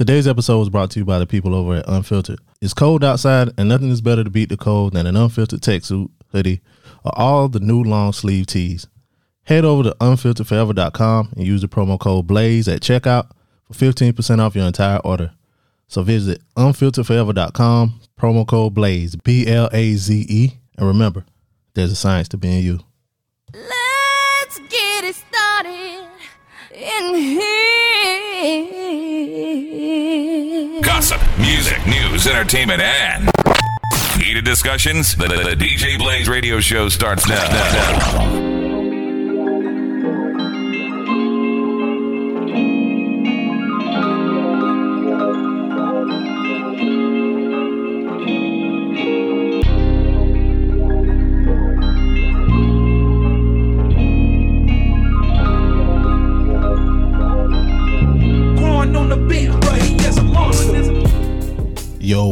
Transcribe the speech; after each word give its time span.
Today's 0.00 0.26
episode 0.26 0.58
was 0.58 0.70
brought 0.70 0.90
to 0.92 0.98
you 0.98 1.04
by 1.04 1.18
the 1.18 1.26
people 1.26 1.54
over 1.54 1.74
at 1.74 1.84
Unfiltered. 1.86 2.38
It's 2.62 2.72
cold 2.72 3.04
outside, 3.04 3.50
and 3.58 3.68
nothing 3.68 3.90
is 3.90 4.00
better 4.00 4.24
to 4.24 4.30
beat 4.30 4.48
the 4.48 4.56
cold 4.56 4.94
than 4.94 5.06
an 5.06 5.14
unfiltered 5.14 5.60
tech 5.60 5.84
suit, 5.84 6.10
hoodie, 6.32 6.62
or 7.04 7.12
all 7.16 7.50
the 7.50 7.60
new 7.60 7.82
long 7.82 8.14
sleeve 8.14 8.46
tees. 8.46 8.86
Head 9.42 9.66
over 9.66 9.82
to 9.82 9.96
unfilteredforever.com 10.00 11.34
and 11.36 11.46
use 11.46 11.60
the 11.60 11.68
promo 11.68 12.00
code 12.00 12.26
BLAZE 12.26 12.66
at 12.66 12.80
checkout 12.80 13.28
for 13.64 13.74
15% 13.74 14.40
off 14.40 14.56
your 14.56 14.64
entire 14.64 15.00
order. 15.00 15.32
So 15.86 16.02
visit 16.02 16.40
unfilteredforever.com, 16.56 18.00
promo 18.18 18.48
code 18.48 18.72
BLAZE, 18.72 19.16
B 19.16 19.46
L 19.46 19.68
A 19.70 19.92
Z 19.96 20.24
E, 20.30 20.52
and 20.78 20.86
remember, 20.86 21.26
there's 21.74 21.92
a 21.92 21.96
science 21.96 22.28
to 22.28 22.38
being 22.38 22.64
you. 22.64 22.80
Let's 23.52 24.60
get 24.60 25.04
it 25.04 25.14
started 25.14 26.08
in 26.72 27.14
here. 27.16 28.79
Gossip, 30.82 31.20
music, 31.38 31.78
news, 31.86 32.26
entertainment, 32.26 32.82
and 32.82 33.30
heated 34.20 34.44
discussions. 34.44 35.14
The, 35.14 35.28
the- 35.28 35.54
the 35.54 35.64
DJ 35.64 35.98
Blaze 35.98 36.28
radio 36.28 36.58
show 36.58 36.88
starts 36.88 37.28
now. 37.28 37.46
Going 38.12 38.59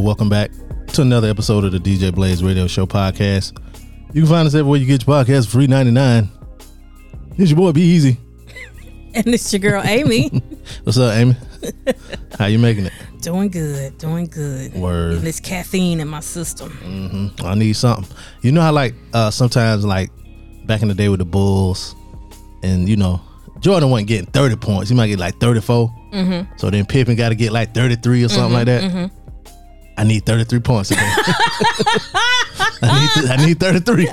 welcome 0.01 0.29
back 0.29 0.51
to 0.93 1.01
another 1.01 1.27
episode 1.29 1.63
of 1.65 1.71
the 1.71 1.77
DJ 1.77 2.13
Blaze 2.13 2.43
Radio 2.43 2.67
Show 2.67 2.85
podcast. 2.85 3.57
You 4.13 4.21
can 4.21 4.29
find 4.29 4.47
us 4.47 4.55
everywhere 4.55 4.79
you 4.79 4.85
get 4.85 5.05
your 5.05 5.15
podcast 5.15 5.45
for 5.45 5.51
free 5.51 5.67
ninety 5.67 5.91
nine. 5.91 6.29
Here's 7.35 7.51
your 7.51 7.57
boy 7.57 7.71
Be 7.71 7.81
Easy. 7.81 8.17
And 9.15 9.25
it's 9.29 9.51
your 9.51 9.59
girl 9.59 9.81
Amy. 9.83 10.29
What's 10.83 10.99
up, 10.99 11.15
Amy? 11.15 11.35
How 12.37 12.45
you 12.45 12.59
making 12.59 12.85
it? 12.85 12.93
doing 13.21 13.49
good, 13.49 13.97
doing 13.97 14.27
good. 14.27 14.71
Word. 14.73 15.13
And 15.13 15.21
this 15.23 15.39
caffeine 15.39 15.99
in 15.99 16.07
my 16.07 16.19
system. 16.19 17.35
I 17.43 17.55
need 17.55 17.73
something. 17.73 18.15
You 18.41 18.51
know 18.51 18.61
how 18.61 18.71
like 18.71 18.93
uh 19.13 19.31
sometimes 19.31 19.83
like 19.83 20.11
back 20.65 20.83
in 20.83 20.87
the 20.87 20.93
day 20.93 21.09
with 21.09 21.19
the 21.19 21.25
Bulls, 21.25 21.95
and 22.61 22.87
you 22.87 22.95
know 22.97 23.19
Jordan 23.59 23.89
wasn't 23.89 24.09
getting 24.09 24.27
thirty 24.27 24.55
points. 24.55 24.89
He 24.89 24.95
might 24.95 25.07
get 25.07 25.19
like 25.19 25.39
thirty 25.39 25.59
Mm-hmm. 25.59 26.57
So 26.57 26.69
then 26.69 26.85
Pippen 26.85 27.15
got 27.15 27.29
to 27.29 27.35
get 27.35 27.51
like 27.51 27.73
thirty 27.73 27.95
three 27.95 28.23
or 28.23 28.29
something 28.29 28.53
like 28.53 28.65
that. 28.65 29.11
I 29.99 30.03
need 30.05 30.25
thirty 30.25 30.45
three 30.45 30.59
points 30.61 30.89
today. 30.89 31.01
I 32.81 33.11
need 33.17 33.29
I 33.31 33.45
need 33.45 33.59
thirty 33.59 33.79
three. 33.81 34.07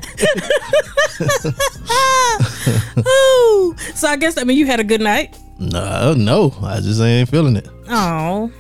Ooh. 2.99 3.75
So 3.95 4.09
I 4.09 4.17
guess 4.17 4.37
I 4.37 4.45
mean 4.45 4.59
you 4.59 4.67
had 4.67 4.81
a 4.81 4.85
good 4.85 5.01
night. 5.01 5.39
No, 5.59 6.13
no, 6.15 6.55
I 6.63 6.81
just 6.81 7.01
ain't 7.01 7.29
feeling 7.31 7.57
it. 7.57 7.69
Oh. 7.89 8.51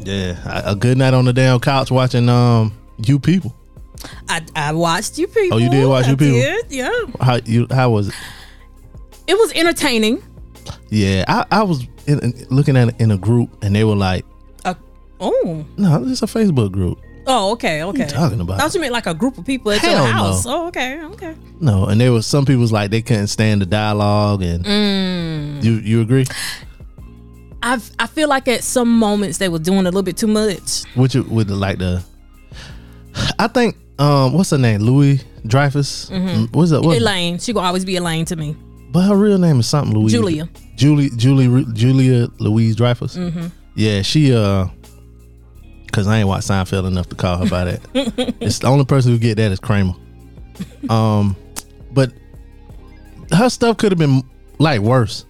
Yeah, 0.00 0.36
a 0.66 0.72
a 0.72 0.74
good 0.74 0.96
night 0.98 1.14
on 1.14 1.24
the 1.26 1.32
damn 1.32 1.60
couch 1.60 1.90
watching 1.90 2.28
um 2.28 2.72
you 3.06 3.18
people. 3.20 3.54
I, 4.28 4.40
I 4.56 4.72
watched 4.72 5.18
you 5.18 5.26
people. 5.28 5.58
Oh, 5.58 5.60
you 5.60 5.68
did 5.68 5.86
watch 5.86 6.06
I 6.06 6.10
You 6.10 6.16
People? 6.16 6.40
Did, 6.40 6.66
yeah. 6.70 6.90
How 7.20 7.36
you? 7.44 7.66
How 7.70 7.90
was 7.90 8.08
it? 8.08 8.14
It 9.26 9.34
was 9.34 9.52
entertaining. 9.52 10.22
Yeah, 10.88 11.24
I, 11.28 11.44
I 11.50 11.62
was 11.62 11.86
in, 12.06 12.18
in- 12.20 12.46
looking 12.50 12.76
at 12.76 12.88
it 12.88 12.94
in 13.00 13.10
a 13.10 13.18
group 13.18 13.50
and 13.62 13.74
they 13.74 13.84
were 13.84 13.94
like, 13.96 14.24
oh. 15.20 15.64
"No, 15.76 16.04
it's 16.06 16.22
a 16.22 16.26
Facebook 16.26 16.72
group." 16.72 16.98
Oh, 17.26 17.52
okay, 17.52 17.82
okay. 17.84 18.06
talking 18.06 18.40
about? 18.40 18.56
I 18.56 18.62
thought 18.62 18.74
you 18.74 18.80
meant 18.80 18.92
like 18.94 19.06
a 19.06 19.14
group 19.14 19.36
of 19.38 19.44
people 19.44 19.70
at 19.72 19.78
Hell 19.78 19.92
your 19.92 20.00
no. 20.06 20.12
house. 20.12 20.46
Oh, 20.46 20.66
okay, 20.68 21.00
okay. 21.02 21.34
No, 21.60 21.84
and 21.86 22.00
there 22.00 22.10
was 22.12 22.26
some 22.26 22.44
people 22.46 22.62
was 22.62 22.72
like 22.72 22.90
they 22.90 23.02
couldn't 23.02 23.26
stand 23.28 23.60
the 23.62 23.66
dialogue, 23.66 24.42
and 24.42 24.64
Mm. 24.64 25.62
you 25.62 25.72
you 25.74 26.00
agree? 26.00 26.24
I 27.62 27.78
I 27.98 28.06
feel 28.06 28.28
like 28.28 28.48
at 28.48 28.64
some 28.64 28.88
moments 28.98 29.38
they 29.38 29.48
were 29.48 29.58
doing 29.58 29.80
a 29.80 29.82
little 29.84 30.02
bit 30.02 30.16
too 30.16 30.26
much. 30.26 30.84
Which 30.94 31.14
it- 31.14 31.28
with 31.28 31.48
the, 31.48 31.56
like 31.56 31.78
the, 31.78 32.02
I 33.38 33.48
think 33.48 33.76
um 33.98 34.32
what's 34.32 34.50
her 34.50 34.58
name 34.58 34.80
Louis 34.80 35.22
Dreyfus. 35.46 36.10
Mm, 36.10 36.54
What's 36.54 36.70
that? 36.70 36.82
What? 36.82 36.96
Elaine, 36.96 37.38
she 37.38 37.52
gonna 37.52 37.66
always 37.66 37.84
be 37.84 37.96
Elaine 37.96 38.24
to 38.26 38.36
me. 38.36 38.56
But 38.92 39.02
her 39.06 39.14
real 39.16 39.38
name 39.38 39.60
is 39.60 39.66
something 39.68 39.94
Louise. 39.96 40.12
Julia. 40.12 40.48
Julie 40.76 41.10
Julie 41.16 41.64
Julia 41.74 42.28
Louise 42.38 42.76
Dreyfus. 42.76 43.16
Mm-hmm. 43.16 43.46
Yeah, 43.74 44.02
she 44.02 44.34
uh, 44.34 44.66
cause 45.92 46.06
I 46.06 46.18
ain't 46.18 46.28
watched 46.28 46.48
Seinfeld 46.48 46.86
enough 46.86 47.08
to 47.10 47.16
call 47.16 47.38
her 47.38 47.48
by 47.48 47.64
that. 47.64 47.80
it's 48.40 48.58
the 48.60 48.66
only 48.68 48.84
person 48.84 49.12
who 49.12 49.18
get 49.18 49.36
that 49.36 49.52
is 49.52 49.60
Kramer. 49.60 49.94
Um, 50.88 51.36
but 51.92 52.12
her 53.32 53.48
stuff 53.48 53.76
could 53.78 53.92
have 53.92 53.98
been 53.98 54.22
like 54.58 54.80
worse. 54.80 55.24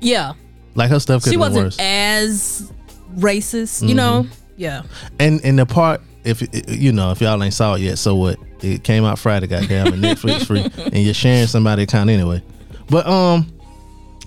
Yeah, 0.00 0.34
Like 0.74 0.90
her 0.90 1.00
stuff 1.00 1.22
could 1.24 1.32
she 1.32 1.38
have 1.38 1.52
been 1.52 1.64
wasn't 1.64 1.64
worse. 1.66 1.76
as 1.80 2.72
racist. 3.16 3.86
You 3.88 3.94
know. 3.94 4.26
Yeah. 4.56 4.82
and 5.18 5.40
and 5.44 5.58
the 5.58 5.66
part 5.66 6.00
if 6.24 6.42
you 6.68 6.92
know 6.92 7.10
if 7.12 7.20
y'all 7.20 7.42
ain't 7.42 7.54
saw 7.54 7.74
it 7.74 7.80
yet, 7.82 7.98
so 7.98 8.14
what? 8.16 8.38
It 8.62 8.82
came 8.84 9.04
out 9.04 9.18
Friday, 9.18 9.46
goddamn, 9.46 9.92
and 9.92 10.02
Netflix 10.02 10.46
free, 10.46 10.60
and 10.84 10.96
you're 10.96 11.14
sharing 11.14 11.46
somebody 11.46 11.82
account 11.84 12.08
anyway. 12.10 12.42
But 12.88 13.06
um, 13.06 13.46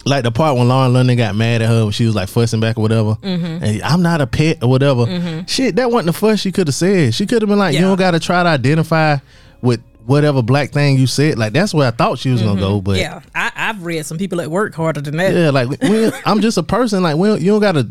like 0.05 0.23
the 0.23 0.31
part 0.31 0.57
when 0.57 0.67
Lauren 0.67 0.93
London 0.93 1.17
got 1.17 1.35
mad 1.35 1.61
at 1.61 1.67
her 1.69 1.83
when 1.83 1.91
she 1.91 2.05
was 2.05 2.15
like 2.15 2.29
fussing 2.29 2.59
back 2.59 2.77
or 2.77 2.81
whatever, 2.81 3.15
Mm-hmm. 3.21 3.63
and 3.63 3.81
I'm 3.83 4.01
not 4.01 4.21
a 4.21 4.27
pet 4.27 4.63
or 4.63 4.69
whatever. 4.69 5.43
Shit, 5.47 5.75
that 5.75 5.91
wasn't 5.91 6.07
the 6.07 6.13
fuss 6.19 6.39
she 6.39 6.51
could 6.51 6.67
have 6.67 6.75
said. 6.75 7.13
She 7.13 7.25
could 7.25 7.41
have 7.41 7.49
been 7.49 7.59
like, 7.59 7.75
you 7.75 7.81
don't 7.81 7.97
got 7.99 8.11
to 8.11 8.19
try 8.19 8.41
to 8.43 8.49
identify 8.49 9.17
with 9.61 9.81
whatever 10.05 10.41
black 10.41 10.71
thing 10.71 10.97
you 10.97 11.05
said. 11.05 11.37
Like 11.37 11.53
that's 11.53 11.73
where 11.73 11.87
I 11.87 11.91
thought 11.91 12.17
she 12.17 12.29
was 12.31 12.41
gonna 12.41 12.59
go, 12.59 12.81
but 12.81 12.97
Mm-hmm. 12.97 12.99
Yeah, 13.01 13.21
I, 13.35 13.51
I've 13.55 13.83
read 13.85 14.05
some 14.05 14.17
people 14.17 14.41
at 14.41 14.49
work 14.49 14.73
harder 14.73 15.01
than 15.01 15.17
that. 15.17 15.33
yeah, 15.33 15.49
like 15.51 15.69
we, 15.81 16.11
I'm 16.25 16.41
just 16.41 16.57
a 16.57 16.63
person. 16.63 17.03
Like 17.03 17.15
don't- 17.17 17.41
you 17.41 17.51
don't 17.51 17.61
got 17.61 17.73
to 17.73 17.87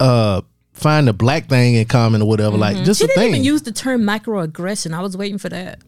uh 0.00 0.40
find 0.72 1.08
the 1.08 1.12
black 1.12 1.48
thing 1.48 1.74
in 1.74 1.86
common 1.86 2.22
or 2.22 2.28
whatever. 2.28 2.56
Like 2.56 2.76
just 2.84 3.00
Mm-hmm. 3.00 3.04
She 3.04 3.04
a 3.04 3.06
didn't 3.08 3.18
thing. 3.22 3.28
even 3.34 3.44
use 3.44 3.62
the 3.62 3.72
term 3.72 4.02
microaggression. 4.02 4.92
I 4.94 5.00
was 5.00 5.16
waiting 5.16 5.38
for 5.38 5.48
that 5.48 5.80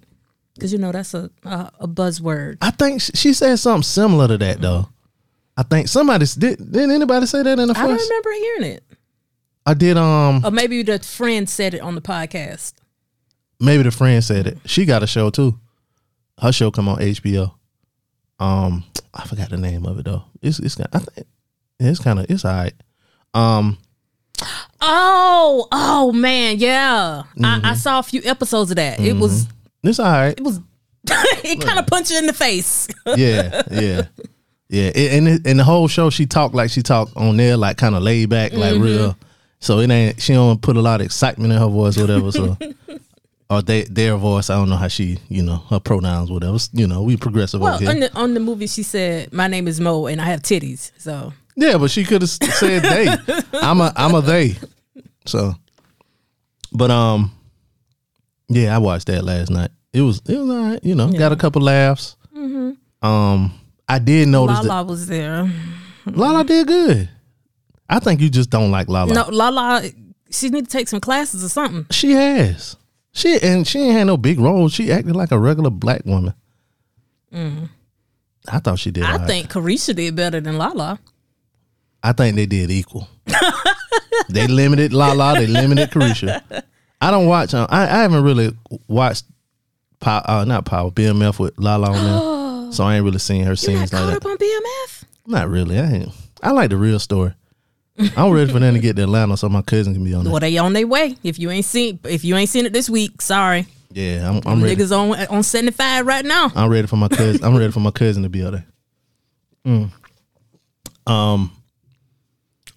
because 0.54 0.72
you 0.72 0.78
know 0.78 0.92
that's 0.92 1.14
a 1.14 1.30
a, 1.44 1.70
a 1.80 1.88
buzzword. 1.88 2.58
I 2.62 2.70
think 2.70 3.02
sh- 3.02 3.10
she 3.14 3.32
said 3.32 3.56
something 3.58 3.82
similar 3.82 4.28
to 4.28 4.38
that 4.38 4.60
though. 4.60 4.88
I 5.58 5.64
think 5.64 5.88
somebody 5.88 6.24
did. 6.38 6.58
Didn't 6.72 6.92
anybody 6.92 7.26
say 7.26 7.42
that 7.42 7.58
in 7.58 7.66
the 7.68 7.74
First? 7.74 7.84
I 7.84 7.88
don't 7.88 7.98
remember 8.08 8.30
hearing 8.32 8.62
it, 8.74 8.84
I 9.66 9.74
did. 9.74 9.96
Um, 9.96 10.44
or 10.44 10.52
maybe 10.52 10.82
the 10.84 11.00
friend 11.00 11.50
said 11.50 11.74
it 11.74 11.80
on 11.80 11.94
the 11.96 12.00
podcast. 12.00 12.74
maybe 13.60 13.82
the 13.82 13.90
friend 13.90 14.22
said 14.22 14.46
it. 14.46 14.58
She 14.66 14.84
got 14.84 15.02
a 15.02 15.06
show 15.08 15.30
too. 15.30 15.58
Her 16.40 16.52
show 16.52 16.70
come 16.70 16.88
on 16.88 16.98
HBO. 16.98 17.52
Um, 18.38 18.84
I 19.12 19.26
forgot 19.26 19.50
the 19.50 19.56
name 19.56 19.84
of 19.84 19.98
it 19.98 20.04
though. 20.04 20.22
It's 20.40 20.60
it's 20.60 20.78
I 20.80 20.98
think 21.00 21.26
it's 21.80 21.98
kind 21.98 22.20
of 22.20 22.26
it's 22.30 22.44
alright. 22.44 22.74
Um, 23.34 23.78
Oh, 24.80 25.66
oh 25.72 26.12
man, 26.12 26.58
yeah. 26.58 27.24
I, 27.26 27.40
Mm-hmm. 27.40 27.66
I 27.66 27.74
saw 27.74 27.98
a 27.98 28.02
few 28.04 28.22
episodes 28.24 28.70
of 28.70 28.76
that. 28.76 29.00
It 29.00 29.14
was 29.16 29.48
it's 29.82 29.98
alright. 29.98 30.38
it 30.38 30.44
was 30.44 30.60
it 31.10 31.60
kind 31.60 31.78
of 31.80 31.86
punched 31.88 32.10
you 32.12 32.18
in 32.18 32.26
the 32.26 32.32
face. 32.32 32.86
yeah, 33.16 33.62
yeah, 33.72 34.02
yeah. 34.68 34.90
It, 34.94 35.12
and 35.12 35.28
it, 35.28 35.46
and 35.46 35.58
the 35.58 35.64
whole 35.64 35.88
show, 35.88 36.10
she 36.10 36.26
talked 36.26 36.54
like 36.54 36.70
she 36.70 36.82
talked 36.82 37.16
on 37.16 37.36
there, 37.36 37.56
like 37.56 37.76
kind 37.76 37.94
of 37.94 38.02
laid 38.02 38.28
back, 38.30 38.52
like 38.52 38.74
Mm-hmm. 38.74 38.82
real. 38.82 39.16
So 39.60 39.80
it 39.80 39.90
ain't. 39.90 40.20
She 40.20 40.34
don't 40.34 40.60
put 40.62 40.76
a 40.76 40.80
lot 40.80 41.00
of 41.00 41.06
excitement 41.06 41.52
in 41.52 41.58
her 41.58 41.66
voice, 41.68 41.96
whatever. 41.96 42.30
So. 42.32 42.56
Or 43.50 43.62
they, 43.62 43.84
their 43.84 44.14
voice, 44.18 44.50
I 44.50 44.56
don't 44.56 44.68
know 44.68 44.76
how 44.76 44.88
she, 44.88 45.20
you 45.30 45.42
know, 45.42 45.56
her 45.70 45.80
pronouns, 45.80 46.30
whatever. 46.30 46.58
You 46.74 46.86
know, 46.86 47.02
we 47.02 47.16
progressive 47.16 47.62
well, 47.62 47.76
over 47.76 47.82
here. 47.82 47.90
on 47.90 48.00
the 48.00 48.14
on 48.14 48.34
the 48.34 48.40
movie, 48.40 48.66
she 48.66 48.82
said, 48.82 49.32
"My 49.32 49.46
name 49.48 49.66
is 49.66 49.80
Mo, 49.80 50.04
and 50.04 50.20
I 50.20 50.26
have 50.26 50.42
titties." 50.42 50.90
So 50.98 51.32
Yeah, 51.56 51.78
but 51.78 51.90
she 51.90 52.04
could 52.04 52.20
have 52.20 52.28
said 52.28 52.82
they. 52.82 53.08
I'm 53.62 53.80
a 53.80 53.90
I'm 53.96 54.14
a 54.14 54.20
they. 54.20 54.56
So, 55.24 55.54
but 56.72 56.90
um, 56.90 57.32
yeah, 58.50 58.74
I 58.74 58.78
watched 58.80 59.06
that 59.06 59.24
last 59.24 59.48
night. 59.48 59.70
It 59.94 60.02
was 60.02 60.20
it 60.28 60.36
was 60.36 60.50
all 60.50 60.62
right. 60.70 60.84
You 60.84 60.94
know, 60.94 61.10
got 61.10 61.32
a 61.32 61.36
couple 61.36 61.62
laughs. 61.62 62.16
Um, 63.00 63.52
I 63.88 63.98
did 63.98 64.28
notice 64.28 64.64
Lala 64.64 64.84
was 64.84 65.06
there. 65.06 65.50
that 66.04 66.16
Lala 66.16 66.44
did 66.44 66.66
good. 66.66 67.08
I 67.88 68.00
think 68.00 68.20
you 68.20 68.28
just 68.28 68.50
don't 68.50 68.70
like 68.70 68.88
Lala. 68.88 69.14
No, 69.14 69.28
Lala, 69.30 69.82
she 70.30 70.50
need 70.50 70.66
to 70.66 70.70
take 70.70 70.88
some 70.88 71.00
classes 71.00 71.42
or 71.42 71.48
something. 71.48 71.86
She 71.90 72.12
has. 72.12 72.76
She 73.12 73.38
and 73.42 73.66
she 73.66 73.80
ain't 73.80 73.96
had 73.96 74.04
no 74.04 74.16
big 74.16 74.38
role. 74.38 74.68
She 74.68 74.92
acted 74.92 75.16
like 75.16 75.32
a 75.32 75.38
regular 75.38 75.70
black 75.70 76.04
woman. 76.04 76.34
I 77.32 78.58
thought 78.58 78.78
she 78.78 78.90
did. 78.90 79.04
I 79.04 79.12
all 79.12 79.18
right. 79.18 79.26
think 79.26 79.50
Carisha 79.50 79.94
did 79.94 80.16
better 80.16 80.40
than 80.40 80.58
Lala. 80.58 80.98
I 82.02 82.12
think 82.12 82.36
they 82.36 82.46
did 82.46 82.70
equal. 82.70 83.08
they 84.28 84.46
limited 84.46 84.92
Lala. 84.92 85.34
They 85.34 85.46
limited 85.46 85.90
Carisha. 85.90 86.62
I 87.00 87.10
don't 87.10 87.26
watch. 87.26 87.54
Uh, 87.54 87.66
I, 87.68 87.82
I 87.82 88.02
haven't 88.02 88.24
really 88.24 88.56
watched. 88.86 89.24
Pow, 90.00 90.22
uh, 90.24 90.44
not 90.44 90.64
Power 90.64 90.92
BMF 90.92 91.40
with 91.40 91.58
Lala 91.58 91.88
on 91.90 91.94
there, 91.94 92.20
so 92.70 92.84
I 92.84 92.96
ain't 92.96 93.04
really 93.04 93.18
seen 93.18 93.42
her 93.42 93.50
You're 93.50 93.56
scenes 93.56 93.92
not 93.92 94.04
like 94.06 94.12
caught 94.14 94.22
that. 94.22 94.26
up 94.26 94.30
on 94.30 94.36
BMF? 94.38 95.04
Not 95.26 95.48
really. 95.48 95.78
I 95.78 95.90
ain't. 95.90 96.12
I 96.42 96.50
like 96.52 96.70
the 96.70 96.76
real 96.76 96.98
story. 96.98 97.32
I'm 98.16 98.30
ready 98.30 98.50
for 98.52 98.60
them 98.60 98.74
to 98.74 98.80
get 98.80 98.94
to 98.96 99.02
Atlanta 99.02 99.36
so 99.36 99.48
my 99.48 99.62
cousin 99.62 99.92
can 99.92 100.04
be 100.04 100.14
on 100.14 100.24
Well, 100.24 100.34
there. 100.38 100.48
they 100.50 100.58
on 100.58 100.72
their 100.72 100.86
way. 100.86 101.16
If 101.24 101.38
you 101.38 101.50
ain't 101.50 101.64
seen, 101.64 101.98
if 102.04 102.24
you 102.24 102.36
ain't 102.36 102.48
seen 102.48 102.64
it 102.64 102.72
this 102.72 102.88
week, 102.88 103.20
sorry, 103.20 103.66
Yeah, 103.92 104.28
I'm, 104.30 104.40
I'm 104.46 104.62
ready. 104.62 104.76
niggas 104.76 104.96
on 104.96 105.26
on 105.26 105.42
seventy 105.42 105.72
five 105.72 106.06
right 106.06 106.24
now. 106.24 106.52
I'm 106.54 106.70
ready 106.70 106.86
for 106.86 106.94
my 106.96 107.08
cousin. 107.08 107.42
I'm 107.44 107.56
ready 107.56 107.72
for 107.72 107.80
my 107.80 107.90
cousin 107.90 108.22
to 108.22 108.28
be 108.28 108.44
out 108.44 108.52
there. 108.52 108.66
Mm. 109.66 109.90
Um. 111.06 111.52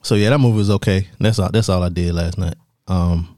So 0.02 0.16
yeah, 0.16 0.32
that 0.32 0.40
movie 0.40 0.58
was 0.58 0.72
okay. 0.72 1.08
That's 1.20 1.38
all. 1.38 1.50
That's 1.52 1.70
all 1.70 1.84
I 1.84 1.90
did 1.90 2.14
last 2.16 2.38
night. 2.40 2.56
Um. 2.88 3.38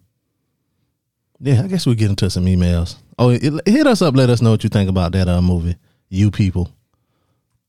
Yeah, 1.41 1.63
I 1.63 1.67
guess 1.67 1.85
we'll 1.85 1.95
get 1.95 2.09
into 2.09 2.29
some 2.29 2.45
emails. 2.45 2.95
Oh, 3.19 3.29
it, 3.29 3.43
hit 3.67 3.85
us 3.85 4.01
up. 4.01 4.15
Let 4.15 4.29
us 4.29 4.41
know 4.41 4.51
what 4.51 4.63
you 4.63 4.69
think 4.69 4.89
about 4.89 5.11
that 5.11 5.27
uh, 5.27 5.41
movie. 5.41 5.75
You 6.13 6.29
people. 6.29 6.71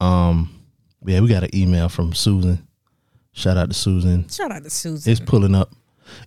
Um. 0.00 0.50
Yeah, 1.06 1.20
we 1.20 1.29
got 1.29 1.44
an 1.44 1.55
email 1.55 1.88
from 1.88 2.12
Susan. 2.12 2.67
Shout 3.32 3.56
out 3.56 3.70
to 3.70 3.75
Susan. 3.75 4.29
Shout 4.29 4.52
out 4.52 4.62
to 4.64 4.70
Susan. 4.70 5.11
It's 5.11 5.20
pulling 5.20 5.55
up. 5.55 5.73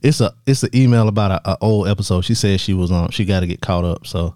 It's 0.02 0.20
a 0.20 0.34
it's 0.48 0.64
an 0.64 0.72
email 0.74 1.08
about 1.08 1.32
a, 1.32 1.52
a 1.52 1.58
old 1.62 1.88
episode. 1.88 2.22
She 2.22 2.34
said 2.34 2.60
she 2.60 2.74
was 2.74 2.92
on. 2.92 3.12
She 3.12 3.24
got 3.24 3.42
to 3.42 3.48
get 3.48 3.62
caught 3.62 3.86
up. 3.86 4.08
So 4.08 4.36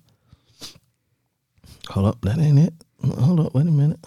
hold 1.89 2.06
up, 2.06 2.22
that 2.22 2.38
ain't 2.38 2.60
it. 2.60 2.74
Hold 3.19 3.39
up, 3.39 3.56
wait 3.56 3.66
a 3.66 3.72
minute. 3.72 4.00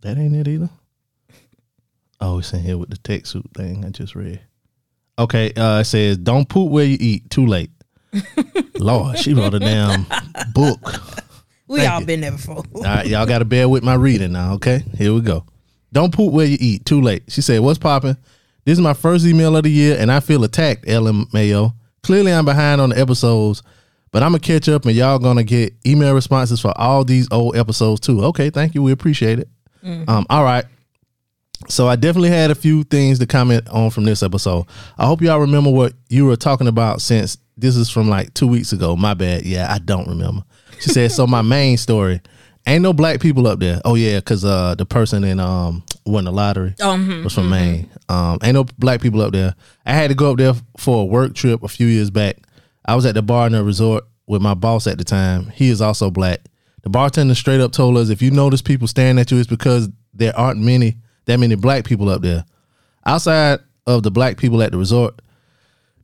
That 0.00 0.16
ain't 0.16 0.34
it 0.34 0.48
either. 0.48 0.70
Oh, 2.18 2.38
it's 2.38 2.52
in 2.54 2.60
here 2.60 2.78
with 2.78 2.88
the 2.88 2.96
tech 2.96 3.26
suit 3.26 3.44
thing 3.54 3.84
I 3.84 3.90
just 3.90 4.14
read. 4.14 4.40
Okay, 5.18 5.52
uh, 5.52 5.80
it 5.80 5.84
says 5.84 6.16
don't 6.16 6.48
poop 6.48 6.70
where 6.70 6.86
you 6.86 6.96
eat. 6.98 7.28
Too 7.28 7.46
late. 7.46 7.70
Lord, 8.78 9.18
she 9.18 9.34
wrote 9.34 9.52
a 9.52 9.58
damn 9.58 10.06
book. 10.54 10.80
We 11.74 11.80
thank 11.80 11.92
all 11.92 12.00
you. 12.00 12.06
been 12.06 12.20
there 12.20 12.32
before. 12.32 12.62
All 12.74 12.82
right, 12.82 13.06
y'all 13.06 13.26
got 13.26 13.38
to 13.38 13.44
bear 13.44 13.68
with 13.68 13.82
my 13.82 13.94
reading 13.94 14.32
now, 14.32 14.54
okay? 14.54 14.82
Here 14.96 15.12
we 15.12 15.20
go. 15.20 15.44
Don't 15.92 16.12
poop 16.12 16.32
where 16.32 16.46
you 16.46 16.56
eat. 16.60 16.84
Too 16.84 17.00
late. 17.00 17.24
She 17.28 17.40
said, 17.40 17.60
What's 17.60 17.78
popping? 17.78 18.16
This 18.64 18.78
is 18.78 18.80
my 18.80 18.94
first 18.94 19.26
email 19.26 19.56
of 19.56 19.64
the 19.64 19.70
year, 19.70 19.96
and 19.98 20.10
I 20.10 20.20
feel 20.20 20.42
attacked, 20.44 20.86
LMAO. 20.86 21.74
Clearly, 22.02 22.32
I'm 22.32 22.44
behind 22.44 22.80
on 22.80 22.90
the 22.90 22.98
episodes, 22.98 23.62
but 24.10 24.22
I'm 24.22 24.32
to 24.32 24.38
catch 24.38 24.68
up, 24.68 24.86
and 24.86 24.94
y'all 24.94 25.18
to 25.18 25.44
get 25.44 25.74
email 25.86 26.14
responses 26.14 26.60
for 26.60 26.76
all 26.78 27.04
these 27.04 27.28
old 27.30 27.56
episodes, 27.56 28.00
too. 28.00 28.24
Okay, 28.24 28.50
thank 28.50 28.74
you. 28.74 28.82
We 28.82 28.92
appreciate 28.92 29.38
it. 29.38 29.48
Um, 30.08 30.26
all 30.30 30.44
right. 30.44 30.64
So 31.68 31.86
I 31.88 31.96
definitely 31.96 32.30
had 32.30 32.50
a 32.50 32.54
few 32.54 32.84
things 32.84 33.18
to 33.18 33.26
comment 33.26 33.68
on 33.68 33.90
from 33.90 34.04
this 34.04 34.22
episode. 34.22 34.66
I 34.98 35.06
hope 35.06 35.20
y'all 35.22 35.40
remember 35.40 35.70
what 35.70 35.94
you 36.08 36.26
were 36.26 36.36
talking 36.36 36.68
about 36.68 37.00
since 37.00 37.38
this 37.56 37.76
is 37.76 37.90
from 37.90 38.08
like 38.08 38.34
two 38.34 38.46
weeks 38.46 38.72
ago. 38.72 38.96
My 38.96 39.14
bad. 39.14 39.44
Yeah, 39.44 39.72
I 39.72 39.78
don't 39.78 40.08
remember. 40.08 40.42
She 40.80 40.90
said, 40.90 41.12
so 41.12 41.26
my 41.26 41.42
main 41.42 41.76
story, 41.76 42.20
ain't 42.66 42.82
no 42.82 42.92
black 42.92 43.20
people 43.20 43.46
up 43.46 43.58
there. 43.60 43.80
Oh 43.84 43.94
yeah, 43.94 44.20
cause 44.20 44.44
uh 44.44 44.74
the 44.74 44.86
person 44.86 45.24
in 45.24 45.40
um 45.40 45.82
won 46.06 46.24
the 46.24 46.32
lottery 46.32 46.74
Um, 46.82 47.24
was 47.24 47.34
from 47.34 47.48
Maine. 47.50 47.88
Um, 48.08 48.38
ain't 48.42 48.54
no 48.54 48.64
black 48.78 49.00
people 49.00 49.20
up 49.22 49.32
there. 49.32 49.54
I 49.86 49.92
had 49.92 50.08
to 50.08 50.14
go 50.14 50.32
up 50.32 50.38
there 50.38 50.54
for 50.76 51.02
a 51.02 51.04
work 51.04 51.34
trip 51.34 51.62
a 51.62 51.68
few 51.68 51.86
years 51.86 52.10
back. 52.10 52.36
I 52.84 52.94
was 52.94 53.06
at 53.06 53.14
the 53.14 53.22
bar 53.22 53.46
in 53.46 53.52
the 53.52 53.64
resort 53.64 54.04
with 54.26 54.42
my 54.42 54.54
boss 54.54 54.86
at 54.86 54.98
the 54.98 55.04
time. 55.04 55.46
He 55.50 55.70
is 55.70 55.80
also 55.80 56.10
black. 56.10 56.40
The 56.82 56.90
bartender 56.90 57.34
straight 57.34 57.60
up 57.60 57.72
told 57.72 57.96
us 57.96 58.10
if 58.10 58.20
you 58.20 58.30
notice 58.30 58.60
people 58.60 58.86
staring 58.86 59.18
at 59.18 59.30
you, 59.30 59.38
it's 59.38 59.48
because 59.48 59.88
there 60.12 60.38
aren't 60.38 60.60
many 60.60 60.96
that 61.24 61.38
many 61.40 61.54
black 61.54 61.84
people 61.86 62.10
up 62.10 62.20
there. 62.20 62.44
Outside 63.06 63.60
of 63.86 64.02
the 64.02 64.10
black 64.10 64.36
people 64.36 64.62
at 64.62 64.72
the 64.72 64.78
resort 64.78 65.20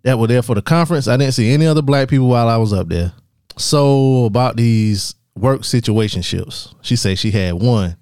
that 0.03 0.19
were 0.19 0.27
there 0.27 0.41
for 0.43 0.55
the 0.55 0.63
conference, 0.63 1.07
I 1.09 1.17
didn't 1.19 1.35
see 1.35 1.53
any 1.53 1.67
other 1.67 1.83
black 1.83 2.09
people 2.09 2.29
while 2.29 2.49
I 2.49 2.57
was 2.57 2.73
up 2.73 2.89
there. 2.89 3.13
So 3.57 4.25
about 4.25 4.57
these 4.57 5.15
work 5.37 5.63
situationships, 5.63 6.75
she 6.83 6.97
said 6.97 7.19
she 7.19 7.31
had 7.31 7.55
one. 7.55 7.97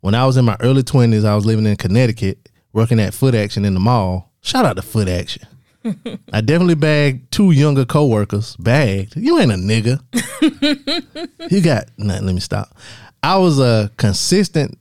When 0.00 0.14
I 0.14 0.24
was 0.26 0.36
in 0.36 0.44
my 0.44 0.56
early 0.60 0.82
twenties, 0.82 1.24
I 1.24 1.34
was 1.34 1.44
living 1.44 1.66
in 1.66 1.76
Connecticut, 1.76 2.48
working 2.72 3.00
at 3.00 3.14
Foot 3.14 3.34
Action 3.34 3.64
in 3.64 3.74
the 3.74 3.80
mall. 3.80 4.32
Shout 4.40 4.64
out 4.64 4.76
to 4.76 4.82
Foot 4.82 5.08
Action. 5.08 5.46
I 6.32 6.40
definitely 6.40 6.74
bagged 6.74 7.30
two 7.30 7.50
younger 7.52 7.84
coworkers. 7.84 8.56
Bagged? 8.56 9.16
You 9.16 9.38
ain't 9.38 9.52
a 9.52 9.56
nigga. 9.56 10.00
you 11.50 11.60
got 11.62 11.84
nothing. 11.96 12.26
Let 12.26 12.34
me 12.34 12.40
stop. 12.40 12.74
I 13.22 13.36
was 13.36 13.58
a 13.58 13.90
consistent. 13.96 14.78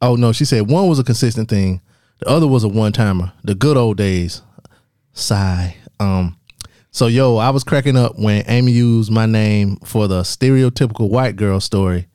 Oh 0.00 0.16
no, 0.16 0.32
she 0.32 0.44
said 0.44 0.68
one 0.68 0.88
was 0.88 0.98
a 0.98 1.04
consistent 1.04 1.48
thing. 1.48 1.80
The 2.20 2.28
other 2.28 2.46
was 2.46 2.64
a 2.64 2.68
one 2.68 2.92
timer. 2.92 3.32
The 3.42 3.54
good 3.54 3.76
old 3.76 3.96
days. 3.96 4.42
Sigh. 5.12 5.76
Um. 6.00 6.36
So 6.94 7.08
yo, 7.08 7.38
I 7.38 7.50
was 7.50 7.64
cracking 7.64 7.96
up 7.96 8.20
when 8.20 8.44
Amy 8.46 8.70
used 8.70 9.10
my 9.10 9.26
name 9.26 9.78
for 9.78 10.06
the 10.06 10.20
stereotypical 10.22 11.10
white 11.10 11.34
girl 11.34 11.58
story. 11.58 12.06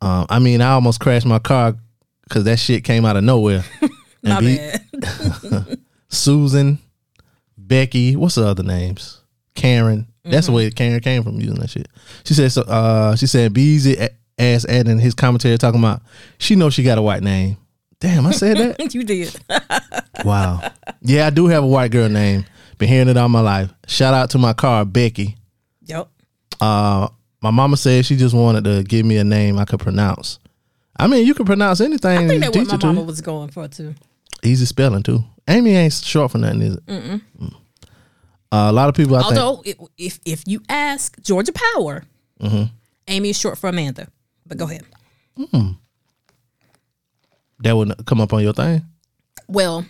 Um, 0.00 0.26
I 0.28 0.40
mean, 0.40 0.60
I 0.60 0.72
almost 0.72 0.98
crashed 0.98 1.26
my 1.26 1.38
car 1.38 1.76
because 2.24 2.42
that 2.42 2.58
shit 2.58 2.82
came 2.82 3.04
out 3.04 3.16
of 3.16 3.24
nowhere. 3.24 3.64
And 4.22 4.34
My 4.34 4.40
bad. 5.00 5.78
Susan, 6.10 6.78
Becky, 7.56 8.16
what's 8.16 8.34
the 8.34 8.46
other 8.46 8.62
names? 8.62 9.22
Karen. 9.54 10.08
That's 10.24 10.48
the 10.48 10.52
way 10.52 10.70
Karen 10.72 11.00
came 11.00 11.22
from 11.22 11.40
using 11.40 11.58
that 11.60 11.70
shit. 11.70 11.88
She 12.24 12.34
said 12.34 12.52
so 12.52 12.60
uh 12.62 13.16
she 13.16 13.26
said 13.26 13.54
be 13.54 13.62
easy 13.62 13.96
ass 14.38 14.66
adding 14.66 14.98
his 14.98 15.14
commentary 15.14 15.56
talking 15.56 15.80
about 15.80 16.02
she 16.36 16.54
knows 16.54 16.74
she 16.74 16.82
got 16.82 16.98
a 16.98 17.02
white 17.02 17.22
name. 17.22 17.56
Damn, 17.98 18.26
I 18.26 18.32
said 18.32 18.58
that? 18.58 18.94
you 18.94 19.04
did. 19.04 19.34
wow. 20.22 20.70
Yeah, 21.00 21.28
I 21.28 21.30
do 21.30 21.46
have 21.46 21.62
a 21.62 21.66
white 21.66 21.92
girl 21.92 22.10
name. 22.10 22.44
Been 22.80 22.88
hearing 22.88 23.08
it 23.08 23.16
all 23.18 23.28
my 23.28 23.40
life. 23.40 23.70
Shout 23.86 24.14
out 24.14 24.30
to 24.30 24.38
my 24.38 24.54
car, 24.54 24.84
Becky. 24.86 25.36
Yep. 25.84 26.08
Uh 26.60 27.08
my 27.42 27.50
mama 27.50 27.76
said 27.76 28.04
she 28.06 28.16
just 28.16 28.34
wanted 28.34 28.64
to 28.64 28.82
give 28.82 29.04
me 29.06 29.16
a 29.18 29.24
name 29.24 29.58
I 29.58 29.64
could 29.66 29.80
pronounce. 29.80 30.38
I 30.98 31.06
mean, 31.06 31.26
you 31.26 31.34
can 31.34 31.44
pronounce 31.46 31.80
anything. 31.80 32.18
I 32.18 32.26
think 32.26 32.40
that's 32.42 32.56
what 32.56 32.82
my 32.82 32.86
mama 32.88 33.00
you. 33.02 33.06
was 33.06 33.20
going 33.20 33.50
for 33.50 33.68
too. 33.68 33.94
Easy 34.42 34.64
spelling 34.64 35.02
too. 35.02 35.22
Amy 35.46 35.72
ain't 35.76 35.92
short 35.92 36.30
for 36.32 36.38
nothing, 36.38 36.62
is 36.62 36.74
it? 36.76 36.86
Mm. 36.86 37.20
Uh, 37.42 37.52
a 38.50 38.72
lot 38.72 38.88
of 38.88 38.94
people, 38.94 39.16
I 39.16 39.22
think. 39.24 39.38
Although, 39.38 39.62
i- 39.66 39.74
if 39.98 40.18
if 40.24 40.42
you 40.48 40.60
ask 40.68 41.20
Georgia 41.22 41.52
Power, 41.52 42.04
Mm-hmm. 42.40 42.64
Amy 43.08 43.28
is 43.30 43.38
short 43.38 43.58
for 43.58 43.68
Amanda. 43.68 44.08
But 44.46 44.56
go 44.58 44.64
ahead. 44.64 44.84
that 47.60 47.76
would 47.76 48.06
come 48.06 48.20
up 48.20 48.32
on 48.32 48.42
your 48.42 48.52
thing. 48.54 48.82
Well, 49.48 49.84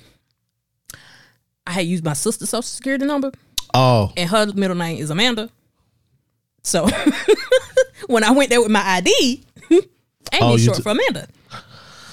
I 1.67 1.73
had 1.73 1.87
used 1.87 2.05
my 2.05 2.15
sister's 2.15 2.51
social 2.51 2.63
security 2.63 3.05
number, 3.07 3.31
Oh, 3.75 4.13
and 4.17 4.29
her 4.31 4.47
middle 4.55 4.77
name 4.77 4.99
is 4.99 5.11
Amanda. 5.11 5.49
So 6.63 6.89
when 8.07 8.25
I 8.25 8.31
went 8.33 8.51
there 8.51 8.61
with 8.61 8.71
my 8.71 8.83
ID, 8.85 9.45
Amy's 9.71 9.85
Oh, 10.41 10.57
short 10.57 10.77
t- 10.79 10.83
for 10.83 10.91
Amanda. 10.91 11.27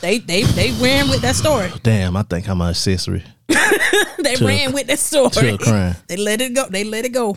They 0.01 0.19
they 0.19 0.43
they 0.43 0.71
ran 0.73 1.09
with 1.09 1.21
that 1.21 1.35
story. 1.35 1.71
damn! 1.83 2.15
I 2.15 2.21
think 2.23 2.47
I'm 2.47 2.61
an 2.61 2.69
accessory 2.69 3.23
They 3.47 4.35
To 4.35 4.43
a- 4.43 4.47
ran 4.47 4.73
with 4.73 4.87
that 4.87 4.99
story. 4.99 5.29
to 5.31 5.53
a 5.55 5.57
crime. 5.57 5.95
They 6.07 6.17
let 6.17 6.39
it 6.39 6.53
go. 6.53 6.67
They 6.69 6.83
let 6.83 7.05
it 7.05 7.09
go. 7.13 7.35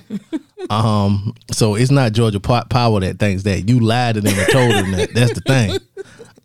Um, 0.69 1.35
so 1.51 1.75
it's 1.77 1.91
not 1.91 2.13
Georgia 2.13 2.39
Po- 2.41 2.65
Power 2.69 3.01
that 3.01 3.19
thinks 3.19 3.45
that 3.45 3.67
you 3.69 3.81
lied 3.81 4.17
to 4.17 4.21
them 4.21 4.39
and 4.39 4.49
told 4.53 4.73
them 4.73 4.93
that. 4.93 5.15
That's 5.15 5.33
the 5.33 5.41
thing. 5.41 5.79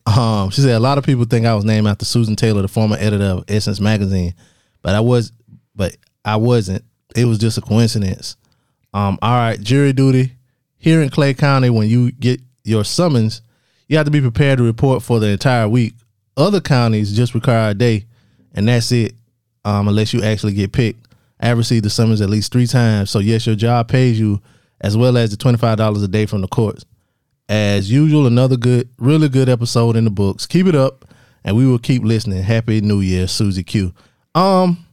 Um, 0.06 0.52
she 0.52 0.62
said 0.62 0.72
a 0.76 0.80
lot 0.80 0.98
of 0.98 1.04
people 1.04 1.26
think 1.26 1.46
I 1.46 1.54
was 1.56 1.66
named 1.66 1.86
after 1.88 2.06
Susan 2.06 2.36
Taylor, 2.38 2.62
the 2.62 2.68
former 2.70 2.96
editor 2.98 3.24
of 3.26 3.44
Essence 3.50 3.80
magazine, 3.82 4.36
but 4.84 4.96
I 4.96 5.00
was, 5.02 5.32
but 5.76 5.96
I 6.24 6.38
wasn't. 6.38 6.84
It 7.16 7.26
was 7.26 7.38
just 7.38 7.58
a 7.58 7.62
coincidence. 7.62 8.36
Um, 8.94 9.20
all 9.22 9.36
right, 9.36 9.60
jury 9.60 9.94
duty 9.94 10.34
here 10.78 11.02
in 11.02 11.10
Clay 11.10 11.34
County. 11.34 11.70
When 11.70 11.88
you 11.88 12.12
get 12.12 12.42
your 12.64 12.84
summons, 12.84 13.42
you 13.88 13.98
have 13.98 14.06
to 14.06 14.12
be 14.12 14.22
prepared 14.22 14.58
to 14.58 14.64
report 14.64 15.04
for 15.04 15.20
the 15.20 15.28
entire 15.28 15.68
week. 15.68 15.94
Other 16.38 16.62
counties 16.62 17.16
just 17.16 17.34
require 17.34 17.72
a 17.72 17.74
day, 17.74 18.06
and 18.54 18.68
that's 18.68 18.92
it. 18.92 19.14
Um, 19.64 19.88
unless 19.88 20.14
you 20.14 20.22
actually 20.22 20.54
get 20.54 20.74
picked. 20.74 21.08
I 21.40 21.48
have 21.48 21.58
received 21.58 21.86
the 21.86 21.90
summons 21.90 22.22
at 22.22 22.30
least 22.30 22.52
three 22.52 22.68
times. 22.68 23.10
So 23.10 23.20
yes, 23.20 23.46
your 23.46 23.56
job 23.56 23.88
pays 23.88 24.20
you 24.20 24.42
as 24.82 24.96
well 24.96 25.18
as 25.18 25.32
the 25.32 25.38
twenty 25.38 25.58
five 25.58 25.78
dollars 25.78 26.04
a 26.04 26.08
day 26.08 26.26
from 26.26 26.42
the 26.42 26.48
courts. 26.48 26.86
As 27.50 27.92
usual, 27.92 28.28
another 28.28 28.58
good, 28.58 28.90
really 28.98 29.30
good 29.30 29.50
episode 29.50 29.96
in 29.96 30.04
the 30.04 30.10
books. 30.10 30.46
Keep 30.46 30.68
it 30.68 30.76
up, 30.76 31.06
and 31.44 31.56
we 31.56 31.68
will 31.68 31.80
keep 31.80 32.04
listening. 32.04 32.44
Happy 32.44 32.82
New 32.82 33.02
Year, 33.02 33.28
Susie 33.28 33.64
Q. 33.64 33.94
Um, 34.34 34.85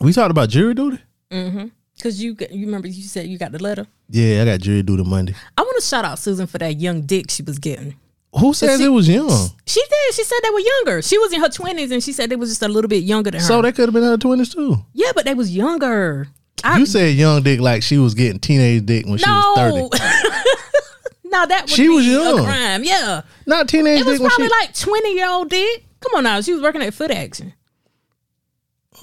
we 0.00 0.12
talked 0.12 0.30
about 0.30 0.48
jury 0.48 0.74
duty. 0.74 0.98
Mm-hmm. 1.30 1.66
Cause 2.02 2.18
you 2.20 2.34
you 2.50 2.64
remember 2.66 2.88
you 2.88 3.02
said 3.02 3.26
you 3.26 3.36
got 3.38 3.52
the 3.52 3.62
letter. 3.62 3.86
Yeah, 4.08 4.42
I 4.42 4.44
got 4.46 4.60
jury 4.60 4.82
duty 4.82 5.04
Monday. 5.04 5.34
I 5.58 5.60
want 5.62 5.76
to 5.80 5.86
shout 5.86 6.04
out 6.04 6.18
Susan 6.18 6.46
for 6.46 6.56
that 6.58 6.80
young 6.80 7.02
dick 7.02 7.30
she 7.30 7.42
was 7.42 7.58
getting. 7.58 7.94
Who 8.38 8.54
says 8.54 8.78
she- 8.78 8.86
it 8.86 8.88
was 8.88 9.08
young? 9.08 9.48
She 9.66 9.80
did. 9.82 10.14
She 10.14 10.24
said 10.24 10.38
they 10.42 10.50
were 10.50 10.60
younger. 10.60 11.02
She 11.02 11.18
was 11.18 11.32
in 11.32 11.40
her 11.40 11.48
twenties, 11.50 11.90
and 11.90 12.02
she 12.02 12.12
said 12.12 12.30
they 12.30 12.36
was 12.36 12.48
just 12.48 12.62
a 12.62 12.68
little 12.68 12.88
bit 12.88 13.02
younger 13.04 13.30
than 13.30 13.40
her. 13.40 13.46
So 13.46 13.60
they 13.60 13.72
could 13.72 13.86
have 13.88 13.92
been 13.92 14.02
in 14.02 14.08
her 14.08 14.16
twenties 14.16 14.54
too. 14.54 14.76
yeah, 14.94 15.12
but 15.14 15.24
they 15.26 15.34
was 15.34 15.54
younger. 15.54 16.28
I, 16.64 16.78
You 16.78 16.86
said 16.86 17.14
young 17.16 17.42
dick 17.42 17.60
like 17.60 17.82
she 17.82 17.98
was 17.98 18.14
getting 18.14 18.38
teenage 18.38 18.86
dick 18.86 19.04
when 19.06 19.18
she 19.18 19.28
was 19.28 19.56
thirty. 19.56 19.80
no, 21.24 21.46
that 21.46 21.62
would 21.62 21.70
She 21.70 21.82
be 21.84 21.88
was 21.88 22.06
a 22.06 22.10
young. 22.10 22.44
crime. 22.44 22.84
Yeah, 22.84 23.22
Not 23.46 23.68
teenage 23.68 24.00
it 24.00 24.06
was 24.06 24.14
dick 24.14 24.20
when 24.22 24.30
probably 24.30 24.46
she. 24.48 24.52
like 24.60 24.74
twenty 24.74 25.14
year 25.14 25.28
old 25.28 25.50
dick. 25.50 25.84
Come 26.00 26.12
on 26.16 26.24
now, 26.24 26.40
she 26.40 26.52
was 26.54 26.62
working 26.62 26.80
at 26.82 26.94
Foot 26.94 27.10
Action, 27.10 27.52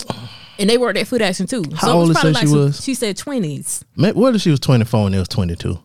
and 0.60 0.70
they 0.70 0.78
worked 0.78 0.98
at 0.98 1.08
Foot 1.08 1.22
Action 1.22 1.48
too. 1.48 1.64
How 1.76 1.88
so 1.88 1.88
it 1.88 1.94
old 1.94 2.12
probably 2.14 2.34
she 2.34 2.40
like 2.40 2.48
some- 2.48 2.58
was? 2.60 2.84
She 2.84 2.94
said 2.94 3.18
twenties. 3.18 3.84
What 3.96 4.36
if 4.36 4.42
she 4.42 4.50
was 4.52 4.60
twenty 4.60 4.86
four 4.86 5.06
and 5.08 5.16
it 5.16 5.20
was 5.20 5.28
twenty 5.28 5.56
two? 5.56 5.80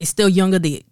It's 0.00 0.10
still 0.10 0.28
younger 0.28 0.58
dick. 0.58 0.84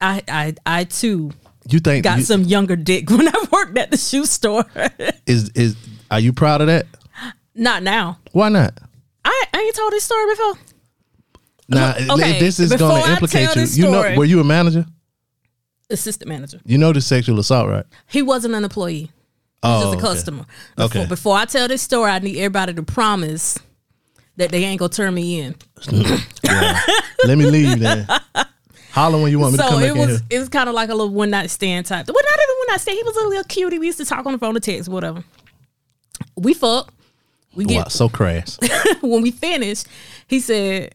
I 0.00 0.22
I 0.28 0.54
I 0.66 0.84
too 0.84 1.30
You 1.68 1.80
think 1.80 2.04
got 2.04 2.18
you- 2.18 2.24
some 2.24 2.42
younger 2.44 2.76
dick 2.76 3.10
when 3.10 3.28
I 3.28 3.44
worked 3.50 3.76
at 3.78 3.90
the 3.90 3.96
shoe 3.96 4.26
store. 4.26 4.64
is 5.26 5.50
is 5.50 5.76
are 6.10 6.20
you 6.20 6.32
proud 6.32 6.60
of 6.60 6.66
that? 6.68 6.86
Not 7.54 7.82
now. 7.82 8.18
Why 8.32 8.48
not? 8.50 8.78
I, 9.24 9.44
I 9.54 9.60
ain't 9.60 9.74
told 9.74 9.92
this 9.92 10.04
story 10.04 10.26
before. 10.32 10.54
Now 11.68 11.94
okay, 12.10 12.38
this 12.38 12.60
is 12.60 12.72
going 12.74 13.02
to 13.02 13.10
implicate 13.10 13.56
you. 13.56 13.62
You 13.86 13.90
know, 13.90 14.14
were 14.16 14.24
you 14.24 14.40
a 14.40 14.44
manager? 14.44 14.86
Assistant 15.90 16.28
manager. 16.28 16.60
You 16.64 16.78
know 16.78 16.92
this 16.92 17.06
sexual 17.06 17.38
assault, 17.38 17.68
right? 17.68 17.84
He 18.08 18.22
wasn't 18.22 18.54
an 18.54 18.64
employee. 18.64 19.02
He 19.02 19.10
Oh, 19.62 19.80
just 19.80 19.84
a 19.84 19.88
oh, 19.88 19.92
okay. 19.92 20.00
customer. 20.00 20.46
Before, 20.76 20.84
Okay. 21.00 21.06
before 21.06 21.36
I 21.36 21.44
tell 21.44 21.68
this 21.68 21.82
story, 21.82 22.10
I 22.10 22.18
need 22.18 22.36
everybody 22.38 22.74
to 22.74 22.82
promise 22.82 23.58
that 24.36 24.50
they 24.50 24.64
ain't 24.64 24.78
gonna 24.78 24.88
turn 24.90 25.14
me 25.14 25.40
in. 25.40 25.54
Let 27.24 27.38
me 27.38 27.46
leave 27.46 27.78
then. 27.80 28.06
Holler 28.90 29.20
when 29.20 29.30
you 29.30 29.38
want 29.38 29.52
me 29.52 29.58
to 29.58 29.62
So 29.64 29.68
come 29.70 29.80
back 29.80 29.90
it 29.90 29.92
in 29.92 29.98
was 30.08 30.22
it 30.30 30.38
was 30.38 30.48
kind 30.48 30.68
of 30.68 30.74
like 30.74 30.88
a 30.88 30.94
little 30.94 31.12
one 31.12 31.30
night 31.30 31.50
stand 31.50 31.86
type. 31.86 32.06
Well, 32.06 32.14
not 32.14 32.38
even 32.38 32.56
one 32.58 32.66
night 32.68 32.80
stand. 32.80 32.96
He 32.98 33.02
was 33.04 33.16
a 33.16 33.28
little 33.28 33.44
cutie. 33.44 33.78
We 33.78 33.86
used 33.86 33.98
to 33.98 34.04
talk 34.04 34.24
on 34.26 34.32
the 34.32 34.38
phone, 34.38 34.54
to 34.54 34.60
text, 34.60 34.88
whatever. 34.88 35.22
We 36.36 36.54
fuck. 36.54 36.92
We 37.54 37.64
get 37.64 37.90
so 37.92 38.08
crass. 38.08 38.58
when 39.00 39.22
we 39.22 39.30
finished, 39.30 39.86
he 40.28 40.40
said, 40.40 40.94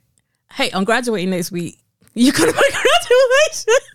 "Hey, 0.51 0.69
I'm 0.73 0.83
graduating 0.83 1.31
next 1.31 1.51
week. 1.51 1.79
You 2.13 2.31
come 2.31 2.47
to 2.49 2.55
my 2.55 2.69
graduation?" 2.71 3.87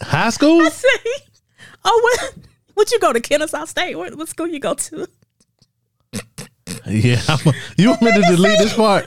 High 0.00 0.30
school? 0.30 0.62
I 0.62 0.68
say, 0.70 0.88
"Oh, 1.84 2.00
what? 2.02 2.34
Would 2.76 2.90
you 2.90 2.98
go 2.98 3.12
to 3.12 3.20
Kennesaw 3.20 3.64
State? 3.66 3.96
What, 3.96 4.16
what 4.16 4.28
school 4.28 4.46
you 4.48 4.60
go 4.60 4.74
to?" 4.74 5.06
Yeah. 6.86 7.20
I'm 7.28 7.38
a- 7.48 7.52
you 7.78 7.88
want 7.90 8.02
me 8.02 8.12
to 8.12 8.20
delete 8.22 8.58
this 8.58 8.74
part? 8.74 9.06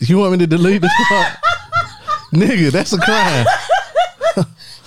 You 0.00 0.18
want 0.18 0.32
me 0.32 0.38
to 0.38 0.46
delete 0.46 0.82
this 0.82 0.92
part? 1.08 1.36
Nigga, 2.32 2.70
that's 2.70 2.92
a 2.92 2.98
crime. 2.98 3.46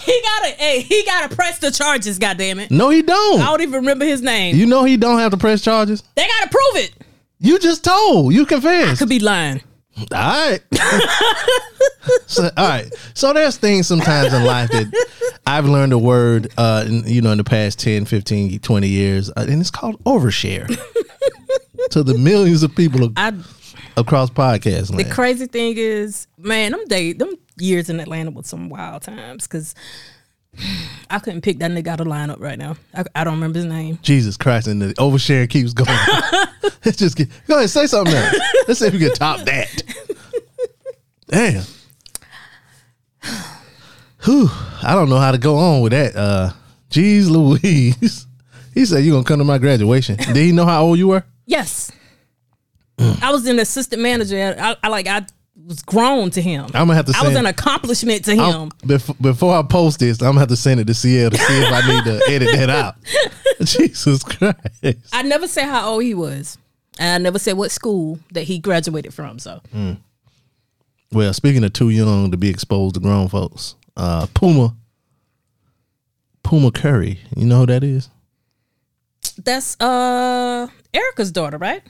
He 0.02 0.20
gotta, 0.24 0.48
hey, 0.56 0.82
he 0.82 1.04
gotta 1.06 1.36
press 1.36 1.60
the 1.60 1.70
charges. 1.70 2.18
Goddamn 2.18 2.60
it! 2.60 2.72
No, 2.72 2.90
he 2.90 3.04
don't. 3.04 3.42
I 3.42 3.46
don't 3.46 3.62
even 3.62 3.74
remember 3.76 4.06
his 4.06 4.24
name. 4.24 4.56
You 4.56 4.66
know 4.66 4.84
he 4.84 4.98
don't 4.98 5.20
have 5.20 5.30
to 5.32 5.38
press 5.38 5.62
charges. 5.62 6.02
they 6.16 6.26
gotta 6.26 6.50
prove 6.50 6.84
it. 6.84 6.94
You 7.40 7.60
just 7.60 7.84
told. 7.84 8.34
You 8.34 8.46
confessed. 8.48 8.98
Could 9.00 9.10
be 9.10 9.20
lying. 9.20 9.62
All 10.12 10.50
right. 10.50 10.62
so, 12.28 12.50
all 12.58 12.68
right. 12.68 12.94
So 13.14 13.34
there's 13.34 13.58
things 13.58 13.88
sometimes 13.88 14.34
in 14.34 14.44
life 14.44 14.70
that 14.72 15.08
I've 15.46 15.66
learned 15.66 15.94
a 15.94 15.98
word, 15.98 16.52
uh, 16.58 16.86
in, 16.88 17.04
you 17.06 17.22
know, 17.22 17.32
in 17.32 17.38
the 17.38 17.44
past 17.44 17.80
10, 17.80 18.06
15, 18.06 18.60
20 18.60 18.88
years, 18.88 19.30
uh, 19.30 19.46
and 19.48 19.60
it's 19.60 19.72
called 19.72 20.04
overshare 20.04 20.68
to 21.92 22.04
the 22.04 22.18
millions 22.18 22.64
of 22.64 22.76
people 22.76 23.12
I 23.18 23.34
across 23.98 24.30
podcast 24.30 24.92
land. 24.92 25.10
The 25.10 25.14
crazy 25.14 25.48
thing 25.48 25.76
is, 25.78 26.28
man, 26.38 26.72
them 26.72 26.86
day, 26.86 27.14
them 27.14 27.36
years 27.58 27.90
in 27.90 28.00
Atlanta 28.00 28.32
was 28.32 28.48
some 28.48 28.70
wild 28.70 29.02
times 29.02 29.48
because 29.48 29.76
I 31.10 31.20
couldn't 31.20 31.42
pick 31.42 31.60
that 31.60 31.72
nigga 31.72 31.88
out 31.88 32.02
of 32.02 32.08
lineup 32.08 32.40
right 32.40 32.58
now. 32.58 32.76
I, 32.94 33.04
I 33.16 33.24
don't 33.24 33.36
remember 33.36 33.60
his 33.60 33.66
name. 33.66 34.00
Jesus 34.02 34.38
Christ, 34.38 34.68
and 34.68 34.82
the 34.82 34.94
oversharing 34.96 35.50
keeps 35.50 35.74
going. 35.74 35.90
Let's 36.86 36.98
just 36.98 37.18
get, 37.18 37.30
go 37.48 37.58
ahead, 37.58 37.70
say 37.70 37.88
something 37.88 38.14
else. 38.14 38.36
Let's 38.68 38.80
see 38.80 38.88
if 38.88 38.94
we 38.94 39.00
can 39.00 39.14
top 39.14 39.42
that. 39.42 39.84
Damn. 41.28 41.64
Whew, 44.26 44.50
I 44.84 44.94
don't 44.96 45.10
know 45.10 45.18
how 45.18 45.32
to 45.32 45.38
go 45.38 45.58
on 45.58 45.82
with 45.82 45.92
that. 45.92 46.16
Uh, 46.16 46.52
Jeez 46.90 47.30
Louise. 47.30 48.26
He 48.74 48.86
said 48.86 49.04
You're 49.04 49.14
gonna 49.14 49.24
come 49.24 49.40
to 49.40 49.46
my 49.46 49.58
graduation. 49.58 50.16
Did 50.16 50.36
he 50.36 50.52
know 50.52 50.66
how 50.66 50.84
old 50.84 50.98
you 50.98 51.08
were? 51.10 51.24
Yes, 51.46 51.92
I 53.00 53.32
was 53.32 53.46
an 53.48 53.60
assistant 53.60 54.02
manager. 54.02 54.56
I, 54.58 54.76
I 54.84 54.88
like 54.90 55.08
I 55.08 55.26
was 55.70 55.84
grown 55.84 56.32
to 56.32 56.42
him. 56.42 56.66
I'm 56.74 56.88
gonna 56.88 56.96
have 56.96 57.06
to 57.06 57.14
I 57.16 57.24
was 57.26 57.36
an 57.36 57.46
accomplishment 57.46 58.26
to 58.26 58.32
I'm- 58.36 58.54
him. 58.54 58.72
before, 58.86 59.16
before 59.22 59.56
I 59.56 59.62
post 59.62 60.00
this, 60.00 60.20
I'm 60.22 60.30
gonna 60.30 60.40
have 60.40 60.50
to 60.50 60.56
send 60.58 60.80
it 60.80 60.88
to 60.88 60.94
Sierra 60.96 61.30
to 61.30 61.38
see 61.38 61.62
if 61.62 61.72
I 61.72 61.88
need 61.88 62.04
to 62.06 62.22
edit 62.34 62.50
that 62.56 62.70
out. 62.70 62.96
Jesus 63.64 64.24
Christ. 64.24 64.98
I 65.14 65.22
never 65.22 65.48
said 65.48 65.66
how 65.66 65.92
old 65.92 66.04
he 66.04 66.14
was, 66.16 66.58
and 66.98 67.22
I 67.22 67.24
never 67.24 67.38
said 67.40 67.54
what 67.56 67.70
school 67.72 68.18
that 68.34 68.44
he 68.44 68.58
graduated 68.60 69.14
from. 69.14 69.38
So 69.38 69.62
Well, 71.12 71.34
speaking 71.34 71.64
of 71.64 71.74
too 71.74 71.90
young 71.92 72.32
to 72.32 72.38
be 72.38 72.50
exposed 72.50 72.96
to 72.96 73.00
grown 73.00 73.28
folks, 73.28 73.76
uh, 73.96 74.26
Puma, 74.34 74.76
Puma 76.44 76.72
Curry, 76.72 77.20
you 77.38 77.46
know 77.46 77.60
who 77.60 77.66
that 77.68 77.84
is? 77.84 78.10
that's 79.44 79.78
uh 79.80 80.68
Erykah's 80.94 81.32
daughter, 81.32 81.58
right? 81.58 81.82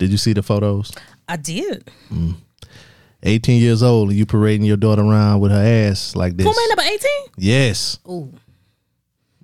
Did 0.00 0.10
you 0.10 0.16
see 0.16 0.32
the 0.32 0.42
photos? 0.42 0.90
I 1.28 1.36
did. 1.36 1.90
18 3.22 3.60
years 3.60 3.82
old, 3.82 4.08
and 4.08 4.18
you 4.18 4.24
parading 4.24 4.64
your 4.66 4.78
daughter 4.78 5.02
around 5.02 5.40
with 5.40 5.52
her 5.52 5.62
ass 5.62 6.16
like 6.16 6.36
this. 6.36 6.46
Puma 6.46 6.68
number 6.70 6.90
eighteen. 6.90 7.26
Yes, 7.36 7.98
Ooh. 8.08 8.32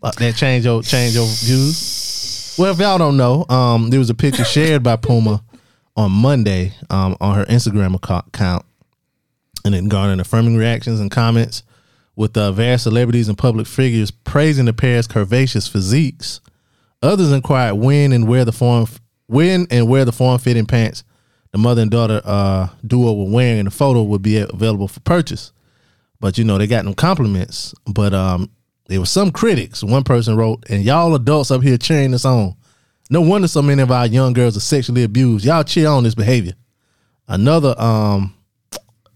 uh, 0.03 0.11
that 0.13 0.35
change 0.35 0.65
your 0.65 0.83
change 0.83 1.15
your 1.15 1.27
views. 1.27 2.57
Well, 2.59 2.73
if 2.73 2.79
y'all 2.79 2.97
don't 2.97 3.19
know, 3.19 3.45
um, 3.51 3.91
there 3.91 3.99
was 3.99 4.09
a 4.09 4.15
picture 4.15 4.45
shared 4.45 4.83
by 4.83 4.97
Puma 4.97 5.45
on 5.95 6.11
Monday 6.11 6.73
um, 6.89 7.19
on 7.21 7.37
her 7.37 7.45
Instagram 7.45 7.95
account, 7.95 8.65
and 9.63 9.75
it 9.75 9.87
garnered 9.91 10.21
affirming 10.21 10.57
reactions 10.57 11.01
and 11.01 11.11
comments 11.11 11.63
with 12.17 12.35
uh, 12.39 12.51
various 12.51 12.85
celebrities 12.85 13.29
and 13.29 13.37
public 13.37 13.67
figures 13.67 14.11
praising 14.11 14.65
the 14.65 14.73
pair's 14.73 15.07
curvaceous 15.07 15.69
physiques. 15.71 16.41
Others 17.03 17.31
inquired 17.31 17.75
when 17.75 18.11
and 18.13 18.27
where 18.27 18.47
the 18.47 18.53
form, 18.53 18.87
when 19.27 19.67
and 19.71 19.89
where 19.89 20.05
the 20.05 20.13
form-fitting 20.13 20.67
pants 20.67 21.05
the 21.57 21.63
mother 21.63 21.81
and 21.81 21.91
daughter 21.91 22.21
uh, 22.23 22.69
duo 22.87 23.15
were 23.15 23.31
wearing 23.31 23.61
in 23.61 23.65
the 23.65 23.71
photo 23.71 24.03
would 24.03 24.21
be 24.21 24.37
available 24.37 24.89
for 24.89 25.01
purchase. 25.01 25.53
But 26.21 26.37
you 26.37 26.45
know 26.45 26.59
they 26.59 26.67
got 26.67 26.85
them 26.85 26.93
compliments. 26.93 27.75
But 27.87 28.13
um, 28.13 28.51
there 28.89 29.01
was 29.01 29.11
some 29.11 29.31
critics. 29.31 29.83
One 29.83 30.05
person 30.05 30.37
wrote, 30.37 30.69
"And 30.69 30.85
y'all 30.85 31.15
adults 31.15 31.51
up 31.51 31.63
here 31.63 31.79
cheering 31.79 32.11
this 32.11 32.27
on. 32.27 32.55
No 33.09 33.23
wonder 33.23 33.49
so 33.49 33.63
many 33.63 33.81
of 33.81 33.91
our 33.91 34.07
young 34.07 34.35
girls 34.35 34.57
are 34.59 34.61
sexually 34.61 35.03
abused. 35.03 35.47
Y'all 35.47 35.65
cheer 35.65 35.89
on 35.89 36.05
this 36.05 36.15
behavior." 36.15 36.53
Another 37.27 37.75
um, 37.81 38.35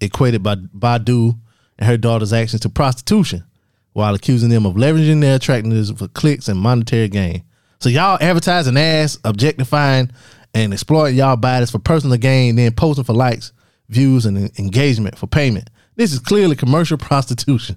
equated 0.01 0.43
by 0.43 0.55
Badu 0.55 1.39
and 1.79 1.89
her 1.89 1.99
daughter's 1.99 2.33
actions 2.33 2.63
to 2.63 2.71
prostitution, 2.71 3.45
while 3.93 4.15
accusing 4.15 4.49
them 4.49 4.65
of 4.65 4.77
leveraging 4.77 5.21
their 5.21 5.37
attractiveness 5.37 5.91
for 5.91 6.09
clicks 6.09 6.49
and 6.49 6.59
monetary 6.59 7.09
gain. 7.09 7.43
So 7.81 7.89
y'all 7.89 8.19
advertising 8.21 8.77
ass, 8.77 9.19
objectifying, 9.25 10.11
and 10.55 10.73
exploiting 10.73 11.17
y'all 11.17 11.37
bodies 11.37 11.71
for 11.71 11.79
personal 11.79 12.19
gain, 12.19 12.57
then 12.57 12.73
posting 12.73 13.05
for 13.05 13.15
likes, 13.15 13.53
views, 13.89 14.27
and 14.27 14.51
engagement 14.59 15.17
for 15.17 15.27
payment. 15.27 15.71
This 15.97 16.13
is 16.13 16.19
clearly 16.19 16.57
commercial 16.57 16.99
prostitution. 16.99 17.77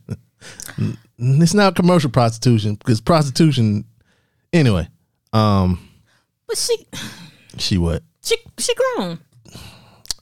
it's 1.18 1.54
not 1.54 1.76
commercial 1.76 2.10
prostitution 2.10 2.76
because 2.76 3.00
prostitution. 3.00 3.86
Anyway, 4.52 4.88
um, 5.32 5.90
But 6.48 6.58
she 6.58 6.86
she 7.58 7.78
what? 7.78 8.04
she 8.22 8.36
she 8.60 8.74
grown. 8.76 9.20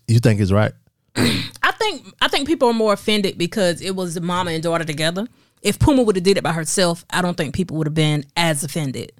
You 0.08 0.20
think 0.20 0.42
is 0.42 0.54
right? 0.54 0.74
I 1.16 1.72
think 1.78 2.06
I 2.22 2.28
think 2.28 2.48
people 2.48 2.68
are 2.70 2.74
more 2.74 2.94
offended 2.94 3.38
because 3.38 3.82
it 3.82 3.96
was 3.96 4.14
the 4.14 4.22
mama 4.22 4.52
and 4.52 4.62
daughter 4.62 4.84
together. 4.86 5.28
If 5.64 5.80
Puma 5.80 6.04
would 6.04 6.16
have 6.16 6.24
did 6.24 6.38
it 6.38 6.44
by 6.44 6.54
herself, 6.54 7.04
I 7.10 7.22
don't 7.22 7.36
think 7.36 7.56
people 7.56 7.78
would 7.78 7.88
have 7.88 7.94
been 7.94 8.26
as 8.38 8.64
offended. 8.64 9.12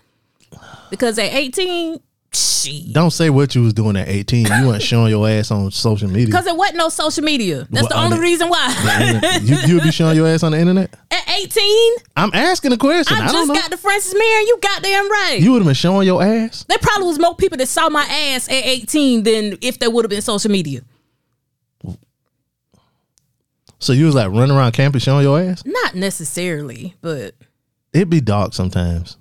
Because 0.90 1.18
at 1.20 1.34
18, 1.34 2.00
she 2.34 2.92
Don't 2.94 3.12
say 3.12 3.30
what 3.30 3.56
you 3.56 3.62
was 3.64 3.74
doing 3.74 3.96
at 3.98 4.08
18. 4.08 4.46
You 4.46 4.68
weren't 4.68 4.82
showing 4.92 5.10
your 5.10 5.28
ass 5.28 5.52
on 5.52 5.70
social 5.72 6.08
media. 6.10 6.28
because 6.28 6.48
it 6.48 6.56
wasn't 6.56 6.78
no 6.78 6.90
social 6.90 7.24
media. 7.24 7.68
That's 7.70 7.90
Well, 7.90 7.90
the 7.90 7.98
only 8.06 8.18
mean- 8.18 8.22
reason 8.22 8.50
why. 8.50 9.40
you 9.42 9.76
would 9.76 9.84
be 9.84 9.92
showing 9.92 10.16
your 10.16 10.28
ass 10.28 10.44
on 10.44 10.52
the 10.54 10.60
internet? 10.60 10.94
at 11.12 11.30
18, 11.30 11.96
I'm 12.16 12.32
asking 12.34 12.72
a 12.74 12.78
question. 12.78 13.18
I, 13.18 13.26
I, 13.28 13.32
just 13.32 13.54
got 13.54 13.70
the 13.72 13.78
Francis 13.78 14.14
Marion. 14.14 14.48
You 14.48 14.60
goddamn 14.62 15.10
right. 15.12 15.40
you 15.42 15.52
would 15.52 15.60
have 15.60 15.66
been 15.68 15.74
showing 15.74 16.06
your 16.08 16.24
ass? 16.24 16.64
there 16.70 16.78
probably 16.82 17.08
was 17.08 17.20
more 17.20 17.36
people 17.36 17.58
that 17.58 17.68
saw 17.68 17.90
my 17.90 18.04
ass 18.04 18.48
at 18.48 18.64
18 18.66 19.24
than 19.24 19.58
if 19.62 19.80
there 19.80 19.90
would 19.90 20.06
have 20.06 20.10
been 20.10 20.22
social 20.22 20.52
media. 20.52 20.82
So 23.80 23.94
you 23.94 24.06
was 24.06 24.14
like 24.16 24.30
running 24.30 24.56
around 24.56 24.74
campus 24.74 25.02
showing 25.04 25.24
your 25.24 25.40
ass? 25.40 25.64
Not 25.66 25.96
necessarily, 25.96 26.94
but 27.02 27.34
It'd 27.94 28.10
be 28.12 28.22
dark 28.22 28.54
sometimes. 28.54 29.18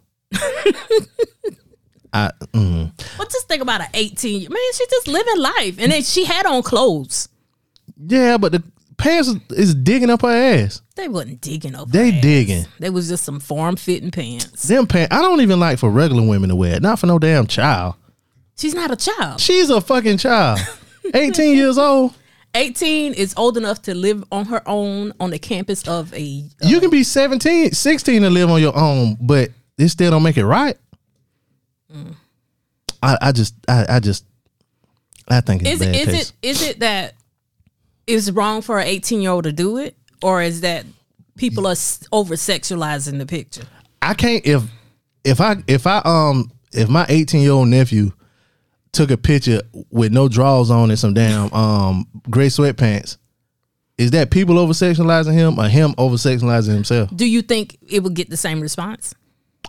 I 2.12 2.30
mm. 2.52 2.90
but 3.16 3.30
just 3.30 3.46
think 3.48 3.62
about 3.62 3.80
an 3.82 3.86
18. 3.94 4.42
Man, 4.50 4.58
she 4.74 4.84
just 4.90 5.06
living 5.08 5.38
life, 5.38 5.76
and 5.78 5.92
then 5.92 6.02
she 6.02 6.24
had 6.24 6.44
on 6.46 6.62
clothes. 6.62 7.28
yeah, 7.96 8.36
but 8.36 8.50
the 8.52 8.62
pants 8.96 9.28
is- 9.28 9.36
is 9.50 9.74
digging 9.76 10.10
up 10.10 10.22
her 10.22 10.28
ass. 10.28 10.82
They 10.96 11.06
wasn't 11.08 11.40
digging 11.40 11.74
up. 11.76 11.88
They 11.90 12.10
her 12.10 12.16
ass. 12.16 12.22
digging. 12.22 12.66
They 12.80 12.90
was 12.90 13.08
just 13.08 13.24
some 13.24 13.38
form 13.38 13.76
fitting 13.76 14.10
pants. 14.10 14.66
Them 14.66 14.86
pants. 14.88 15.14
I 15.14 15.22
don't 15.22 15.40
even 15.40 15.60
like 15.60 15.78
for 15.78 15.88
regular 15.88 16.26
women 16.26 16.48
to 16.50 16.56
wear 16.56 16.74
it. 16.74 16.82
Not 16.82 16.98
for 16.98 17.06
no 17.06 17.18
damn 17.20 17.46
child. 17.46 17.94
She's 18.58 18.74
not 18.74 18.90
a 18.90 18.96
child. 18.96 19.40
She's 19.40 19.70
a 19.70 19.80
fucking 19.80 20.18
child. 20.18 20.58
18 21.14 21.56
years 21.56 21.78
old. 21.78 22.12
18 22.54 23.14
is 23.14 23.32
old 23.36 23.56
enough 23.56 23.80
to 23.82 23.94
live 23.94 24.24
on 24.32 24.46
her 24.46 24.60
own 24.66 25.12
on 25.20 25.30
the 25.30 25.38
campus 25.38 25.86
of 25.86 26.12
a. 26.12 26.44
uh, 26.62 26.66
You 26.68 26.80
can 26.80 26.90
be 26.90 27.04
17, 27.04 27.70
16 27.70 28.24
and 28.24 28.34
live 28.34 28.50
on 28.50 28.60
your 28.60 28.76
own, 28.76 29.16
but 29.20 29.50
it 29.80 29.88
still 29.88 30.10
don't 30.10 30.22
make 30.22 30.36
it 30.36 30.46
right. 30.46 30.76
I, 33.02 33.18
I 33.20 33.32
just, 33.32 33.54
I, 33.68 33.86
I 33.88 34.00
just, 34.00 34.24
I 35.28 35.40
think 35.40 35.62
it's 35.62 35.70
is 35.72 35.78
bad 35.80 35.94
it, 35.94 36.00
is 36.00 36.06
taste. 36.06 36.34
it 36.42 36.48
is 36.48 36.62
it 36.62 36.80
that 36.80 37.14
it's 38.06 38.30
wrong 38.30 38.62
for 38.62 38.78
an 38.78 38.86
18 38.86 39.20
year 39.20 39.30
old 39.30 39.44
to 39.44 39.52
do 39.52 39.78
it, 39.78 39.96
or 40.22 40.42
is 40.42 40.60
that 40.62 40.84
people 41.36 41.66
are 41.66 41.76
over 42.12 42.34
sexualizing 42.34 43.18
the 43.18 43.26
picture. 43.26 43.62
I 44.02 44.14
can't 44.14 44.44
if 44.46 44.62
if 45.24 45.40
I 45.40 45.56
if 45.66 45.86
I 45.86 46.02
um 46.04 46.50
if 46.72 46.88
my 46.88 47.06
18 47.08 47.40
year 47.42 47.52
old 47.52 47.68
nephew 47.68 48.12
took 48.92 49.10
a 49.10 49.16
picture 49.16 49.62
with 49.90 50.12
no 50.12 50.28
drawers 50.28 50.70
on 50.70 50.90
and 50.90 50.98
some 50.98 51.14
damn 51.14 51.52
um 51.52 52.06
gray 52.28 52.48
sweatpants, 52.48 53.16
is 53.98 54.10
that 54.12 54.30
people 54.30 54.58
over 54.58 54.72
sexualizing 54.72 55.34
him 55.34 55.58
or 55.58 55.68
him 55.68 55.94
over 55.98 56.16
sexualizing 56.16 56.74
himself? 56.74 57.14
Do 57.14 57.26
you 57.26 57.42
think 57.42 57.78
it 57.86 58.02
would 58.02 58.14
get 58.14 58.30
the 58.30 58.36
same 58.36 58.60
response? 58.60 59.14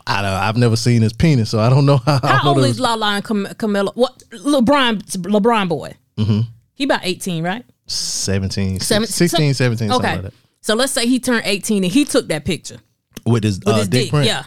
I 0.08 0.22
don't, 0.22 0.32
I've 0.32 0.58
never 0.58 0.76
seen 0.76 1.02
his 1.02 1.14
penis, 1.14 1.50
so 1.50 1.60
I 1.60 1.70
don't 1.70 1.86
know 1.86 1.98
how. 1.98 2.20
How 2.24 2.50
old 2.56 2.66
is 2.66 2.80
Lala 2.80 3.16
and 3.16 3.24
Cam- 3.26 3.48
Camilla? 3.58 3.92
What 3.94 4.24
LeBron? 4.32 5.02
LeBron 5.22 5.70
boy. 5.70 5.94
Mm-hmm. 6.18 6.42
He 6.74 6.84
about 6.86 7.02
eighteen, 7.04 7.44
right? 7.44 7.64
17, 7.88 8.80
Seven- 8.80 9.08
16, 9.08 9.54
17, 9.54 9.90
something 9.90 9.92
Okay. 10.06 10.14
like 10.16 10.22
that. 10.24 10.34
So 10.62 10.76
let's 10.76 10.92
say 10.94 11.06
he 11.08 11.20
turned 11.20 11.44
eighteen 11.46 11.84
and 11.84 11.92
he 11.92 12.06
took 12.06 12.28
that 12.30 12.46
picture 12.46 12.78
With 13.26 13.44
his, 13.44 13.60
with 13.60 13.68
uh, 13.68 13.78
his 13.80 13.88
dick, 13.90 14.02
dick. 14.04 14.10
print. 14.12 14.26
Yeah, 14.28 14.44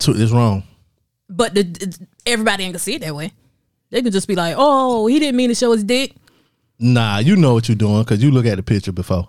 To- 0.00 0.20
It's 0.20 0.32
wrong. 0.32 0.62
but 1.28 1.54
the, 1.54 1.62
the- 1.62 2.06
everybody 2.26 2.64
ain't 2.64 2.72
gonna 2.72 2.78
see 2.80 2.94
it 2.94 3.02
that 3.02 3.14
way. 3.14 3.32
They 3.90 4.02
could 4.02 4.12
just 4.12 4.28
be 4.28 4.34
like, 4.34 4.54
"Oh, 4.58 5.06
he 5.06 5.18
didn't 5.18 5.36
mean 5.36 5.48
to 5.50 5.54
show 5.54 5.72
his 5.72 5.84
dick." 5.84 6.14
Nah, 6.78 7.18
you 7.18 7.36
know 7.36 7.54
what 7.54 7.68
you're 7.68 7.76
doing 7.76 8.02
because 8.02 8.22
you 8.22 8.30
look 8.30 8.46
at 8.46 8.56
the 8.56 8.62
picture 8.62 8.92
before. 8.92 9.28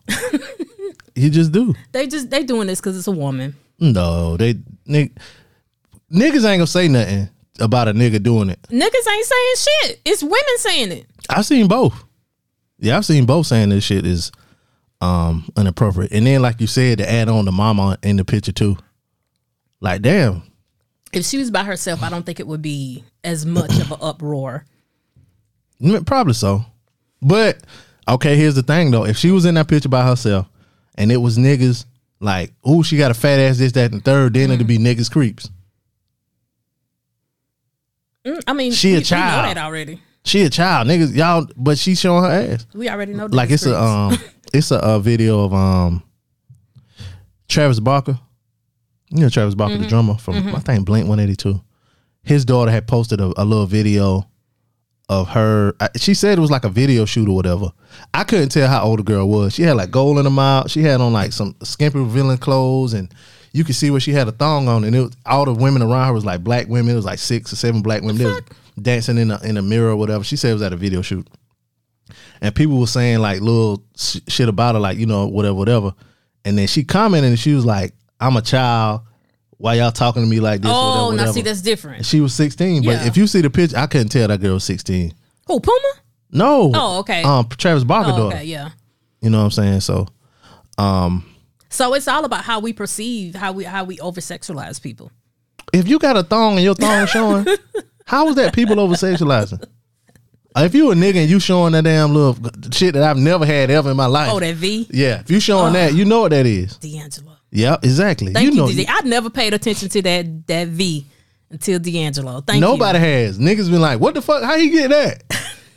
you 1.16 1.30
just 1.30 1.52
do. 1.52 1.74
They 1.92 2.08
just 2.08 2.30
they 2.30 2.44
doing 2.44 2.68
this 2.68 2.80
because 2.80 2.98
it's 2.98 3.08
a 3.08 3.12
woman. 3.12 3.56
No, 3.80 4.38
they 4.38 4.56
nig- 4.86 5.18
niggas 6.12 6.36
ain't 6.36 6.60
gonna 6.60 6.68
say 6.68 6.88
nothing 6.88 7.30
about 7.60 7.88
a 7.88 7.94
nigga 7.94 8.22
doing 8.22 8.50
it. 8.50 8.62
Niggas 8.64 9.12
ain't 9.12 9.26
saying 9.26 9.56
shit. 9.56 10.02
It's 10.06 10.24
women 10.24 10.58
saying 10.58 10.92
it. 10.92 11.06
I've 11.30 11.46
seen 11.46 11.68
both. 11.68 12.04
Yeah, 12.80 12.98
I've 12.98 13.06
seen 13.06 13.26
both 13.26 13.48
saying 13.48 13.70
this 13.70 13.84
shit 13.84 14.06
is 14.06 14.32
um 15.02 15.50
inappropriate. 15.58 16.12
And 16.12 16.26
then 16.26 16.42
like 16.42 16.60
you 16.62 16.68
said, 16.68 16.98
to 17.00 17.10
add 17.10 17.30
on 17.30 17.46
the 17.46 17.52
mama 17.52 17.98
in 18.04 18.18
the 18.18 18.26
picture 18.26 18.52
too. 18.52 18.78
Like, 19.82 20.02
damn. 20.02 20.44
If 21.14 21.26
she 21.26 21.38
was 21.38 21.50
by 21.52 21.64
herself, 21.64 22.04
I 22.04 22.10
don't 22.10 22.26
think 22.26 22.40
it 22.40 22.48
would 22.48 22.62
be 22.62 23.04
as 23.24 23.46
much 23.46 23.72
of 23.80 23.92
an 23.92 23.98
uproar. 24.02 24.66
Probably 26.06 26.34
so. 26.34 26.66
But 27.22 27.64
okay, 28.08 28.36
here's 28.36 28.56
the 28.56 28.64
thing 28.64 28.92
though. 28.92 29.06
If 29.06 29.18
she 29.18 29.32
was 29.32 29.46
in 29.46 29.56
that 29.56 29.68
picture 29.68 29.90
by 29.90 30.06
herself 30.06 30.48
and 30.96 31.12
it 31.12 31.18
was 31.18 31.38
niggas 31.38 31.86
like, 32.20 32.54
ooh, 32.68 32.84
she 32.84 32.98
got 32.98 33.12
a 33.12 33.14
fat 33.14 33.40
ass, 33.40 33.58
this, 33.58 33.72
that, 33.74 33.92
and 33.92 34.04
third, 34.04 34.34
then 34.34 34.52
it'd 34.52 34.68
be 34.68 34.78
niggas 34.78 35.12
creeps. 35.12 35.50
Mm, 38.26 38.44
I 38.48 38.54
mean, 38.54 38.72
She 38.72 38.90
a 38.90 38.94
we, 38.94 38.98
we 39.00 39.04
child. 39.04 39.44
know 39.46 39.54
that 39.54 39.58
already. 39.66 40.02
She 40.26 40.42
a 40.44 40.50
child, 40.50 40.88
niggas, 40.88 41.16
y'all, 41.16 41.48
but 41.56 41.78
she 41.78 41.96
showing 41.96 42.24
her 42.24 42.30
ass. 42.54 42.68
We 42.74 42.90
already 42.90 43.14
know. 43.14 43.28
That. 43.28 43.36
Like 43.36 43.50
it's 43.52 43.66
a 43.66 43.80
um 43.82 44.18
it's 44.54 44.72
a, 44.72 44.78
a 44.80 45.00
video 45.00 45.46
of 45.46 45.54
um 45.54 46.04
Travis 47.48 47.80
Barker. 47.80 48.20
You 49.10 49.22
know 49.22 49.30
Travis 49.30 49.56
Barker, 49.56 49.74
Mm-hmm. 49.76 49.84
the 49.84 49.90
drummer 49.90 50.16
from 50.18 50.36
I 50.56 50.60
think 50.60 50.86
Blink 50.86 51.08
One 51.08 51.20
Eighty 51.20 51.36
Two. 51.36 51.62
His 52.22 52.44
daughter 52.46 52.70
had 52.70 52.86
posted 52.88 53.22
a, 53.22 53.32
a 53.38 53.46
little 53.46 53.66
video 53.66 54.30
of 55.10 55.28
her. 55.30 55.76
She 55.98 56.14
said 56.14 56.38
it 56.38 56.42
was 56.42 56.52
like 56.52 56.64
a 56.64 56.70
video 56.70 57.06
shoot 57.06 57.28
or 57.28 57.36
whatever. 57.36 57.72
I 58.14 58.24
couldn't 58.24 58.50
tell 58.50 58.70
how 58.70 58.84
old 58.84 59.00
the 59.00 59.04
girl 59.04 59.28
was. 59.28 59.54
She 59.54 59.64
had 59.64 59.76
like 59.76 59.92
gold 59.92 60.18
in 60.20 60.26
her 60.26 60.32
mouth. 60.32 60.72
She 60.72 60.82
had 60.84 61.02
on 61.02 61.12
like 61.12 61.34
some 61.34 61.56
skimpy 61.64 62.00
revealing 62.00 62.38
clothes, 62.38 62.94
and 62.94 63.14
you 63.52 63.64
could 63.64 63.76
see 63.76 63.92
where 63.92 64.00
she 64.00 64.12
had 64.12 64.28
a 64.28 64.32
thong 64.32 64.68
on. 64.68 64.84
And 64.86 64.96
it 64.96 65.02
was 65.02 65.18
all 65.26 65.46
the 65.46 65.54
women 65.54 65.82
around 65.82 66.08
her 66.08 66.14
was 66.14 66.26
like 66.26 66.44
black 66.44 66.68
women. 66.68 66.94
It 66.94 66.96
was 66.96 67.06
like 67.06 67.20
six 67.20 67.52
or 67.52 67.58
seven 67.58 67.82
black 67.82 68.02
women. 68.02 68.18
They 68.18 68.26
was 68.26 68.42
dancing 68.82 69.18
in 69.18 69.32
a 69.32 69.40
in 69.44 69.58
a 69.58 69.62
mirror 69.62 69.90
or 69.90 69.96
whatever. 69.98 70.24
She 70.24 70.38
said 70.38 70.52
it 70.52 70.54
was 70.54 70.62
at 70.62 70.72
a 70.72 70.78
video 70.78 71.02
shoot 71.02 71.28
and 72.42 72.56
people 72.56 72.80
were 72.80 72.88
saying 72.88 73.20
like 73.20 73.42
little 73.42 73.84
sh- 73.98 74.20
shit 74.28 74.50
about 74.50 74.76
her, 74.76 74.82
like 74.82 74.98
you 74.98 75.06
know 75.06 75.28
whatever, 75.28 75.56
whatever. 75.56 75.94
And 76.46 76.58
then 76.58 76.68
she 76.68 76.84
commented 76.84 77.30
and 77.30 77.40
she 77.40 77.54
was 77.54 77.66
like, 77.66 77.94
"I'm 78.20 78.38
a 78.38 78.42
child. 78.42 79.02
Why 79.60 79.76
y'all 79.76 79.92
talking 79.92 80.24
to 80.24 80.28
me 80.28 80.40
like 80.40 80.62
this?" 80.62 80.72
Oh, 80.74 80.76
whatever, 80.88 81.04
now 81.04 81.12
whatever. 81.12 81.34
see 81.34 81.42
that's 81.44 81.62
different. 81.62 82.06
she 82.06 82.20
was 82.22 82.34
16, 82.34 82.82
but 82.84 82.92
Yeah. 82.92 83.06
if 83.08 83.16
you 83.18 83.28
see 83.28 83.42
the 83.42 83.50
picture, 83.52 83.78
I 83.78 83.86
couldn't 83.86 84.10
tell 84.10 84.28
that 84.28 84.42
girl 84.42 84.56
was 84.56 84.64
16. 84.64 85.14
Who 85.48 85.60
Puma? 85.60 85.78
No. 86.32 86.72
Oh, 86.74 87.00
okay. 87.00 87.22
Um, 87.24 87.48
Travis 87.58 87.84
Barker 87.84 88.12
Oh, 88.14 88.18
daughter. 88.18 88.36
okay, 88.38 88.46
yeah. 88.46 88.70
You 89.22 89.30
know 89.30 89.40
what 89.40 89.44
I'm 89.46 89.52
saying? 89.52 89.82
So, 89.82 90.08
um, 90.78 91.26
So 91.70 91.94
it's 91.94 92.08
all 92.08 92.26
about 92.26 92.44
how 92.46 92.60
we 92.60 92.74
perceive, 92.74 93.36
how 93.36 93.52
we 93.52 93.64
how 93.66 93.84
we 93.84 94.00
over 94.00 94.22
sexualize 94.22 94.82
people. 94.82 95.12
if 95.74 95.88
you 95.88 96.00
got 96.00 96.18
a 96.18 96.24
thong 96.24 96.56
and 96.56 96.64
your 96.64 96.74
thong 96.76 97.06
showing, 97.14 97.46
how 98.06 98.28
is 98.30 98.36
that 98.36 98.54
people 98.54 98.80
over 98.80 98.96
sexualizing? 98.96 99.64
If 100.56 100.74
you 100.74 100.92
a 100.92 100.96
nigga 100.96 101.18
and 101.18 101.30
you 101.30 101.40
showing 101.40 101.74
that 101.74 101.84
damn 101.84 102.14
little 102.14 102.36
shit 102.72 102.94
that 102.96 103.04
I've 103.04 103.18
never 103.18 103.46
had 103.46 103.70
ever 103.70 103.92
in 103.92 103.98
my 103.98 104.08
life, 104.08 104.32
Oh, 104.34 104.40
that 104.40 104.56
V, 104.56 104.88
yeah. 104.92 105.20
If 105.22 105.30
you 105.30 105.40
showing 105.40 105.74
that, 105.74 105.94
you 105.94 106.06
know 106.06 106.22
what 106.22 106.32
that 106.32 106.46
is. 106.46 106.76
D'Angelo. 106.78 107.34
Yeah, 107.52 107.78
exactly. 107.82 108.34
Thank 108.34 108.52
you, 108.52 108.56
know, 108.56 108.68
DJ. 108.68 108.86
I 108.88 109.02
never 109.02 109.30
paid 109.30 109.54
attention 109.54 109.90
to 109.90 110.02
that 110.04 110.48
that 110.48 110.68
V 110.68 111.06
until 111.50 111.80
D'Angelo. 111.80 112.42
Thank 112.42 112.56
you. 112.56 112.62
Nobody 112.62 113.00
you. 113.00 113.06
has. 113.06 113.40
Niggas 113.40 113.72
been 113.72 113.82
like, 113.82 114.00
what 114.00 114.14
the 114.14 114.22
fuck? 114.22 114.44
How 114.44 114.56
you 114.56 114.72
get 114.72 114.90
that? 114.90 115.24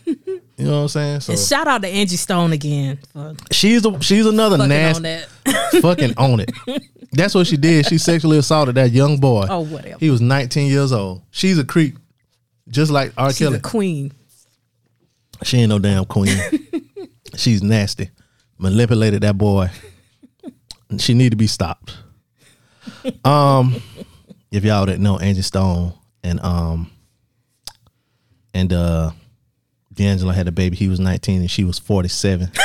you 0.07 0.41
know 0.59 0.73
what 0.73 0.83
I'm 0.83 0.89
saying? 0.89 1.21
So 1.21 1.33
And 1.33 1.41
shout 1.41 1.67
out 1.67 1.83
to 1.83 1.89
Angie 1.89 2.17
Stone 2.17 2.53
again 2.53 2.99
she's 3.51 3.87
a, 3.87 4.03
she's 4.03 4.27
another 4.27 4.59
fucking 4.59 4.69
nasty 4.69 4.97
on 4.97 5.03
that. 5.03 5.73
fucking 5.83 6.15
on 6.17 6.41
it. 6.41 6.53
That's 7.13 7.35
what 7.35 7.47
she 7.47 7.57
did. 7.57 7.87
She 7.87 7.99
sexually 7.99 8.39
assaulted 8.39 8.75
that 8.77 8.91
young 8.91 9.19
boy. 9.19 9.47
Oh, 9.49 9.61
whatever. 9.61 9.99
He 9.99 10.11
was 10.11 10.21
19 10.21 10.71
years 10.71 10.93
old. 10.93 11.23
She's 11.31 11.59
a 11.59 11.65
creep, 11.65 11.99
just 12.69 12.91
like 12.91 13.13
R. 13.17 13.31
She's 13.31 13.39
Kelly. 13.39 13.59
a 13.59 13.61
queen. 13.61 14.13
She 15.43 15.59
ain't 15.59 15.69
no 15.69 15.79
damn 15.79 16.05
queen. 16.05 16.39
She's 17.37 17.63
nasty. 17.63 18.11
Manipulated 18.59 19.23
that 19.23 19.37
boy. 19.37 19.71
She 20.99 21.15
need 21.15 21.31
to 21.31 21.37
be 21.37 21.47
stopped. 21.47 21.97
Um, 23.25 23.81
if 24.51 24.65
y'all 24.65 24.87
didn't 24.87 25.03
know, 25.03 25.19
Angie 25.19 25.43
Stone 25.43 25.95
and 26.25 26.41
um 26.41 26.91
and 28.55 28.73
uh 28.73 29.11
D'Angelo 29.93 30.33
had 30.33 30.49
a 30.49 30.53
baby. 30.53 30.77
He 30.77 30.89
was 30.89 31.01
19 31.01 31.41
and 31.43 31.51
she 31.51 31.65
was 31.65 31.79
47. 31.79 32.51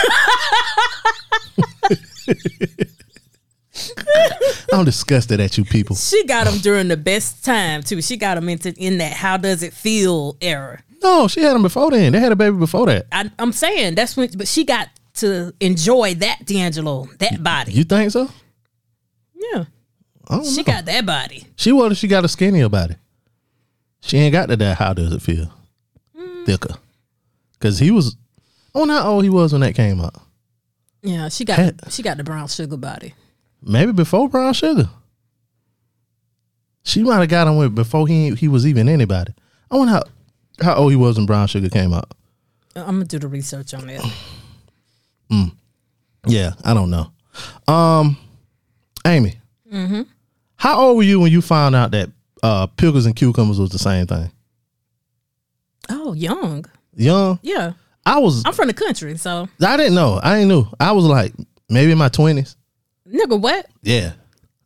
I'm 4.74 4.86
disgusted 4.86 5.40
at 5.40 5.58
you 5.58 5.66
people. 5.66 5.96
She 5.96 6.24
got 6.26 6.48
him 6.48 6.60
during 6.60 6.88
the 6.88 6.98
best 6.98 7.44
time 7.44 7.84
too. 7.84 8.02
She 8.02 8.18
got 8.18 8.38
him 8.38 8.50
into 8.50 8.74
in 8.76 8.98
that 9.00 9.14
how 9.14 9.38
does 9.38 9.64
it 9.64 9.74
feel 9.74 10.38
era. 10.42 10.84
No, 11.04 11.28
she 11.28 11.42
had 11.42 11.56
him 11.56 11.62
before 11.62 11.92
then. 11.92 12.12
They 12.12 12.20
had 12.20 12.32
a 12.32 12.36
baby 12.36 12.58
before 12.58 12.88
that. 12.88 13.08
I, 13.12 13.30
I'm 13.40 13.52
saying 13.52 13.96
that's 13.96 14.18
when, 14.18 14.30
but 14.36 14.48
she 14.48 14.64
got 14.64 14.90
to 15.18 15.54
enjoy 15.60 16.16
that 16.16 16.46
D'Angelo, 16.46 17.06
that 17.20 17.44
body. 17.44 17.72
You 17.74 17.84
think 17.84 18.12
so? 18.12 18.30
yeah, 19.36 19.66
I 20.28 20.36
don't 20.36 20.46
she 20.46 20.58
know. 20.58 20.64
got 20.64 20.86
that 20.86 21.06
body. 21.06 21.46
She 21.56 21.72
what 21.72 21.92
if 21.92 21.98
she 21.98 22.08
got 22.08 22.26
a 22.26 22.28
skinnier 22.28 22.70
body? 22.70 22.96
She 24.02 24.18
ain't 24.18 24.32
got 24.34 24.48
to 24.50 24.56
that. 24.58 24.78
How 24.78 24.94
does 24.94 25.12
it 25.14 25.22
feel? 25.22 25.52
Mm. 26.18 26.46
Thicker. 26.46 26.76
Cause 27.60 27.80
he 27.80 27.92
was. 27.92 28.16
I 28.76 28.80
wonder 28.80 28.94
how 28.94 29.10
old 29.14 29.24
he 29.24 29.30
was 29.30 29.52
when 29.52 29.62
that 29.62 29.74
came 29.76 30.00
out. 30.00 30.16
Yeah, 31.02 31.30
she 31.30 31.46
got 31.46 31.58
Heck. 31.58 31.76
she 31.90 32.04
got 32.04 32.18
the 32.18 32.24
brown 32.24 32.48
sugar 32.48 32.78
body. 32.78 33.14
Maybe 33.62 33.92
before 33.92 34.30
Brown 34.30 34.54
Sugar. 34.54 34.90
She 36.84 37.04
might 37.04 37.20
have 37.20 37.30
got 37.30 37.48
him 37.48 37.58
with 37.58 37.74
before 37.76 38.08
he 38.08 38.32
he 38.36 38.48
was 38.48 38.66
even 38.68 38.88
anybody. 38.88 39.34
I 39.72 39.78
wonder 39.78 39.94
how 39.94 40.04
how 40.62 40.76
old 40.76 40.92
he 40.92 40.96
was 40.96 41.18
when 41.18 41.26
Brown 41.26 41.48
Sugar 41.48 41.70
came 41.70 41.94
out. 41.94 42.12
Uh, 42.76 42.82
I'm 42.82 42.96
gonna 42.96 43.06
do 43.06 43.20
the 43.20 43.28
research 43.28 43.74
on 43.74 43.88
that. 43.88 44.02
Yeah, 46.26 46.54
I 46.64 46.74
don't 46.74 46.90
know. 46.90 47.12
Um, 47.68 48.18
Amy, 49.06 49.36
Hmm. 49.72 50.02
how 50.56 50.80
old 50.80 50.98
were 50.98 51.04
you 51.04 51.20
when 51.20 51.32
you 51.32 51.42
found 51.42 51.76
out 51.76 51.92
that 51.92 52.10
uh, 52.44 52.68
pickles 52.68 53.06
and 53.06 53.16
cucumbers 53.16 53.60
was 53.60 53.70
the 53.70 53.80
same 53.80 54.08
thing? 54.08 54.30
Oh, 55.90 56.14
young. 56.14 56.66
Young, 56.96 57.40
Yeah, 57.44 57.74
I 58.06 58.18
was. 58.20 58.44
I'm 58.46 58.54
from 58.54 58.68
the 58.68 58.74
country, 58.74 59.16
so 59.18 59.48
I 59.64 59.78
didn't 59.78 59.94
know. 59.96 60.20
I 60.24 60.34
didn't 60.36 60.50
know. 60.50 60.74
I 60.80 60.92
was 60.94 61.06
like 61.06 61.32
maybe 61.70 61.92
in 61.92 61.98
my 61.98 62.10
twenties. 62.10 62.56
nigga, 63.08 63.40
what? 63.40 63.68
Yeah, 63.84 64.14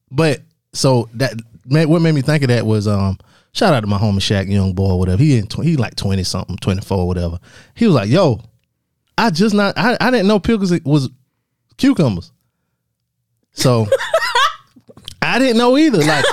but 0.09 0.39
so 0.73 1.09
that 1.15 1.33
what 1.65 2.01
made 2.01 2.13
me 2.15 2.21
think 2.21 2.43
of 2.43 2.47
that 2.49 2.65
was 2.65 2.87
um 2.87 3.17
shout 3.51 3.73
out 3.73 3.81
to 3.81 3.87
my 3.87 3.97
homie 3.97 4.19
Shaq, 4.19 4.49
young 4.49 4.71
boy, 4.73 4.95
whatever. 4.95 5.21
He 5.21 5.37
in 5.37 5.47
tw- 5.47 5.63
he 5.63 5.75
like 5.75 5.95
twenty 5.95 6.23
something, 6.23 6.55
twenty 6.57 6.81
four, 6.81 7.05
whatever. 7.05 7.37
He 7.75 7.85
was 7.85 7.95
like, 7.95 8.09
"Yo, 8.09 8.39
I 9.21 9.29
just 9.29 9.53
not 9.55 9.77
I, 9.77 9.97
I 10.01 10.11
didn't 10.11 10.27
know 10.27 10.39
pickles 10.39 10.73
was 10.83 11.09
cucumbers." 11.77 12.31
So 13.53 13.87
I 15.21 15.39
didn't 15.39 15.57
know 15.57 15.77
either. 15.77 15.99
Like, 15.99 16.25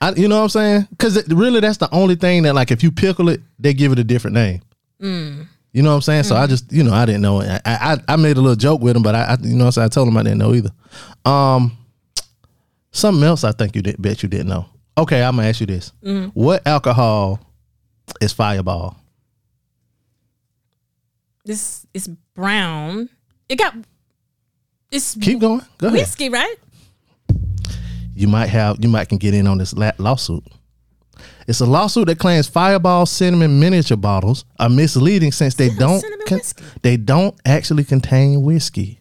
I, 0.00 0.12
you 0.12 0.28
know 0.28 0.36
what 0.36 0.44
I'm 0.44 0.48
saying? 0.48 0.88
Because 0.90 1.26
really, 1.28 1.60
that's 1.60 1.78
the 1.78 1.92
only 1.92 2.14
thing 2.14 2.44
that 2.44 2.54
like 2.54 2.70
if 2.70 2.82
you 2.82 2.90
pickle 2.90 3.28
it, 3.28 3.40
they 3.58 3.74
give 3.74 3.92
it 3.92 3.98
a 3.98 4.04
different 4.04 4.34
name. 4.34 4.62
You 5.72 5.82
know 5.82 5.90
what 5.90 5.96
I'm 5.96 6.02
saying? 6.02 6.22
So 6.24 6.36
I 6.36 6.46
just, 6.46 6.70
you 6.72 6.82
know, 6.82 6.92
I 6.92 7.06
didn't 7.06 7.22
know. 7.22 7.42
I, 7.42 7.60
I 7.64 7.96
I 8.08 8.16
made 8.16 8.36
a 8.36 8.40
little 8.40 8.56
joke 8.56 8.80
with 8.80 8.96
him, 8.96 9.02
but 9.02 9.14
I, 9.14 9.22
I 9.22 9.36
you 9.42 9.54
know, 9.54 9.64
what 9.64 9.66
I'm 9.66 9.72
saying? 9.72 9.86
I 9.86 9.88
told 9.88 10.08
him 10.08 10.16
I 10.16 10.22
didn't 10.22 10.38
know 10.38 10.54
either. 10.54 10.70
Um, 11.24 11.76
something 12.92 13.22
else 13.22 13.44
I 13.44 13.52
think 13.52 13.76
you 13.76 13.82
did 13.82 14.00
bet 14.00 14.22
you 14.22 14.28
didn't 14.28 14.48
know. 14.48 14.66
Okay, 14.98 15.22
I'm 15.22 15.36
gonna 15.36 15.48
ask 15.48 15.60
you 15.60 15.66
this: 15.66 15.92
What 16.34 16.66
alcohol 16.66 17.40
is 18.20 18.32
Fireball? 18.32 18.96
This 21.44 21.86
is 21.94 22.10
brown. 22.40 23.08
It 23.48 23.56
got 23.56 23.74
it's 24.90 25.14
Keep 25.16 25.40
going. 25.40 25.62
Go 25.78 25.88
ahead. 25.88 25.98
whiskey, 26.00 26.28
right? 26.30 26.56
you 28.14 28.28
might 28.28 28.48
have 28.48 28.76
you 28.82 28.88
might 28.88 29.08
can 29.08 29.18
get 29.18 29.34
in 29.34 29.46
on 29.46 29.58
this 29.58 29.72
la- 29.74 29.92
lawsuit. 29.98 30.44
It's 31.46 31.60
a 31.60 31.66
lawsuit 31.66 32.06
that 32.06 32.18
claims 32.18 32.46
Fireball 32.48 33.06
cinnamon 33.06 33.58
miniature 33.60 33.96
bottles 33.96 34.44
are 34.58 34.68
misleading 34.68 35.32
since 35.32 35.54
they 35.54 35.70
don't 35.70 36.04
con- 36.26 36.40
they 36.82 36.96
don't 36.96 37.34
actually 37.44 37.84
contain 37.84 38.42
whiskey. 38.42 38.98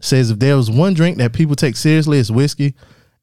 Says 0.00 0.30
if 0.30 0.38
there 0.38 0.56
was 0.56 0.70
one 0.70 0.94
drink 0.94 1.18
that 1.18 1.32
people 1.32 1.56
take 1.56 1.76
seriously, 1.76 2.18
it's 2.18 2.30
whiskey. 2.30 2.74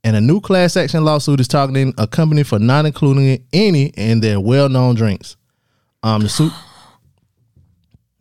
And 0.04 0.16
a 0.16 0.22
new 0.22 0.40
class 0.40 0.78
action 0.78 1.04
lawsuit 1.04 1.40
is 1.40 1.48
targeting 1.48 1.94
a 1.98 2.06
company 2.06 2.44
for 2.44 2.60
not 2.60 2.86
including 2.86 3.44
any 3.52 3.86
in 3.88 4.20
their 4.20 4.40
well-known 4.40 4.94
drinks. 4.94 5.36
Um, 6.04 6.22
the 6.22 6.30
suit, 6.30 6.52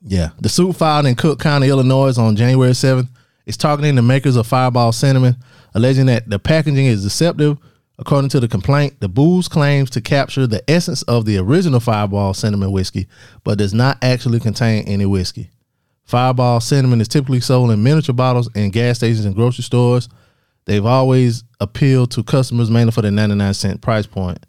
yeah, 0.04 0.30
the 0.40 0.48
suit 0.48 0.76
filed 0.76 1.06
in 1.06 1.14
Cook 1.14 1.40
County, 1.40 1.68
Illinois, 1.68 2.18
on 2.18 2.36
January 2.36 2.74
seventh 2.74 3.08
is 3.46 3.56
targeting 3.56 3.94
the 3.94 4.02
makers 4.02 4.36
of 4.36 4.46
Fireball 4.46 4.92
cinnamon, 4.92 5.36
alleging 5.74 6.06
that 6.06 6.28
the 6.28 6.38
packaging 6.38 6.86
is 6.86 7.02
deceptive. 7.02 7.58
According 7.98 8.30
to 8.30 8.40
the 8.40 8.48
complaint, 8.48 8.98
the 9.00 9.08
booze 9.08 9.48
claims 9.48 9.88
to 9.90 10.00
capture 10.00 10.46
the 10.46 10.68
essence 10.68 11.02
of 11.02 11.24
the 11.24 11.38
original 11.38 11.80
Fireball 11.80 12.34
cinnamon 12.34 12.72
whiskey, 12.72 13.06
but 13.44 13.58
does 13.58 13.72
not 13.72 13.98
actually 14.02 14.40
contain 14.40 14.84
any 14.86 15.06
whiskey. 15.06 15.50
Fireball 16.04 16.60
cinnamon 16.60 17.00
is 17.00 17.08
typically 17.08 17.40
sold 17.40 17.70
in 17.70 17.82
miniature 17.82 18.14
bottles 18.14 18.50
in 18.54 18.70
gas 18.70 18.98
stations 18.98 19.24
and 19.24 19.34
grocery 19.34 19.64
stores. 19.64 20.08
They've 20.66 20.84
always 20.84 21.44
appealed 21.60 22.10
to 22.12 22.22
customers 22.22 22.70
mainly 22.70 22.92
for 22.92 23.02
the 23.02 23.10
99 23.10 23.54
cent 23.54 23.80
price 23.80 24.06
point. 24.06 24.44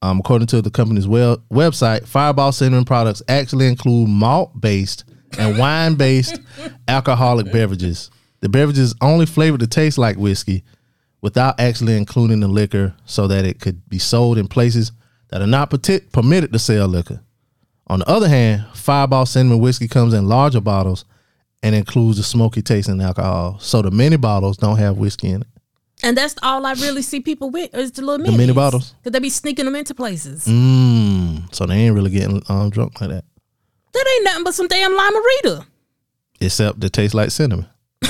Um, 0.00 0.20
according 0.20 0.46
to 0.48 0.62
the 0.62 0.70
company's 0.70 1.08
well, 1.08 1.38
website, 1.50 2.06
Fireball 2.06 2.52
cinnamon 2.52 2.84
products 2.84 3.22
actually 3.28 3.66
include 3.66 4.08
malt 4.08 4.60
based 4.60 5.04
and 5.38 5.58
wine 5.58 5.94
based 5.96 6.38
alcoholic 6.88 7.52
beverages. 7.52 8.10
The 8.40 8.48
beverages 8.48 8.94
only 9.00 9.26
flavored 9.26 9.60
to 9.60 9.66
taste 9.66 9.98
like 9.98 10.16
whiskey 10.16 10.62
without 11.20 11.58
actually 11.58 11.96
including 11.96 12.40
the 12.40 12.48
liquor 12.48 12.94
so 13.04 13.26
that 13.26 13.44
it 13.44 13.60
could 13.60 13.88
be 13.88 13.98
sold 13.98 14.38
in 14.38 14.46
places 14.46 14.92
that 15.30 15.42
are 15.42 15.46
not 15.46 15.70
perti- 15.70 16.00
permitted 16.12 16.52
to 16.52 16.58
sell 16.58 16.86
liquor. 16.86 17.20
On 17.88 17.98
the 17.98 18.08
other 18.08 18.28
hand, 18.28 18.66
Fireball 18.74 19.26
cinnamon 19.26 19.58
whiskey 19.58 19.88
comes 19.88 20.14
in 20.14 20.28
larger 20.28 20.60
bottles 20.60 21.04
and 21.62 21.74
includes 21.74 22.18
the 22.18 22.22
smoky 22.22 22.62
tasting 22.62 23.00
alcohol. 23.00 23.58
So 23.58 23.82
the 23.82 23.90
mini 23.90 24.16
bottles 24.16 24.56
don't 24.56 24.78
have 24.78 24.98
whiskey 24.98 25.30
in 25.30 25.42
it. 25.42 25.48
And 26.02 26.16
that's 26.16 26.36
all 26.42 26.64
I 26.64 26.72
really 26.74 27.02
see 27.02 27.20
people 27.20 27.50
with 27.50 27.74
is 27.74 27.90
the 27.92 28.02
little 28.02 28.24
The 28.26 28.32
mini 28.36 28.52
bottles? 28.52 28.92
Because 29.02 29.12
they 29.12 29.18
be 29.18 29.30
sneaking 29.30 29.64
them 29.64 29.74
into 29.74 29.94
places. 29.94 30.44
Mm, 30.46 31.52
so 31.54 31.66
they 31.66 31.74
ain't 31.74 31.94
really 31.94 32.10
getting 32.10 32.42
um, 32.48 32.70
drunk 32.70 33.00
like 33.00 33.10
that. 33.10 33.24
That 33.92 34.06
ain't 34.14 34.24
nothing 34.24 34.44
but 34.44 34.54
some 34.54 34.68
damn 34.68 34.94
Lime-A-Rita. 34.94 35.66
Except 36.40 36.84
it 36.84 36.92
tastes 36.92 37.14
like 37.14 37.30
cinnamon. 37.32 37.66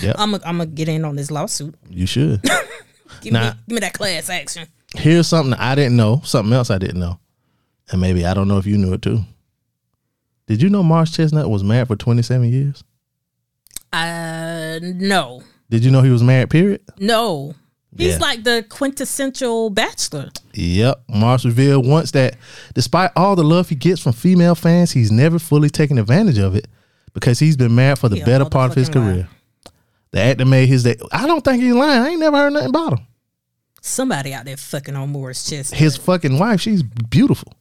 yep, 0.00 0.16
I'm 0.18 0.32
gonna 0.38 0.66
get 0.66 0.88
in 0.88 1.04
on 1.04 1.16
this 1.16 1.30
lawsuit. 1.30 1.74
you 1.90 2.06
should. 2.06 2.40
Give 3.20 3.32
Nah. 3.32 3.50
me 3.50 3.56
give 3.68 3.74
me 3.76 3.80
that 3.80 3.92
class 3.92 4.28
action. 4.30 4.66
Here's 4.96 5.28
something 5.28 5.54
I 5.54 5.74
didn't 5.74 5.96
know, 5.96 6.20
something 6.24 6.52
else 6.52 6.70
I 6.70 6.78
didn't 6.78 6.98
know. 7.00 7.18
And 7.90 8.00
maybe 8.00 8.24
I 8.26 8.34
don't 8.34 8.48
know 8.48 8.58
if 8.58 8.66
you 8.66 8.76
knew 8.78 8.92
it 8.94 9.02
too. 9.02 9.20
Did 10.46 10.60
you 10.62 10.68
know 10.70 10.82
Morris 10.82 11.12
Chestnut 11.12 11.48
was 11.50 11.62
married 11.62 11.88
for 11.88 11.94
27 11.96 12.48
years? 12.52 12.82
Uh 13.92 14.78
no. 14.82 15.42
Did 15.72 15.86
you 15.86 15.90
know 15.90 16.02
he 16.02 16.10
was 16.10 16.22
married, 16.22 16.50
period? 16.50 16.82
No. 16.98 17.54
He's 17.96 18.12
Yeah. 18.12 18.18
like 18.18 18.44
the 18.44 18.62
quintessential 18.68 19.70
bachelor. 19.70 20.28
Yep. 20.52 21.04
Morris 21.08 21.46
revealed 21.46 21.86
once 21.86 22.10
that 22.10 22.36
despite 22.74 23.10
all 23.16 23.36
the 23.36 23.42
love 23.42 23.70
he 23.70 23.74
gets 23.74 24.02
from 24.02 24.12
female 24.12 24.54
fans, 24.54 24.90
he's 24.92 25.10
never 25.10 25.38
fully 25.38 25.70
taken 25.70 25.96
advantage 25.98 26.36
of 26.36 26.54
it 26.54 26.68
because 27.14 27.38
he's 27.38 27.56
been 27.56 27.74
married 27.74 27.98
for 27.98 28.10
the 28.10 28.16
He 28.16 28.22
better 28.22 28.44
part 28.44 28.70
of 28.70 28.76
his 28.76 28.90
career. 28.90 29.30
The 30.10 30.20
actor 30.20 30.44
made 30.44 30.68
his 30.68 30.82
day. 30.82 30.96
I 31.10 31.26
don't 31.26 31.42
think 31.42 31.62
he's 31.62 31.72
lying. 31.72 32.02
I 32.02 32.08
ain't 32.10 32.20
never 32.20 32.36
heard 32.36 32.52
nothing 32.52 32.68
about 32.68 32.92
him. 32.98 33.06
Somebody 33.80 34.34
out 34.34 34.44
there 34.44 34.58
fucking 34.58 34.94
on 34.94 35.08
Moore's 35.08 35.42
chest. 35.42 35.74
His 35.74 35.96
fucking 35.96 36.38
wife, 36.38 36.60
she's 36.60 36.82
beautiful. 36.82 37.54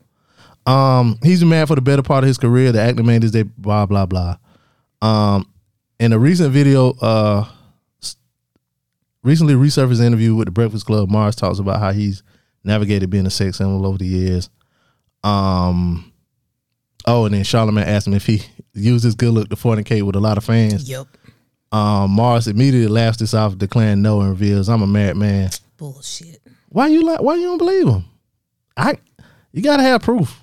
Um, 0.66 1.18
he's 1.24 1.40
been 1.40 1.48
married 1.48 1.70
for 1.70 1.76
the 1.76 1.82
better 1.82 2.04
part 2.04 2.26
of 2.26 2.28
his 2.28 2.38
career. 2.38 2.74
The 2.74 2.82
actor 2.82 3.04
made 3.04 3.24
his 3.24 3.32
day. 3.32 3.44
Blah 3.44 3.86
blah 3.86 4.06
blah. 4.06 4.36
Um, 5.02 5.48
in 5.98 6.12
a 6.12 6.20
recent 6.20 6.52
video, 6.52 6.92
uh, 7.02 7.46
recently 9.24 9.54
resurfaced 9.54 10.04
interview 10.04 10.36
with 10.36 10.46
the 10.46 10.52
Breakfast 10.52 10.86
Club, 10.86 11.10
Morris 11.10 11.36
talks 11.36 11.60
about 11.60 11.80
how 11.80 11.92
he's 11.92 12.24
navigated 12.64 13.10
being 13.10 13.26
a 13.26 13.30
sex 13.30 13.58
symbol 13.58 13.86
over 13.86 13.98
the 13.98 14.06
years. 14.06 14.50
Um, 15.24 16.12
oh, 17.06 17.26
and 17.26 17.36
then 17.36 17.44
Charlamagne 17.44 17.86
asked 17.86 18.08
him 18.08 18.14
if 18.14 18.26
he 18.26 18.42
used 18.74 19.04
his 19.04 19.16
good 19.16 19.34
look 19.34 19.50
to 19.50 19.56
fornicate 19.56 20.04
with 20.04 20.16
a 20.16 20.20
lot 20.20 20.38
of 20.38 20.44
fans. 20.44 20.90
Yep. 20.90 21.08
Um, 21.72 22.12
Morris 22.12 22.48
immediately 22.48 22.88
laughs 22.88 23.18
this 23.18 23.34
off, 23.34 23.58
declaring 23.58 24.02
no, 24.02 24.22
and 24.22 24.30
reveals, 24.30 24.68
"I'm 24.68 24.82
a 24.82 24.88
married 24.88 25.16
man." 25.16 25.50
Bullshit. 25.78 26.42
Why 26.70 26.88
you 26.88 27.04
like? 27.04 27.22
Why 27.22 27.36
you 27.36 27.44
don't 27.44 27.58
believe 27.58 27.88
him? 27.88 28.06
I, 28.76 28.98
you 29.54 29.62
gotta 29.62 29.84
have 29.84 30.02
proof. 30.02 30.42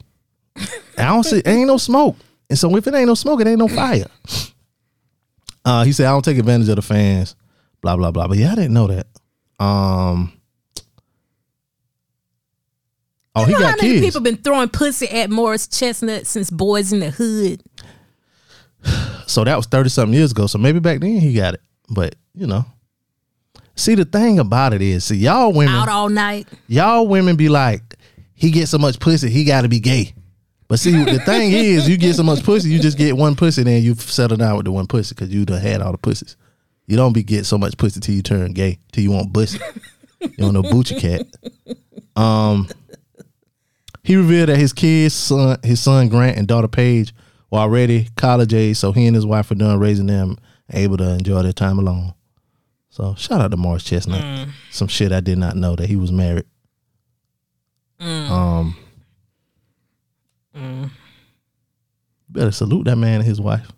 I 0.96 1.04
don't 1.06 1.24
see. 1.24 1.42
Ain't 1.44 1.66
no 1.66 1.76
smoke, 1.76 2.16
and 2.48 2.58
so 2.58 2.74
if 2.76 2.86
it 2.86 2.94
ain't 2.94 3.08
no 3.08 3.14
smoke, 3.14 3.40
it 3.40 3.46
ain't 3.46 3.58
no 3.58 3.68
fire. 3.68 4.06
Uh, 5.64 5.84
he 5.84 5.92
said, 5.92 6.06
"I 6.06 6.10
don't 6.12 6.24
take 6.24 6.38
advantage 6.38 6.68
of 6.70 6.76
the 6.76 6.82
fans." 6.82 7.36
Blah 7.80 7.96
blah 7.96 8.10
blah. 8.10 8.28
But 8.28 8.38
yeah, 8.38 8.52
I 8.52 8.54
didn't 8.54 8.74
know 8.74 8.86
that. 8.88 9.06
Um. 9.58 10.32
Oh, 13.34 13.44
he 13.44 13.52
You 13.52 13.58
know 13.58 13.64
how 13.66 13.70
got 13.72 13.82
many 13.82 13.94
kids. 14.00 14.06
people 14.06 14.20
been 14.20 14.36
throwing 14.38 14.68
pussy 14.68 15.08
at 15.08 15.30
Morris 15.30 15.68
Chestnut 15.68 16.26
since 16.26 16.50
Boyz 16.50 16.92
n 16.92 17.00
the 17.00 17.10
Hood? 17.10 17.62
So 19.28 19.44
that 19.44 19.56
was 19.56 19.66
30 19.66 19.90
something 19.90 20.14
years 20.14 20.30
ago. 20.32 20.46
So 20.46 20.56
maybe 20.56 20.80
back 20.80 21.00
then 21.00 21.18
he 21.18 21.34
got 21.34 21.52
it. 21.52 21.60
But, 21.90 22.14
you 22.34 22.46
know. 22.46 22.64
See, 23.76 23.94
the 23.94 24.06
thing 24.06 24.38
about 24.38 24.72
it 24.72 24.80
is, 24.80 25.04
see, 25.04 25.16
y'all 25.16 25.52
women, 25.52 25.74
Out 25.74 25.90
all 25.90 26.08
night. 26.08 26.48
y'all 26.66 27.06
women 27.06 27.36
be 27.36 27.50
like, 27.50 27.94
he 28.32 28.50
gets 28.50 28.70
so 28.70 28.78
much 28.78 28.98
pussy, 28.98 29.28
he 29.28 29.44
got 29.44 29.62
to 29.62 29.68
be 29.68 29.80
gay. 29.80 30.14
But 30.66 30.78
see, 30.78 30.92
the 31.04 31.18
thing 31.20 31.52
is, 31.52 31.86
you 31.86 31.98
get 31.98 32.14
so 32.16 32.22
much 32.22 32.42
pussy, 32.42 32.70
you 32.70 32.78
just 32.78 32.96
get 32.96 33.18
one 33.18 33.36
pussy, 33.36 33.62
then 33.64 33.82
you 33.82 33.94
settle 33.96 34.38
down 34.38 34.56
with 34.56 34.64
the 34.64 34.72
one 34.72 34.86
pussy 34.86 35.14
because 35.14 35.28
you 35.32 35.44
done 35.44 35.60
had 35.60 35.82
all 35.82 35.92
the 35.92 35.98
pussies. 35.98 36.36
You 36.88 36.96
don't 36.96 37.12
be 37.12 37.22
get 37.22 37.44
so 37.46 37.58
much 37.58 37.76
pussy 37.76 38.00
till 38.00 38.14
you 38.14 38.22
turn 38.22 38.52
gay, 38.52 38.78
till 38.92 39.04
you 39.04 39.12
want 39.12 39.32
pussy. 39.32 39.60
you 40.20 40.28
don't 40.38 40.54
know 40.54 40.62
boochie 40.62 40.98
cat. 40.98 41.26
Um, 42.16 42.66
he 44.02 44.16
revealed 44.16 44.48
that 44.48 44.56
his 44.56 44.72
kids, 44.72 45.14
son, 45.14 45.58
his 45.62 45.80
son 45.80 46.08
Grant 46.08 46.38
and 46.38 46.48
daughter 46.48 46.66
Paige, 46.66 47.14
were 47.50 47.58
already 47.58 48.08
college 48.16 48.54
age, 48.54 48.76
so 48.78 48.90
he 48.92 49.06
and 49.06 49.14
his 49.14 49.26
wife 49.26 49.50
are 49.50 49.54
done 49.54 49.78
raising 49.78 50.06
them, 50.06 50.38
able 50.72 50.96
to 50.96 51.10
enjoy 51.10 51.42
their 51.42 51.52
time 51.52 51.78
alone. 51.78 52.14
So 52.90 53.14
shout 53.16 53.40
out 53.42 53.50
to 53.50 53.56
Morris 53.58 53.84
Chestnut. 53.84 54.48
Some 54.70 54.88
shit 54.88 55.12
I 55.12 55.20
did 55.20 55.38
not 55.38 55.56
know 55.56 55.76
that 55.76 55.88
he 55.88 55.96
was 55.96 56.10
married. 56.10 56.46
Mm. 58.00 58.30
Um, 58.30 58.76
Mm. 60.56 60.90
better 62.28 62.50
salute 62.50 62.84
that 62.86 62.96
man 62.96 63.16
and 63.20 63.24
his 63.24 63.40
wife. 63.40 63.70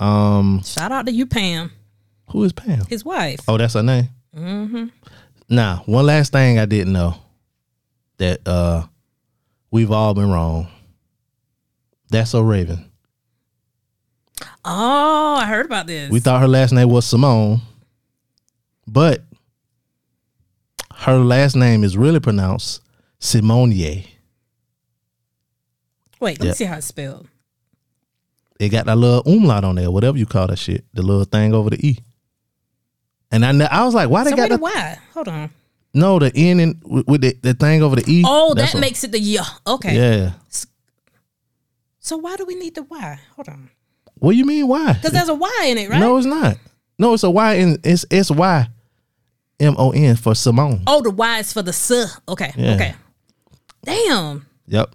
Um, 0.00 0.62
Shout 0.64 0.92
out 0.92 1.06
to 1.06 1.12
you, 1.12 1.26
Pam, 1.26 1.70
who 2.30 2.44
is 2.44 2.52
Pam? 2.52 2.84
his 2.86 3.04
wife. 3.04 3.40
Oh, 3.48 3.56
that's 3.56 3.74
her 3.74 3.82
name. 3.82 4.08
Mm-hmm. 4.36 4.86
Now, 5.48 5.82
one 5.86 6.06
last 6.06 6.32
thing 6.32 6.58
I 6.58 6.64
didn't 6.66 6.92
know 6.92 7.14
that 8.18 8.46
uh 8.46 8.86
we've 9.70 9.90
all 9.90 10.14
been 10.14 10.30
wrong. 10.30 10.68
That's 12.10 12.30
so 12.30 12.40
Raven. 12.42 12.90
Oh, 14.64 15.36
I 15.38 15.46
heard 15.46 15.66
about 15.66 15.86
this. 15.86 16.10
We 16.10 16.20
thought 16.20 16.40
her 16.40 16.48
last 16.48 16.72
name 16.72 16.88
was 16.88 17.04
Simone, 17.06 17.60
but 18.86 19.22
her 20.96 21.18
last 21.18 21.54
name 21.54 21.84
is 21.84 21.96
really 21.96 22.20
pronounced 22.20 22.80
Simonier. 23.20 24.06
Wait, 26.20 26.40
let 26.40 26.46
me 26.48 26.52
see 26.54 26.64
how 26.64 26.78
it's 26.78 26.86
spelled. 26.86 27.28
It 28.60 28.68
got 28.68 28.86
that 28.86 28.96
little 28.96 29.22
umlaut 29.26 29.64
on 29.64 29.74
there, 29.74 29.90
whatever 29.90 30.16
you 30.16 30.26
call 30.26 30.46
that 30.46 30.58
shit, 30.58 30.84
the 30.94 31.02
little 31.02 31.24
thing 31.24 31.52
over 31.54 31.70
the 31.70 31.86
e. 31.86 31.98
And 33.30 33.44
I, 33.44 33.50
I 33.66 33.84
was 33.84 33.94
like, 33.94 34.08
why 34.08 34.22
they 34.24 34.30
So 34.30 34.36
got 34.36 34.50
wait 34.50 34.56
the, 34.56 34.62
why? 34.62 34.98
Hold 35.12 35.28
on. 35.28 35.50
no 35.92 36.18
the 36.20 36.30
n 36.36 36.60
and 36.60 36.80
with 36.84 37.22
the, 37.22 37.36
the 37.42 37.54
thing 37.54 37.82
over 37.82 37.96
the 37.96 38.04
e? 38.10 38.22
Oh, 38.24 38.54
that 38.54 38.76
makes 38.76 39.02
it 39.02 39.10
the 39.12 39.18
yeah. 39.18 39.44
Okay. 39.66 39.96
yeah. 39.96 40.32
So 41.98 42.16
why 42.18 42.36
do 42.36 42.44
we 42.44 42.54
need 42.54 42.74
the 42.74 42.82
Y? 42.84 43.20
Hold 43.34 43.48
on. 43.48 43.70
What 44.16 44.32
do 44.32 44.36
you 44.36 44.44
mean? 44.44 44.68
Why? 44.68 44.92
Because 44.92 45.12
there's 45.12 45.28
a 45.28 45.34
Y 45.34 45.64
in 45.66 45.78
it, 45.78 45.88
right? 45.88 45.98
No, 45.98 46.16
it's 46.16 46.26
not. 46.26 46.58
No, 46.98 47.14
it's 47.14 47.24
a 47.24 47.30
Y 47.30 47.54
and 47.54 47.78
it's 47.84 48.04
S 48.10 48.30
Y 48.30 48.68
M 49.58 49.74
O 49.78 49.90
N 49.90 50.14
for 50.16 50.34
Simone. 50.34 50.82
Oh, 50.86 51.00
the 51.00 51.10
Y 51.10 51.38
is 51.40 51.52
for 51.52 51.62
the 51.62 51.70
S. 51.70 52.20
Okay. 52.28 52.52
Yeah. 52.56 52.74
Okay. 52.74 52.94
Damn. 53.84 54.46
Yep. 54.68 54.94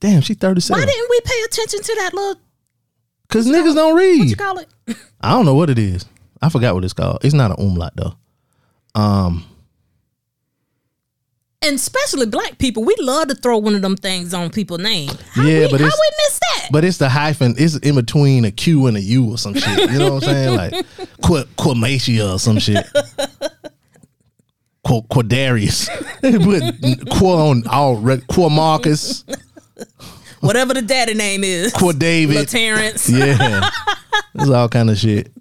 Damn, 0.00 0.20
she 0.22 0.34
thirty 0.34 0.60
Why 0.72 0.84
didn't 0.84 1.10
we 1.10 1.20
pay 1.24 1.42
attention 1.46 1.82
to 1.82 1.94
that 2.00 2.14
little 2.14 2.40
Cause 3.28 3.46
niggas 3.46 3.74
don't 3.74 3.96
read. 3.96 4.20
what 4.20 4.28
you 4.28 4.36
call 4.36 4.58
it? 4.58 4.68
I 5.20 5.32
don't 5.32 5.44
know 5.44 5.54
what 5.54 5.68
it 5.70 5.78
is. 5.78 6.06
I 6.40 6.48
forgot 6.48 6.74
what 6.74 6.84
it's 6.84 6.92
called. 6.92 7.18
It's 7.24 7.34
not 7.34 7.50
an 7.50 7.56
umlaut 7.66 7.92
though. 7.96 8.14
Um. 8.94 9.44
and 11.62 11.74
especially 11.76 12.26
black 12.26 12.58
people, 12.58 12.84
we 12.84 12.94
love 13.00 13.28
to 13.28 13.34
throw 13.34 13.58
one 13.58 13.74
of 13.74 13.82
them 13.82 13.96
things 13.96 14.32
on 14.32 14.50
people's 14.50 14.80
name. 14.80 15.10
How 15.32 15.42
Yeah, 15.42 15.66
we, 15.66 15.70
but 15.72 15.80
how 15.80 15.86
we 15.86 16.10
miss 16.24 16.38
that? 16.40 16.68
But 16.72 16.84
it's 16.84 16.98
the 16.98 17.08
hyphen. 17.08 17.54
It's 17.58 17.76
in 17.78 17.96
between 17.96 18.44
a 18.44 18.50
Q 18.52 18.86
and 18.86 18.96
a 18.96 19.00
U 19.00 19.32
or 19.32 19.38
some 19.38 19.54
shit. 19.54 19.90
You 19.90 19.98
know 19.98 20.14
what 20.14 20.28
I'm 20.28 20.30
saying? 20.30 20.56
Like 20.56 20.72
Qu- 21.22 21.44
Quamacia 21.56 22.34
or 22.34 22.38
some 22.38 22.58
shit. 22.60 22.86
Qu- 24.86 25.02
Quadarius. 25.02 25.88
Put 26.22 27.10
Qu 27.18 27.26
on 27.26 27.66
all 27.66 27.96
re- 27.96 28.22
Qu 28.28 28.48
Marcus. 28.48 29.24
Whatever 30.40 30.74
the 30.74 30.82
daddy 30.82 31.14
name 31.14 31.42
is, 31.42 31.72
Qu 31.72 31.92
David. 31.92 32.48
Terrence. 32.48 33.08
Yeah. 33.18 33.68
It's 34.34 34.50
all 34.50 34.68
kind 34.68 34.90
of 34.90 34.98
shit. 34.98 35.32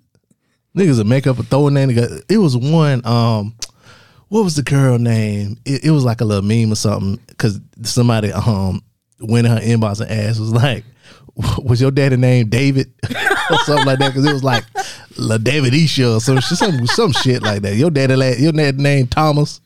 Niggas 0.75 0.97
will 0.97 1.05
make 1.05 1.27
up 1.27 1.39
a 1.39 1.43
throwing 1.43 1.73
name. 1.73 1.89
together. 1.89 2.21
It 2.29 2.37
was 2.37 2.55
one, 2.57 3.05
um, 3.05 3.55
what 4.29 4.43
was 4.43 4.55
the 4.55 4.63
girl 4.63 4.97
name? 4.97 5.57
It, 5.65 5.85
it 5.85 5.91
was 5.91 6.03
like 6.03 6.21
a 6.21 6.25
little 6.25 6.43
meme 6.43 6.71
or 6.71 6.75
something. 6.75 7.19
Cause 7.37 7.59
somebody 7.83 8.31
um 8.31 8.81
went 9.19 9.47
in 9.47 9.53
her 9.53 9.59
inbox 9.59 10.01
and 10.01 10.11
asked 10.11 10.39
was 10.39 10.51
like, 10.51 10.83
was 11.59 11.79
your 11.81 11.91
daddy 11.91 12.17
name 12.17 12.49
David? 12.49 12.91
or 13.49 13.57
something 13.59 13.85
like 13.85 13.99
that. 13.99 14.13
Cause 14.13 14.25
it 14.25 14.33
was 14.33 14.43
like 14.43 14.65
La 15.17 15.37
David 15.37 15.73
Isha 15.73 16.15
or 16.15 16.19
some 16.19 16.39
shit, 16.39 16.57
some, 16.57 16.87
some 16.87 17.11
shit 17.11 17.41
like 17.41 17.61
that. 17.61 17.75
Your 17.75 17.91
daddy 17.91 18.15
your 18.41 18.51
daddy 18.51 18.77
name 18.77 19.07
Thomas. 19.07 19.61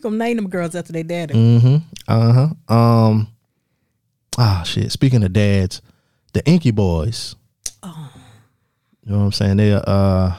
We 0.00 0.02
gonna 0.02 0.16
name 0.16 0.36
them 0.36 0.48
girls 0.48 0.74
after 0.74 0.94
their 0.94 1.02
daddy. 1.02 1.34
Mm. 1.34 1.60
Hmm. 1.60 1.76
Uh 2.08 2.32
huh. 2.32 2.74
Um. 2.74 3.28
Ah, 4.38 4.62
shit. 4.64 4.90
Speaking 4.90 5.22
of 5.22 5.34
dads, 5.34 5.82
the 6.32 6.42
Inky 6.46 6.70
Boys. 6.70 7.36
You 7.84 9.12
know 9.12 9.18
what 9.18 9.24
I'm 9.24 9.32
saying? 9.32 9.56
They 9.58 9.72
are 9.74 9.84
uh, 9.86 10.36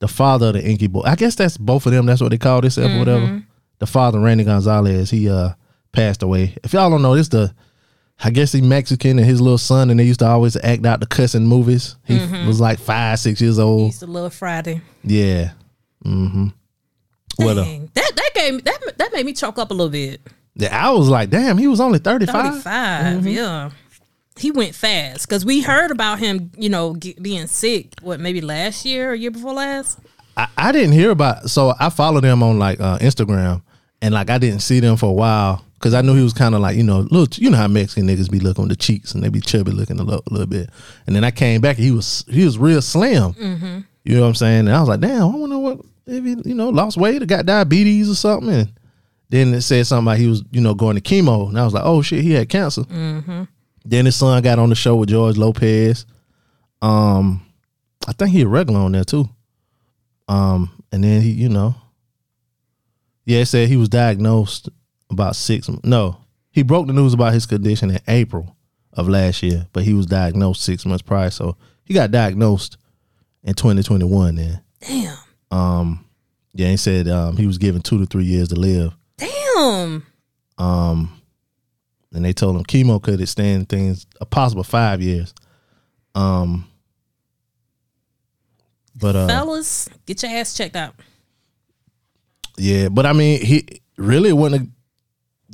the 0.00 0.08
father 0.08 0.48
of 0.48 0.52
the 0.54 0.62
Inky 0.68 0.86
Boy. 0.86 1.00
I 1.06 1.14
guess 1.14 1.34
that's 1.34 1.56
both 1.56 1.86
of 1.86 1.92
them. 1.92 2.04
That's 2.04 2.20
what 2.20 2.30
they 2.30 2.36
call 2.36 2.60
this 2.60 2.76
or 2.76 2.88
whatever. 2.98 3.42
The 3.78 3.86
father, 3.86 4.20
Randy 4.20 4.44
Gonzalez, 4.44 5.08
he 5.10 5.30
uh 5.30 5.50
passed 5.92 6.22
away. 6.22 6.54
If 6.62 6.74
y'all 6.74 6.90
don't 6.90 7.00
know, 7.00 7.16
this 7.16 7.28
the 7.28 7.54
I 8.22 8.28
guess 8.28 8.52
he 8.52 8.60
Mexican 8.60 9.18
and 9.18 9.26
his 9.26 9.40
little 9.40 9.56
son, 9.56 9.88
and 9.88 9.98
they 9.98 10.04
used 10.04 10.20
to 10.20 10.26
always 10.26 10.56
act 10.56 10.84
out 10.84 11.00
the 11.00 11.06
cussing 11.06 11.46
movies. 11.46 11.96
He 12.04 12.18
was 12.46 12.60
like 12.60 12.78
five, 12.78 13.18
six 13.18 13.40
years 13.40 13.58
old. 13.58 13.86
Used 13.86 14.00
to 14.00 14.06
love 14.06 14.34
Friday. 14.34 14.82
Yeah. 15.04 15.52
Mm-hmm. 16.04 16.48
What 17.36 17.58
a, 17.58 17.88
That 17.94 18.12
that 18.16 18.30
gave 18.34 18.64
that 18.64 18.98
that 18.98 19.12
made 19.12 19.26
me 19.26 19.32
choke 19.32 19.58
up 19.58 19.70
a 19.70 19.74
little 19.74 19.90
bit. 19.90 20.20
yeah, 20.54 20.86
I 20.86 20.90
was 20.90 21.08
like, 21.08 21.30
damn, 21.30 21.58
he 21.58 21.68
was 21.68 21.80
only 21.80 21.98
35. 21.98 22.62
35, 22.62 23.26
yeah. 23.26 23.70
He 24.38 24.50
went 24.50 24.74
fast 24.74 25.28
because 25.28 25.44
we 25.44 25.60
heard 25.60 25.90
about 25.90 26.18
him, 26.18 26.50
you 26.56 26.70
know, 26.70 26.94
get, 26.94 27.22
being 27.22 27.46
sick. 27.46 27.92
What 28.00 28.18
maybe 28.18 28.40
last 28.40 28.84
year 28.84 29.10
or 29.10 29.14
year 29.14 29.30
before 29.30 29.52
last? 29.52 29.98
I, 30.36 30.48
I 30.56 30.72
didn't 30.72 30.92
hear 30.92 31.10
about 31.10 31.50
so 31.50 31.74
I 31.78 31.90
followed 31.90 32.24
him 32.24 32.42
on 32.42 32.58
like 32.58 32.80
uh, 32.80 32.98
Instagram 32.98 33.62
and 34.00 34.14
like 34.14 34.30
I 34.30 34.38
didn't 34.38 34.60
see 34.60 34.80
them 34.80 34.96
for 34.96 35.10
a 35.10 35.12
while 35.12 35.64
because 35.74 35.92
I 35.94 36.00
knew 36.00 36.14
he 36.14 36.22
was 36.22 36.32
kind 36.32 36.54
of 36.54 36.62
like 36.62 36.76
you 36.76 36.82
know 36.82 37.00
little 37.00 37.26
you 37.32 37.50
know 37.50 37.58
how 37.58 37.68
Mexican 37.68 38.06
niggas 38.08 38.30
be 38.30 38.40
looking 38.40 38.62
on 38.62 38.68
the 38.68 38.76
cheeks 38.76 39.14
and 39.14 39.22
they 39.22 39.28
be 39.28 39.40
chubby 39.40 39.72
looking 39.72 40.00
a 40.00 40.02
little, 40.02 40.24
little 40.30 40.46
bit 40.46 40.70
and 41.06 41.14
then 41.14 41.24
I 41.24 41.30
came 41.30 41.60
back 41.60 41.76
and 41.76 41.84
he 41.84 41.90
was 41.92 42.24
he 42.30 42.44
was 42.46 42.56
real 42.56 42.80
slim 42.80 43.34
you 44.04 44.14
know 44.14 44.22
what 44.22 44.28
I'm 44.28 44.34
saying 44.34 44.60
and 44.60 44.72
I 44.72 44.80
was 44.80 44.88
like 44.88 45.00
damn 45.00 45.22
I 45.22 45.26
wonder 45.26 45.58
what 45.58 45.80
if 46.06 46.24
he 46.24 46.48
you 46.48 46.54
know 46.54 46.68
lost 46.68 46.96
weight 46.96 47.22
or 47.22 47.26
got 47.26 47.46
diabetes 47.46 48.10
or 48.10 48.14
something 48.14 48.50
and 48.50 48.72
then 49.28 49.54
it 49.54 49.62
said 49.62 49.86
something 49.86 50.06
about 50.06 50.18
he 50.18 50.26
was 50.26 50.42
you 50.50 50.60
know 50.60 50.74
going 50.74 50.96
to 50.96 51.00
chemo 51.02 51.48
and 51.48 51.58
I 51.58 51.64
was 51.64 51.74
like 51.74 51.84
oh 51.84 52.02
shit 52.02 52.22
he 52.22 52.32
had 52.32 52.48
cancer 52.48 52.82
then 53.84 54.04
his 54.04 54.16
son 54.16 54.42
got 54.42 54.58
on 54.58 54.68
the 54.68 54.74
show 54.74 54.96
with 54.96 55.08
George 55.08 55.36
Lopez 55.36 56.06
um 56.80 57.44
I 58.06 58.12
think 58.12 58.30
he 58.32 58.42
a 58.42 58.48
regular 58.48 58.80
on 58.80 58.92
there 58.92 59.04
too 59.04 59.28
um, 60.28 60.70
and 60.90 61.04
then 61.04 61.20
he, 61.20 61.30
you 61.30 61.48
know, 61.48 61.74
yeah, 63.24 63.40
it 63.40 63.46
said 63.46 63.68
he 63.68 63.76
was 63.76 63.88
diagnosed 63.88 64.68
about 65.10 65.36
six. 65.36 65.68
No, 65.84 66.16
he 66.50 66.62
broke 66.62 66.86
the 66.86 66.92
news 66.92 67.14
about 67.14 67.34
his 67.34 67.46
condition 67.46 67.90
in 67.90 68.00
April 68.08 68.56
of 68.92 69.08
last 69.08 69.42
year, 69.42 69.66
but 69.72 69.84
he 69.84 69.94
was 69.94 70.06
diagnosed 70.06 70.62
six 70.62 70.86
months 70.86 71.02
prior. 71.02 71.30
So 71.30 71.56
he 71.84 71.94
got 71.94 72.10
diagnosed 72.10 72.78
in 73.42 73.54
2021. 73.54 74.36
Then, 74.36 74.62
Damn. 74.80 75.16
Um, 75.52 76.04
yeah, 76.54 76.68
he 76.68 76.76
said 76.76 77.06
um, 77.08 77.36
he 77.36 77.46
was 77.46 77.58
given 77.58 77.82
two 77.82 77.98
to 77.98 78.06
three 78.06 78.24
years 78.24 78.48
to 78.48 78.56
live. 78.56 78.94
Damn. 79.18 80.04
Um, 80.58 81.20
and 82.12 82.24
they 82.24 82.32
told 82.32 82.56
him 82.56 82.64
chemo 82.64 83.00
could 83.00 83.20
extend 83.20 83.68
things 83.68 84.06
a 84.20 84.26
possible 84.26 84.64
five 84.64 85.00
years. 85.00 85.34
Um, 86.14 86.66
but 88.96 89.14
uh, 89.14 89.26
Fellas, 89.26 89.88
get 90.06 90.22
your 90.22 90.32
ass 90.32 90.54
checked 90.54 90.76
out. 90.76 90.94
Yeah, 92.56 92.88
but 92.88 93.06
I 93.06 93.12
mean, 93.12 93.44
he 93.44 93.66
really 93.96 94.32
wouldn't 94.32 94.70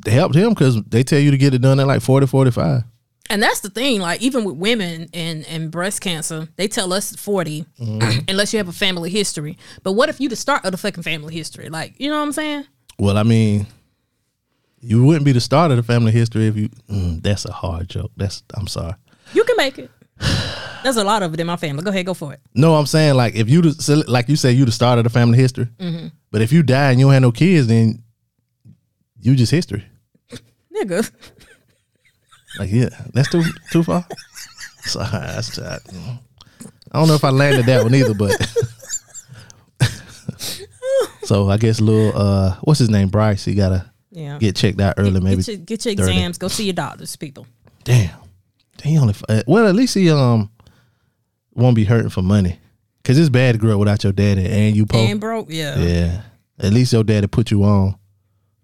have 0.05 0.13
helped 0.13 0.35
him 0.35 0.49
because 0.49 0.81
they 0.83 1.03
tell 1.03 1.19
you 1.19 1.31
to 1.31 1.37
get 1.37 1.53
it 1.53 1.61
done 1.61 1.79
at 1.79 1.87
like 1.87 2.01
40, 2.01 2.27
45. 2.27 2.83
And 3.31 3.43
that's 3.43 3.59
the 3.59 3.69
thing, 3.69 4.01
like 4.01 4.21
even 4.21 4.43
with 4.43 4.55
women 4.55 5.07
and, 5.13 5.45
and 5.47 5.69
breast 5.69 6.01
cancer, 6.01 6.47
they 6.55 6.67
tell 6.67 6.91
us 6.93 7.15
40 7.15 7.65
Mm-hmm. 7.79 8.19
unless 8.27 8.53
you 8.53 8.57
have 8.57 8.67
a 8.67 8.71
family 8.73 9.09
history. 9.11 9.57
But 9.83 9.91
what 9.93 10.09
if 10.09 10.19
you 10.19 10.29
the 10.29 10.35
start 10.35 10.65
of 10.65 10.71
the 10.71 10.77
fucking 10.77 11.03
family 11.03 11.33
history? 11.35 11.69
Like, 11.69 11.93
you 11.99 12.09
know 12.09 12.17
what 12.17 12.23
I'm 12.23 12.31
saying? 12.33 12.65
Well, 12.97 13.17
I 13.17 13.23
mean, 13.23 13.67
you 14.81 15.03
wouldn't 15.03 15.25
be 15.25 15.31
the 15.31 15.41
start 15.41 15.69
of 15.71 15.77
the 15.77 15.83
family 15.83 16.11
history 16.11 16.47
if 16.47 16.55
you. 16.57 16.69
Mm, 16.89 17.21
that's 17.21 17.45
a 17.45 17.51
hard 17.51 17.87
joke. 17.89 18.11
That's 18.17 18.41
I'm 18.55 18.67
sorry. 18.67 18.95
You 19.33 19.43
can 19.43 19.57
make 19.57 19.77
it. 19.77 19.91
There's 20.83 20.97
a 20.97 21.03
lot 21.03 21.21
of 21.23 21.33
it 21.33 21.39
in 21.39 21.47
my 21.47 21.55
family. 21.57 21.83
Go 21.83 21.91
ahead, 21.91 22.05
go 22.05 22.13
for 22.13 22.33
it. 22.33 22.39
No, 22.55 22.75
I'm 22.75 22.85
saying 22.87 23.15
like 23.15 23.35
if 23.35 23.47
you 23.49 23.61
the- 23.61 24.03
like 24.07 24.27
you 24.27 24.35
say 24.37 24.51
you 24.53 24.65
the 24.65 24.71
start 24.71 24.97
of 24.97 25.03
the 25.03 25.09
family 25.09 25.37
history, 25.37 25.67
Mm-hmm. 25.77 26.07
but 26.31 26.41
if 26.41 26.51
you 26.51 26.63
die 26.63 26.91
and 26.91 26.99
you 26.99 27.05
don't 27.05 27.13
have 27.13 27.21
no 27.21 27.31
kids, 27.31 27.67
then 27.67 28.01
you 29.21 29.35
just 29.35 29.51
history. 29.51 29.85
Nigga. 30.75 31.09
Like 32.57 32.71
yeah, 32.71 32.89
that's 33.13 33.29
too 33.29 33.43
too 33.71 33.83
far. 33.83 34.05
Sorry, 34.81 35.07
that's 35.11 35.59
I, 35.59 35.77
I 36.91 36.97
don't 36.99 37.07
know 37.07 37.13
if 37.13 37.23
I 37.23 37.29
landed 37.29 37.65
that 37.67 37.83
one 37.83 37.93
either, 37.93 38.13
but 38.15 38.31
so 41.23 41.49
I 41.49 41.57
guess 41.57 41.79
little 41.81 42.11
uh, 42.15 42.55
what's 42.61 42.79
his 42.79 42.89
name, 42.89 43.09
Bryce? 43.09 43.45
He 43.45 43.53
gotta 43.55 43.91
Yeah. 44.11 44.37
get 44.39 44.55
checked 44.55 44.79
out 44.81 44.95
early, 44.97 45.19
maybe. 45.19 45.43
Get 45.43 45.47
your, 45.47 45.57
get 45.57 45.85
your 45.85 45.91
exams. 45.93 46.37
Go 46.37 46.47
see 46.47 46.65
your 46.65 46.73
doctors, 46.73 47.15
people. 47.15 47.45
Damn, 47.83 48.17
he 48.83 48.97
only 48.97 49.13
uh, 49.27 49.43
well 49.47 49.67
at 49.67 49.75
least 49.75 49.93
he 49.95 50.09
um 50.09 50.49
won't 51.53 51.75
be 51.75 51.83
hurting 51.83 52.09
for 52.09 52.21
money 52.21 52.59
because 53.03 53.17
it's 53.19 53.29
bad 53.29 53.53
to 53.53 53.59
grow 53.59 53.73
up 53.73 53.79
without 53.79 54.03
your 54.03 54.13
daddy 54.13 54.45
and 54.45 54.75
you 54.75 54.85
po. 54.85 54.97
And 54.97 55.19
broke, 55.19 55.47
yeah. 55.49 55.77
Yeah, 55.77 56.21
at 56.59 56.73
least 56.73 56.93
your 56.93 57.03
daddy 57.03 57.27
put 57.27 57.51
you 57.51 57.63
on 57.63 57.95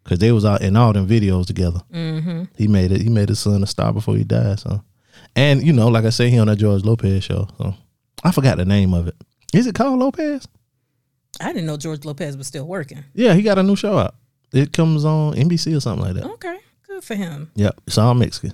because 0.05 0.19
they 0.19 0.31
was 0.31 0.45
out 0.45 0.61
in 0.61 0.77
all 0.77 0.93
them 0.93 1.07
videos 1.07 1.47
together. 1.47 1.81
Mm-hmm. 1.91 2.43
He 2.55 2.67
made 2.67 2.91
it. 2.91 3.01
He 3.01 3.09
made 3.09 3.27
his 3.29 3.39
son 3.39 3.63
a 3.63 3.67
star 3.67 3.91
before 3.91 4.15
he 4.15 4.23
died. 4.23 4.59
So, 4.59 4.83
and 5.35 5.65
you 5.65 5.73
know, 5.73 5.87
like 5.87 6.05
I 6.05 6.11
say, 6.11 6.29
he 6.29 6.37
on 6.37 6.47
that 6.47 6.57
George 6.57 6.83
Lopez 6.83 7.23
show. 7.23 7.47
So 7.57 7.73
I 8.23 8.31
forgot 8.31 8.57
the 8.57 8.65
name 8.65 8.93
of 8.93 9.07
it. 9.07 9.15
Is 9.51 9.65
it 9.65 9.73
called 9.73 9.99
Lopez? 9.99 10.47
I 11.41 11.47
didn't 11.47 11.65
know 11.65 11.75
George 11.75 12.05
Lopez 12.05 12.37
was 12.37 12.47
still 12.47 12.65
working. 12.65 13.03
Yeah, 13.13 13.33
he 13.33 13.41
got 13.41 13.57
a 13.57 13.63
new 13.63 13.75
show 13.75 13.97
out. 13.97 14.15
It 14.53 14.71
comes 14.71 15.03
on 15.03 15.33
NBC 15.33 15.75
or 15.75 15.81
something 15.81 16.05
like 16.05 16.13
that. 16.15 16.31
Okay, 16.33 16.59
good 16.87 17.03
for 17.03 17.15
him. 17.15 17.51
Yep, 17.55 17.81
it's 17.87 17.97
all 17.97 18.13
Mexican. 18.13 18.53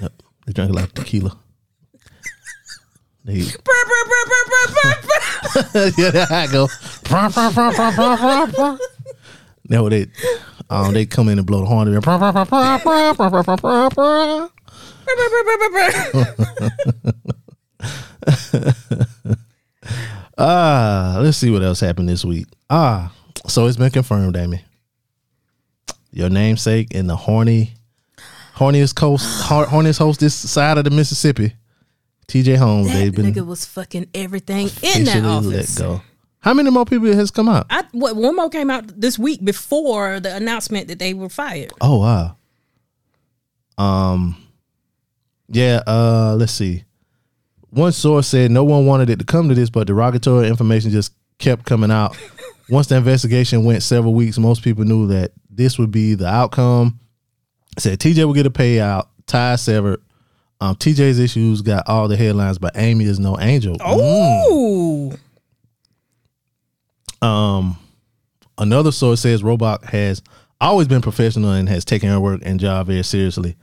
Yep, 0.00 0.12
they 0.46 0.52
drink 0.52 0.70
a 0.70 0.74
lot 0.74 0.84
of 0.84 0.94
tequila. 0.94 1.36
They, 3.22 3.34
yeah, 5.98 6.10
there 6.10 6.26
I 6.30 6.48
go. 6.50 6.68
Now 9.70 9.88
they, 9.88 10.06
um, 10.68 10.92
they 10.92 11.06
come 11.06 11.28
in 11.28 11.38
and 11.38 11.46
blow 11.46 11.60
the 11.60 11.66
horn. 11.66 11.88
Ah, 20.38 21.18
let's 21.20 21.36
see 21.36 21.50
what 21.50 21.62
else 21.62 21.80
happened 21.80 22.08
this 22.08 22.24
week. 22.24 22.46
Ah, 22.70 23.12
so 23.46 23.66
it's 23.66 23.76
been 23.76 23.90
confirmed, 23.90 24.36
Amy. 24.36 24.62
Your 26.12 26.30
namesake 26.30 26.94
and 26.94 27.08
the 27.08 27.16
horny, 27.16 27.74
horniest 28.56 28.94
coast, 28.96 29.42
horniest 29.44 29.98
host 29.98 30.20
this 30.20 30.34
side 30.34 30.78
of 30.78 30.84
the 30.84 30.90
Mississippi, 30.90 31.52
TJ 32.26 32.56
Holmes. 32.56 32.88
That 32.88 32.94
they've 32.94 33.14
been 33.14 33.32
nigga 33.32 33.46
was 33.46 33.64
fucking 33.66 34.08
everything 34.14 34.68
in 34.82 35.04
that 35.04 35.24
office. 35.24 35.78
let 35.78 35.86
go. 35.86 36.02
How 36.40 36.54
many 36.54 36.70
more 36.70 36.86
people 36.86 37.06
has 37.12 37.30
come 37.30 37.48
out? 37.48 37.66
I 37.70 37.84
what 37.92 38.16
one 38.16 38.34
more 38.36 38.48
came 38.48 38.70
out 38.70 38.98
this 39.00 39.18
week 39.18 39.44
before 39.44 40.20
the 40.20 40.34
announcement 40.34 40.88
that 40.88 40.98
they 40.98 41.12
were 41.14 41.28
fired. 41.28 41.72
Oh 41.80 42.00
wow. 42.00 42.36
Um 43.76 44.36
yeah, 45.48 45.82
uh 45.86 46.36
let's 46.38 46.52
see. 46.52 46.84
One 47.70 47.92
source 47.92 48.26
said 48.26 48.50
no 48.50 48.64
one 48.64 48.86
wanted 48.86 49.10
it 49.10 49.18
to 49.18 49.24
come 49.24 49.48
to 49.48 49.54
this, 49.54 49.70
but 49.70 49.86
derogatory 49.86 50.48
information 50.48 50.90
just 50.90 51.12
kept 51.38 51.66
coming 51.66 51.90
out. 51.90 52.16
Once 52.70 52.86
the 52.86 52.96
investigation 52.96 53.64
went 53.64 53.82
several 53.82 54.14
weeks, 54.14 54.38
most 54.38 54.62
people 54.62 54.84
knew 54.84 55.08
that 55.08 55.32
this 55.50 55.78
would 55.78 55.90
be 55.90 56.14
the 56.14 56.26
outcome. 56.26 57.00
Said 57.78 57.98
TJ 57.98 58.24
will 58.24 58.32
get 58.34 58.46
a 58.46 58.50
payout, 58.50 59.08
tie 59.26 59.56
severed. 59.56 60.00
Um, 60.62 60.76
TJ's 60.76 61.18
issues 61.18 61.62
got 61.62 61.88
all 61.88 62.06
the 62.06 62.16
headlines, 62.16 62.58
but 62.58 62.76
Amy 62.76 63.06
is 63.06 63.18
no 63.18 63.38
angel. 63.40 63.76
Oh, 63.80 64.89
Um, 67.22 67.78
another 68.58 68.92
source 68.92 69.20
says 69.20 69.42
Robach 69.42 69.84
has 69.84 70.22
always 70.60 70.88
been 70.88 71.02
professional 71.02 71.52
and 71.52 71.68
has 71.68 71.84
taken 71.84 72.08
her 72.08 72.20
work 72.20 72.40
and 72.44 72.60
job 72.60 72.86
very 72.86 73.02
seriously. 73.02 73.56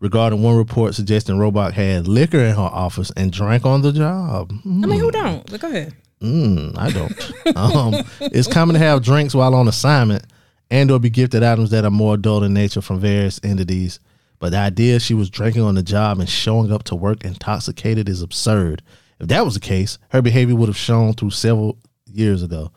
Regarding 0.00 0.42
one 0.42 0.56
report 0.56 0.94
suggesting 0.94 1.36
Robach 1.36 1.72
had 1.72 2.08
liquor 2.08 2.38
in 2.38 2.54
her 2.54 2.60
office 2.60 3.12
and 3.16 3.30
drank 3.30 3.66
on 3.66 3.82
the 3.82 3.92
job. 3.92 4.50
I 4.64 4.68
mean, 4.68 4.98
who 4.98 5.10
don't? 5.10 5.48
But 5.50 5.60
go 5.60 5.68
ahead. 5.68 5.94
Mm, 6.22 6.76
I 6.78 6.90
don't. 6.90 7.56
um, 7.56 7.94
it's 8.20 8.48
common 8.48 8.74
to 8.74 8.78
have 8.78 9.02
drinks 9.02 9.34
while 9.34 9.54
on 9.54 9.68
assignment 9.68 10.24
and 10.70 10.90
or 10.90 10.98
be 10.98 11.10
gifted 11.10 11.42
items 11.42 11.70
that 11.70 11.84
are 11.84 11.90
more 11.90 12.14
adult 12.14 12.44
in 12.44 12.54
nature 12.54 12.80
from 12.80 13.00
various 13.00 13.40
entities. 13.42 14.00
But 14.38 14.52
the 14.52 14.58
idea 14.58 15.00
she 15.00 15.12
was 15.12 15.28
drinking 15.28 15.62
on 15.62 15.74
the 15.74 15.82
job 15.82 16.18
and 16.18 16.28
showing 16.28 16.72
up 16.72 16.84
to 16.84 16.94
work 16.94 17.24
intoxicated 17.24 18.08
is 18.08 18.22
absurd. 18.22 18.82
If 19.18 19.28
that 19.28 19.44
was 19.44 19.54
the 19.54 19.60
case, 19.60 19.98
her 20.10 20.22
behavior 20.22 20.56
would 20.56 20.68
have 20.68 20.76
shown 20.78 21.12
through 21.12 21.30
several 21.30 21.78
years 22.06 22.42
ago. 22.42 22.72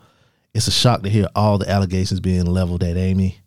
It's 0.54 0.68
a 0.68 0.70
shock 0.70 1.02
to 1.02 1.10
hear 1.10 1.26
all 1.34 1.58
the 1.58 1.68
allegations 1.68 2.20
being 2.20 2.46
leveled 2.46 2.84
at 2.84 2.96
Amy. 2.96 3.38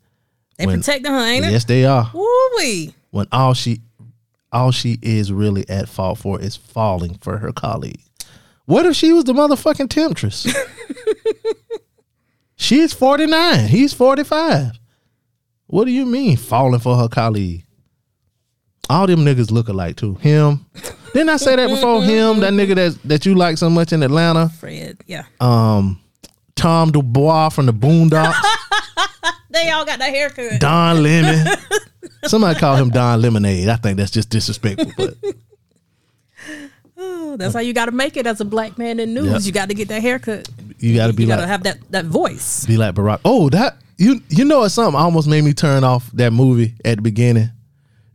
They 0.58 0.66
When- 0.66 0.80
protecting 0.80 1.12
her, 1.12 1.20
ain't 1.20 1.46
it? 1.46 1.52
Yes, 1.52 1.64
they 1.66 1.86
are. 1.86 2.10
Woo 2.14 2.28
wee. 2.58 2.94
When 3.12 3.28
all 3.32 3.54
she 3.54 3.82
all 4.52 4.72
she 4.72 4.98
is 5.02 5.32
really 5.32 5.68
at 5.70 5.90
fault 5.90 6.18
for 6.20 6.40
is 6.40 6.56
falling 6.56 7.18
for 7.22 7.38
her 7.38 7.52
colleague. 7.52 8.02
What 8.66 8.86
if 8.86 8.96
she 8.96 9.14
was 9.14 9.26
the 9.26 9.34
motherfucking 9.34 9.90
temptress? 9.90 10.48
She's 12.56 12.94
49. 12.94 13.68
He's 13.68 13.94
45. 13.94 14.72
What 15.68 15.86
do 15.86 15.92
you 15.92 16.06
mean 16.06 16.38
falling 16.38 16.80
for 16.80 16.98
her 16.98 17.08
colleague? 17.08 17.64
All 18.90 19.06
them 19.06 19.26
niggas 19.26 19.52
look 19.52 19.68
alike 19.68 19.98
too. 19.98 20.16
Him. 20.16 20.66
Didn't 21.14 21.30
I 21.30 21.38
say 21.38 21.56
that 21.56 21.70
before? 21.70 22.02
Him, 22.04 22.40
that 22.40 22.54
nigga 22.54 22.76
that 22.76 23.00
that 23.04 23.26
you 23.26 23.36
like 23.36 23.58
so 23.58 23.70
much 23.70 23.92
in 23.92 24.02
Atlanta. 24.02 24.50
Fred, 24.50 24.98
yeah. 25.08 25.26
Um 25.40 26.00
Tom 26.58 26.92
Dubois 26.92 27.50
from 27.50 27.66
the 27.68 27.74
Boondocks. 27.74 28.36
They 29.50 29.70
all 29.72 29.86
got 29.86 30.00
that 30.00 30.10
haircut. 30.10 30.60
Don 30.60 31.02
Lemon. 31.02 31.48
Somebody 32.26 32.60
called 32.60 32.80
him 32.80 32.90
Don 32.90 33.22
Lemonade. 33.22 33.70
I 33.70 33.78
think 33.78 33.98
that's 33.98 34.12
just 34.12 34.30
disrespectful, 34.30 34.92
but 34.98 35.16
Oh, 36.98 37.38
that's 37.38 37.54
how 37.54 37.60
you 37.60 37.74
got 37.74 37.86
to 37.86 37.92
make 37.92 38.18
it 38.18 38.26
as 38.28 38.42
a 38.42 38.46
black 38.46 38.78
man 38.78 39.00
in 39.00 39.14
news. 39.14 39.32
Yep. 39.32 39.42
You 39.44 39.52
got 39.52 39.70
to 39.70 39.76
get 39.76 39.88
that 39.90 40.02
haircut. 40.02 40.50
you 40.80 40.96
got 40.96 41.08
to 41.08 41.14
be 41.14 41.24
you 41.24 41.30
got 41.30 41.36
like 41.36 41.44
to 41.44 41.48
have 41.48 41.64
that 41.64 41.80
that 41.92 42.06
voice. 42.06 42.66
be 42.66 42.76
like 42.78 42.96
Barack. 42.96 43.22
Oh, 43.24 43.50
that 43.50 43.78
you 43.98 44.22
you 44.30 44.46
know 44.46 44.64
it's 44.64 44.74
something 44.74 45.00
almost 45.00 45.28
made 45.28 45.44
me 45.44 45.54
turn 45.54 45.84
off 45.84 46.12
that 46.12 46.34
movie 46.34 46.74
at 46.84 46.98
the 46.98 47.02
beginning. 47.02 47.50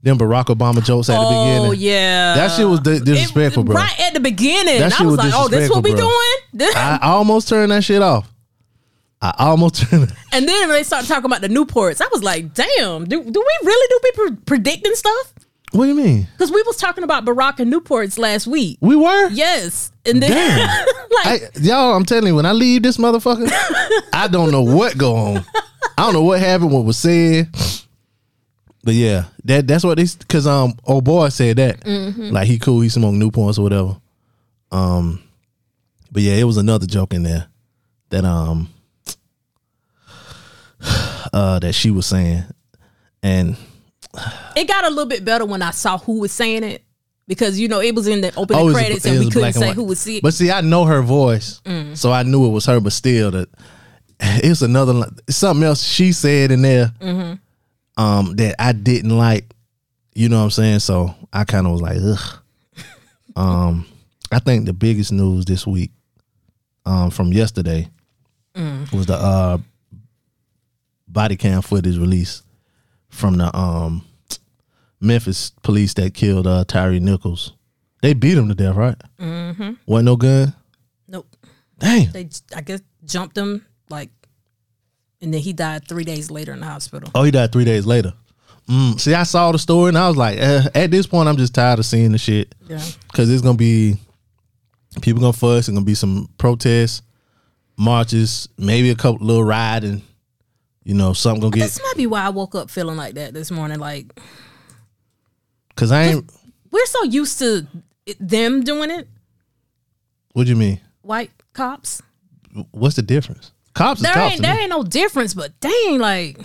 Them 0.02 0.18
Barack 0.18 0.46
Obama 0.46 0.84
jokes 0.84 1.08
at 1.08 1.14
the 1.14 1.20
oh, 1.24 1.44
beginning. 1.44 1.68
Oh 1.68 1.72
yeah, 1.72 2.34
That 2.34 2.50
shit 2.50 2.68
was 2.68 2.80
di- 2.80 2.98
disrespectful, 2.98 3.62
It- 3.62 3.66
bro. 3.66 3.76
Right 3.76 4.00
at 4.00 4.14
the 4.14 4.20
beginning, 4.20 4.80
That 4.80 4.92
I 4.92 4.96
shit 4.96 5.06
was 5.06 5.16
was 5.16 5.26
like, 5.26 5.32
"Oh, 5.34 5.46
this 5.48 5.70
what 5.70 5.84
we 5.84 5.92
disrespectful, 5.92 6.58
doing?" 6.58 6.70
I, 6.76 6.98
I 7.02 7.08
almost 7.12 7.48
turned 7.48 7.70
that 7.70 7.84
shit 7.84 8.02
off. 8.02 8.31
I 9.22 9.32
almost 9.38 9.84
and 9.92 10.08
then 10.32 10.68
when 10.68 10.70
they 10.70 10.82
started 10.82 11.06
talking 11.06 11.26
about 11.26 11.42
the 11.42 11.48
Newports, 11.48 12.00
I 12.00 12.08
was 12.12 12.24
like, 12.24 12.54
"Damn, 12.54 13.04
do, 13.04 13.22
do 13.22 13.40
we 13.40 13.66
really 13.66 13.88
do 13.88 14.00
be 14.02 14.10
pre- 14.14 14.44
predicting 14.44 14.94
stuff?" 14.96 15.32
What 15.70 15.84
do 15.84 15.90
you 15.90 15.96
mean? 15.96 16.28
Because 16.32 16.50
we 16.50 16.60
was 16.62 16.76
talking 16.76 17.04
about 17.04 17.24
Barack 17.24 17.60
and 17.60 17.72
Newports 17.72 18.18
last 18.18 18.46
week. 18.46 18.78
We 18.80 18.96
were. 18.96 19.28
Yes, 19.30 19.92
and 20.04 20.20
then 20.20 20.30
like 21.24 21.26
I, 21.26 21.40
y'all, 21.60 21.94
I'm 21.94 22.04
telling 22.04 22.26
you, 22.26 22.34
when 22.34 22.46
I 22.46 22.52
leave 22.52 22.82
this 22.82 22.98
motherfucker, 22.98 23.48
I 24.12 24.28
don't 24.28 24.50
know 24.50 24.62
what 24.62 24.98
go 24.98 25.14
on. 25.14 25.44
I 25.96 26.02
don't 26.02 26.14
know 26.14 26.24
what 26.24 26.40
happened, 26.40 26.72
what 26.72 26.84
was 26.84 26.98
said. 26.98 27.48
But 28.84 28.94
yeah, 28.94 29.26
that 29.44 29.68
that's 29.68 29.84
what 29.84 29.98
they 29.98 30.06
because 30.18 30.46
um 30.48 30.74
old 30.84 31.04
boy 31.04 31.28
said 31.28 31.56
that 31.58 31.86
like 31.86 32.48
he 32.48 32.58
cool, 32.58 32.80
he 32.80 32.88
smoked 32.88 33.16
Newports 33.16 33.58
or 33.58 33.62
whatever. 33.62 33.96
Um, 34.72 35.22
but 36.10 36.22
yeah, 36.22 36.34
it 36.34 36.44
was 36.44 36.56
another 36.56 36.86
joke 36.86 37.14
in 37.14 37.22
there 37.22 37.46
that 38.10 38.24
um 38.24 38.68
uh 41.32 41.58
that 41.60 41.72
she 41.74 41.90
was 41.90 42.06
saying, 42.06 42.44
and 43.22 43.56
it 44.56 44.68
got 44.68 44.84
a 44.84 44.88
little 44.90 45.06
bit 45.06 45.24
better 45.24 45.44
when 45.46 45.62
I 45.62 45.70
saw 45.70 45.98
who 45.98 46.18
was 46.20 46.32
saying 46.32 46.64
it 46.64 46.82
because 47.26 47.58
you 47.58 47.68
know 47.68 47.80
it 47.80 47.94
was 47.94 48.06
in 48.06 48.20
the 48.20 48.34
opening 48.36 48.68
Oh, 48.68 48.72
credits 48.72 49.06
it 49.06 49.10
and 49.10 49.20
we 49.20 49.30
couldn't 49.30 49.52
say 49.54 49.72
who 49.72 49.84
was 49.84 50.06
it. 50.06 50.22
But 50.22 50.34
see, 50.34 50.50
I 50.50 50.60
know 50.60 50.84
her 50.84 51.02
voice, 51.02 51.60
Mm. 51.64 51.96
so 51.96 52.12
I 52.12 52.22
knew 52.22 52.46
it 52.46 52.50
was 52.50 52.66
her. 52.66 52.80
But 52.80 52.92
still, 52.92 53.30
that 53.30 53.48
it's 54.20 54.62
another 54.62 55.06
something 55.30 55.64
else 55.64 55.82
she 55.82 56.12
said 56.12 56.50
in 56.50 56.62
there 56.62 56.92
Mm-hmm. 57.00 58.02
um, 58.02 58.36
that 58.36 58.56
I 58.58 58.72
didn't 58.72 59.16
like. 59.16 59.46
You 60.14 60.28
know 60.28 60.38
what 60.38 60.44
I'm 60.44 60.50
saying? 60.50 60.80
So 60.80 61.14
I 61.32 61.44
kind 61.44 61.66
of 61.66 61.72
was 61.72 61.80
like, 61.80 61.96
ugh. 62.02 62.38
um, 63.36 63.86
I 64.30 64.38
think 64.40 64.66
the 64.66 64.74
biggest 64.74 65.10
news 65.12 65.46
this 65.46 65.66
week, 65.66 65.90
um, 66.84 67.10
from 67.10 67.32
yesterday, 67.32 67.88
Mm. 68.54 68.92
was 68.92 69.06
the 69.06 69.14
uh 69.14 69.56
body 71.12 71.36
cam 71.36 71.62
footage 71.62 71.98
released 71.98 72.42
from 73.08 73.36
the 73.38 73.54
um 73.56 74.04
Memphis 75.00 75.50
police 75.62 75.94
that 75.94 76.14
killed 76.14 76.46
uh 76.46 76.64
Tyre 76.64 76.98
Nichols. 77.00 77.52
They 78.02 78.14
beat 78.14 78.36
him 78.38 78.48
to 78.48 78.54
death, 78.54 78.74
right? 78.76 78.96
Mm-hmm. 79.20 79.72
Wasn't 79.86 80.06
no 80.06 80.16
gun. 80.16 80.54
nope, 81.08 81.26
Damn. 81.78 82.10
they 82.12 82.28
I 82.54 82.60
guess 82.62 82.80
jumped 83.04 83.36
him 83.36 83.64
like, 83.90 84.10
and 85.20 85.32
then 85.34 85.40
he 85.40 85.52
died 85.52 85.86
three 85.86 86.04
days 86.04 86.30
later 86.30 86.52
in 86.52 86.60
the 86.60 86.66
hospital. 86.66 87.10
Oh, 87.14 87.22
he 87.24 87.30
died 87.30 87.52
three 87.52 87.64
days 87.64 87.84
later. 87.86 88.12
Mm. 88.68 88.98
See, 88.98 89.12
I 89.14 89.24
saw 89.24 89.50
the 89.52 89.58
story 89.58 89.88
and 89.88 89.98
I 89.98 90.06
was 90.08 90.16
like, 90.16 90.38
eh, 90.38 90.62
at 90.74 90.90
this 90.92 91.06
point, 91.06 91.28
I'm 91.28 91.36
just 91.36 91.54
tired 91.54 91.80
of 91.80 91.84
seeing 91.86 92.12
the 92.12 92.18
shit 92.18 92.54
Yeah, 92.68 92.82
because 93.10 93.28
it's 93.28 93.42
gonna 93.42 93.58
be 93.58 93.96
people 95.00 95.20
gonna 95.20 95.32
fuss. 95.32 95.68
It's 95.68 95.74
gonna 95.74 95.84
be 95.84 95.94
some 95.96 96.28
protests, 96.38 97.02
marches, 97.76 98.48
maybe 98.56 98.90
a 98.90 98.94
couple 98.94 99.26
little 99.26 99.44
riding. 99.44 100.02
You 100.84 100.94
know, 100.94 101.12
something 101.12 101.40
gonna 101.40 101.52
get 101.56 101.62
this 101.62 101.80
might 101.82 101.96
be 101.96 102.06
why 102.06 102.22
I 102.22 102.30
woke 102.30 102.54
up 102.54 102.68
feeling 102.70 102.96
like 102.96 103.14
that 103.14 103.34
this 103.34 103.50
morning. 103.50 103.78
Like 103.78 104.18
because 105.68 105.92
I 105.92 106.04
ain't. 106.04 106.30
we're 106.70 106.86
so 106.86 107.04
used 107.04 107.38
to 107.38 107.66
them 108.18 108.62
doing 108.64 108.90
it, 108.90 109.08
What 110.32 110.44
do 110.44 110.50
you 110.50 110.56
mean? 110.56 110.80
white 111.02 111.30
cops. 111.52 112.02
What's 112.72 112.96
the 112.96 113.02
difference? 113.02 113.52
Cops 113.74 114.00
is 114.00 114.04
There 114.04 114.12
cops. 114.14 114.32
ain't 114.34 114.42
there 114.42 114.60
ain't 114.60 114.70
no 114.70 114.82
difference, 114.82 115.34
but 115.34 115.58
dang, 115.60 115.98
like 115.98 116.36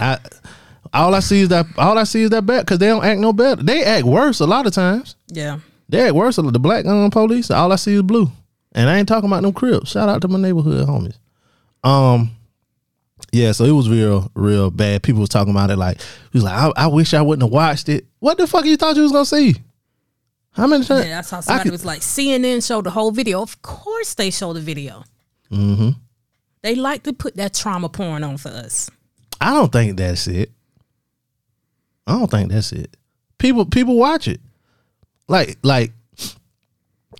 I 0.00 0.18
all 0.92 1.14
I 1.14 1.20
see 1.20 1.42
is 1.42 1.48
that 1.50 1.66
all 1.76 1.98
I 1.98 2.04
see 2.04 2.22
is 2.22 2.30
that 2.30 2.46
bad 2.46 2.60
because 2.64 2.78
they 2.78 2.86
don't 2.86 3.04
act 3.04 3.20
no 3.20 3.32
better. 3.32 3.62
They 3.62 3.84
act 3.84 4.04
worse 4.06 4.40
a 4.40 4.46
lot 4.46 4.66
of 4.66 4.72
times. 4.72 5.14
yeah. 5.28 5.58
They 5.90 6.02
act 6.06 6.14
worse. 6.14 6.36
The 6.36 6.42
black 6.58 6.84
um, 6.86 7.10
police. 7.10 7.50
All 7.50 7.72
I 7.72 7.76
see 7.76 7.94
is 7.94 8.02
blue, 8.02 8.30
and 8.72 8.90
I 8.90 8.98
ain't 8.98 9.08
talking 9.08 9.28
about 9.30 9.42
them 9.42 9.52
crips. 9.54 9.90
Shout 9.92 10.08
out 10.08 10.20
to 10.22 10.28
my 10.28 10.38
neighborhood 10.38 10.86
homies. 10.86 11.16
Um, 11.82 12.30
yeah. 13.32 13.52
So 13.52 13.64
it 13.64 13.72
was 13.72 13.88
real, 13.88 14.30
real 14.34 14.70
bad. 14.70 15.02
People 15.02 15.20
was 15.20 15.28
talking 15.28 15.50
about 15.52 15.70
it 15.70 15.76
like 15.76 16.00
he 16.00 16.06
was 16.38 16.44
like, 16.44 16.54
I, 16.54 16.72
I 16.76 16.86
wish 16.88 17.14
I 17.14 17.22
wouldn't 17.22 17.42
have 17.42 17.52
watched 17.52 17.88
it. 17.88 18.06
What 18.18 18.38
the 18.38 18.46
fuck 18.46 18.64
you 18.64 18.76
thought 18.76 18.96
you 18.96 19.02
was 19.02 19.12
gonna 19.12 19.24
see? 19.26 19.56
How 20.52 20.66
many 20.66 20.84
times? 20.84 21.06
Yeah, 21.06 21.18
I 21.18 21.22
saw 21.22 21.40
somebody 21.40 21.64
could- 21.64 21.72
was 21.72 21.84
like 21.84 22.00
CNN 22.00 22.66
showed 22.66 22.84
the 22.84 22.90
whole 22.90 23.10
video. 23.10 23.42
Of 23.42 23.60
course 23.62 24.14
they 24.14 24.30
show 24.30 24.52
the 24.52 24.60
video. 24.60 25.04
Mm-hmm. 25.52 25.90
They 26.62 26.74
like 26.74 27.04
to 27.04 27.12
put 27.12 27.36
that 27.36 27.54
trauma 27.54 27.88
porn 27.88 28.24
on 28.24 28.36
for 28.36 28.48
us. 28.48 28.90
I 29.40 29.52
don't 29.54 29.70
think 29.70 29.96
that's 29.96 30.26
it. 30.26 30.50
I 32.06 32.12
don't 32.12 32.30
think 32.30 32.50
that's 32.50 32.72
it. 32.72 32.96
People 33.38 33.64
people 33.66 33.96
watch 33.96 34.26
it. 34.26 34.40
Like 35.28 35.58
like 35.62 35.92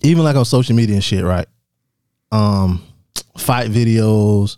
even 0.03 0.25
like 0.25 0.35
on 0.37 0.45
social 0.45 0.75
media 0.75 0.95
and 0.97 1.05
shit, 1.05 1.23
right? 1.25 1.47
Um 2.33 2.83
fight 3.37 3.71
videos, 3.71 4.57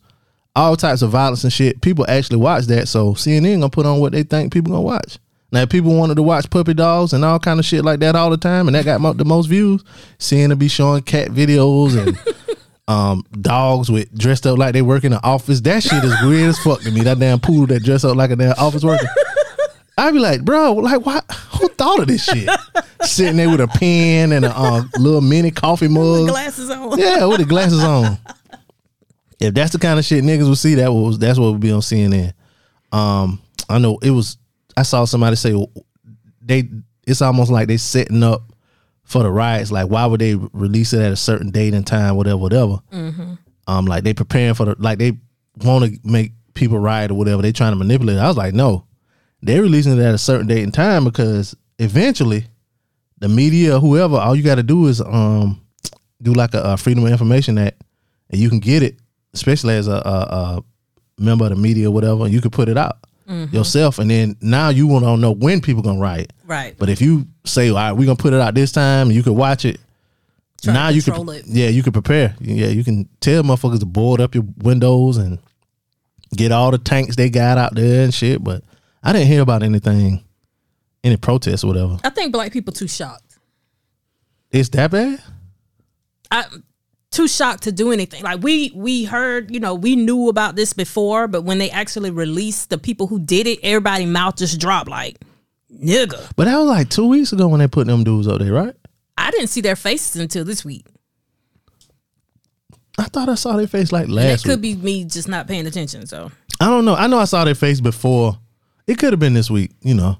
all 0.54 0.76
types 0.76 1.02
of 1.02 1.10
violence 1.10 1.44
and 1.44 1.52
shit. 1.52 1.80
People 1.80 2.06
actually 2.08 2.38
watch 2.38 2.66
that. 2.66 2.88
So 2.88 3.14
CNN 3.14 3.60
gonna 3.60 3.70
put 3.70 3.86
on 3.86 4.00
what 4.00 4.12
they 4.12 4.22
think 4.22 4.52
people 4.52 4.72
gonna 4.72 4.82
watch. 4.82 5.18
Now 5.52 5.62
if 5.62 5.68
people 5.68 5.96
wanted 5.96 6.14
to 6.16 6.22
watch 6.22 6.48
puppy 6.50 6.74
dogs 6.74 7.12
and 7.12 7.24
all 7.24 7.38
kind 7.38 7.58
of 7.58 7.66
shit 7.66 7.84
like 7.84 8.00
that 8.00 8.14
all 8.14 8.30
the 8.30 8.36
time 8.36 8.68
and 8.68 8.74
that 8.74 8.84
got 8.84 9.00
mo- 9.00 9.12
the 9.12 9.24
most 9.24 9.46
views, 9.46 9.82
CNN 10.18 10.58
be 10.58 10.68
showing 10.68 11.02
cat 11.02 11.28
videos 11.28 11.98
and 11.98 12.16
um, 12.88 13.24
dogs 13.40 13.90
with 13.90 14.12
dressed 14.16 14.46
up 14.46 14.58
like 14.58 14.72
they 14.72 14.82
work 14.82 15.04
in 15.04 15.12
the 15.12 15.22
office. 15.24 15.60
That 15.62 15.82
shit 15.82 16.04
is 16.04 16.14
weird 16.22 16.50
as 16.50 16.58
fuck 16.58 16.80
to 16.82 16.90
me. 16.90 17.02
That 17.02 17.18
damn 17.18 17.40
poodle 17.40 17.66
that 17.66 17.82
dressed 17.82 18.04
up 18.04 18.16
like 18.16 18.30
a 18.30 18.36
damn 18.36 18.54
office 18.58 18.84
worker. 18.84 19.08
I'd 19.98 20.14
be 20.14 20.18
like, 20.18 20.44
bro, 20.46 20.72
like, 20.72 21.05
why? 21.05 21.20
Who 21.61 21.68
thought 21.68 22.01
of 22.01 22.07
this 22.07 22.24
shit? 22.24 22.48
Sitting 23.03 23.36
there 23.36 23.51
with 23.51 23.61
a 23.61 23.68
pen 23.68 24.32
and 24.32 24.46
a 24.46 24.53
uh, 24.57 24.82
little 24.98 25.20
mini 25.20 25.51
coffee 25.51 25.88
mug. 25.88 26.28
Glasses 26.28 26.70
on. 26.70 26.98
Yeah, 26.98 27.26
with 27.26 27.38
the 27.38 27.44
glasses 27.44 27.84
on. 27.84 28.16
If 29.41 29.55
that's 29.55 29.72
the 29.72 29.78
kind 29.78 29.99
of 29.99 30.05
shit 30.05 30.22
niggas 30.22 30.49
would 30.49 30.59
see, 30.59 30.74
that 30.76 30.93
was 30.93 31.18
that's 31.18 31.38
what 31.38 31.53
would 31.53 31.61
be 31.61 31.72
on 31.72 31.80
CNN. 31.80 32.32
Um, 32.93 33.41
I 33.68 33.78
know 33.78 33.99
it 34.03 34.11
was. 34.11 34.36
I 34.76 34.82
saw 34.82 35.05
somebody 35.05 35.36
say 35.36 35.55
they. 36.43 36.68
It's 37.07 37.22
almost 37.22 37.51
like 37.51 37.66
they 37.66 37.76
setting 37.78 38.22
up 38.22 38.43
for 39.03 39.22
the 39.22 39.30
riots. 39.30 39.72
Like, 39.72 39.88
why 39.88 40.07
would 40.07 40.20
they 40.20 40.34
release 40.34 40.93
it 40.93 41.01
at 41.01 41.12
a 41.12 41.16
certain 41.16 41.51
date 41.51 41.74
and 41.74 41.86
time, 41.86 42.16
whatever, 42.16 42.36
whatever? 42.36 42.80
Um, 43.66 43.86
like 43.86 44.05
they 44.05 44.12
preparing 44.14 44.55
for 44.55 44.66
the 44.66 44.76
like 44.78 44.99
they 44.99 45.12
want 45.64 45.84
to 45.86 45.99
make 46.05 46.32
people 46.55 46.78
riot 46.78 47.11
or 47.11 47.14
whatever. 47.14 47.41
They 47.43 47.53
trying 47.53 47.72
to 47.72 47.76
manipulate. 47.78 48.16
it. 48.16 48.20
I 48.20 48.28
was 48.28 48.36
like, 48.36 48.53
no, 48.55 48.84
they're 49.43 49.62
releasing 49.62 49.93
it 49.99 50.03
at 50.03 50.14
a 50.14 50.18
certain 50.18 50.47
date 50.47 50.62
and 50.62 50.74
time 50.74 51.05
because 51.05 51.57
eventually 51.78 52.45
the 53.18 53.28
media, 53.28 53.78
whoever, 53.80 54.16
all 54.16 54.34
you 54.36 54.43
got 54.43 54.57
to 54.57 54.62
do 54.62 54.86
is 54.86 55.01
um 55.01 55.61
do 56.22 56.32
like 56.34 56.53
a, 56.55 56.61
a 56.62 56.76
Freedom 56.76 57.05
of 57.05 57.11
Information 57.12 57.57
Act, 57.59 57.82
and 58.28 58.38
you 58.41 58.49
can 58.51 58.59
get 58.61 58.82
it, 58.82 58.97
especially 59.35 59.74
as 59.74 59.89
a, 59.89 59.93
a, 59.93 59.95
a 59.97 60.64
member 61.18 61.45
of 61.45 61.51
the 61.51 61.57
media 61.57 61.89
or 61.89 61.93
whatever, 61.93 62.26
you 62.28 62.41
could 62.41 62.53
put 62.53 62.68
it 62.68 62.76
out 62.78 62.99
Mm-hmm. 63.28 63.55
yourself, 63.55 64.01
and 64.01 64.11
then 64.11 64.35
now 64.41 64.70
you 64.70 64.89
want 64.89 65.05
to 65.05 65.16
know 65.16 65.31
when 65.31 65.61
people 65.61 65.85
gonna 65.85 66.01
write 66.01 66.33
Right. 66.47 66.74
But 66.76 66.89
if 66.89 67.01
you 67.01 67.28
say, 67.45 67.68
"All 67.68 67.76
right, 67.76 67.93
we're 67.93 68.07
gonna 68.07 68.16
put 68.16 68.33
it 68.33 68.41
out 68.41 68.57
this 68.57 68.72
time," 68.72 69.07
and 69.07 69.14
you 69.14 69.22
can 69.22 69.37
watch 69.37 69.64
it. 69.64 69.78
Try 70.61 70.74
now 70.74 70.89
you 70.89 71.01
can, 71.01 71.28
it. 71.28 71.45
yeah, 71.47 71.68
you 71.68 71.85
can 71.85 71.93
prepare. 71.93 72.35
Yeah, 72.41 72.66
you 72.66 72.83
can 72.83 73.09
tell 73.20 73.45
motherfuckers 73.45 73.78
to 73.78 73.87
board 73.87 74.20
up 74.20 74.35
your 74.35 74.43
windows 74.59 75.16
and 75.16 75.39
get 76.37 76.51
all 76.51 76.72
the 76.72 76.78
tanks 76.78 77.14
they 77.14 77.31
got 77.31 77.57
out 77.57 77.72
there 77.76 78.03
and 78.03 78.12
shit. 78.12 78.43
But 78.43 78.64
I 79.01 79.12
didn't 79.12 79.28
hear 79.28 79.43
about 79.43 79.62
anything, 79.62 80.24
any 81.05 81.16
protests 81.16 81.62
or 81.62 81.68
whatever. 81.68 81.99
I 82.03 82.11
think 82.11 82.33
black 82.33 82.51
people 82.53 82.72
too 82.72 82.89
shocked. 82.89 83.39
It's 84.51 84.70
that 84.70 84.91
bad. 84.91 85.22
I 86.33 86.47
too 87.11 87.26
shocked 87.28 87.64
to 87.64 87.72
do 87.72 87.92
anything. 87.92 88.22
Like 88.22 88.42
we 88.42 88.70
we 88.74 89.04
heard, 89.04 89.50
you 89.52 89.61
know, 89.61 89.74
we 89.74 89.96
knew 89.96 90.28
about 90.28 90.56
this 90.56 90.72
before, 90.72 91.26
but 91.28 91.42
when 91.42 91.58
they 91.58 91.70
actually 91.70 92.11
released 92.11 92.70
the 92.70 92.78
people 92.78 93.06
who 93.06 93.18
did 93.18 93.46
it, 93.46 93.58
everybody 93.62 94.06
mouth 94.06 94.36
just 94.36 94.61
dropped 94.61 94.88
like, 94.88 95.18
nigga. 95.72 96.30
But 96.36 96.44
that 96.44 96.56
was 96.58 96.68
like 96.68 96.88
two 96.88 97.06
weeks 97.08 97.32
ago 97.32 97.48
when 97.48 97.61
they 97.61 97.68
put 97.68 97.86
them 97.86 98.04
dudes 98.04 98.28
up 98.28 98.38
there, 98.38 98.52
right? 98.52 98.74
I 99.18 99.30
didn't 99.32 99.48
see 99.48 99.61
their 99.61 99.76
faces 99.76 100.20
until 100.20 100.44
this 100.44 100.64
week. 100.64 100.86
I 102.98 103.04
thought 103.04 103.28
I 103.28 103.34
saw 103.34 103.56
their 103.56 103.66
face 103.66 103.92
like 103.92 104.06
That 104.06 104.12
last 104.12 104.44
could 104.44 104.61
week. 104.61 104.78
be 104.80 104.84
me 104.84 105.04
just 105.04 105.28
not 105.28 105.46
paying 105.48 105.66
attention. 105.66 106.06
So 106.06 106.30
I 106.61 106.66
don't 106.66 106.84
know. 106.84 106.94
I 106.94 107.06
know 107.06 107.18
I 107.18 107.24
saw 107.24 107.44
their 107.44 107.54
face 107.54 107.80
before. 107.80 108.38
It 108.86 108.98
could 108.98 109.12
have 109.12 109.20
been 109.20 109.34
this 109.34 109.50
week. 109.50 109.72
You 109.80 109.94
know, 109.94 110.18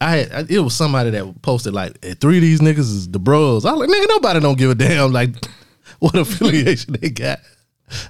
I 0.00 0.10
had 0.16 0.32
I, 0.32 0.44
it 0.48 0.58
was 0.60 0.74
somebody 0.74 1.10
that 1.10 1.42
posted 1.42 1.74
like 1.74 1.96
"Eh, 2.02 2.14
three 2.20 2.38
of 2.38 2.42
these 2.42 2.60
niggas 2.60 2.78
is 2.78 3.08
the 3.08 3.18
bros. 3.18 3.64
I 3.64 3.72
was 3.72 3.80
like, 3.80 3.90
nigga, 3.90 4.08
nobody 4.08 4.40
don't 4.40 4.56
give 4.58 4.70
a 4.70 4.74
damn 4.74 5.12
like 5.12 5.30
what 6.02 6.16
affiliation 6.16 6.96
they 7.00 7.10
got. 7.10 7.38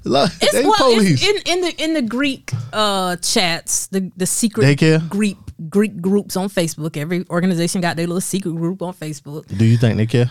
Like, 0.05 0.31
it's 0.41 0.53
they 0.53 0.65
well 0.65 0.75
police. 0.77 1.23
it's 1.23 1.47
in 1.47 1.59
in 1.59 1.61
the 1.61 1.85
in 1.85 1.95
the 1.95 2.03
Greek 2.03 2.53
uh 2.73 3.17
chats, 3.17 3.89
the 3.89 4.11
the 4.17 4.27
secret 4.27 4.65
They 4.65 4.77
care? 4.77 5.01
Greek 5.09 5.37
Greek 5.69 6.01
groups 6.01 6.37
on 6.37 6.49
Facebook. 6.49 6.97
Every 6.97 7.25
organization 7.31 7.81
got 7.81 7.97
their 7.97 8.07
little 8.07 8.21
secret 8.21 8.55
group 8.55 8.81
on 8.83 8.95
Facebook. 8.95 9.47
Do 9.59 9.65
you 9.65 9.77
think 9.77 9.97
they 9.97 10.07
care? 10.07 10.31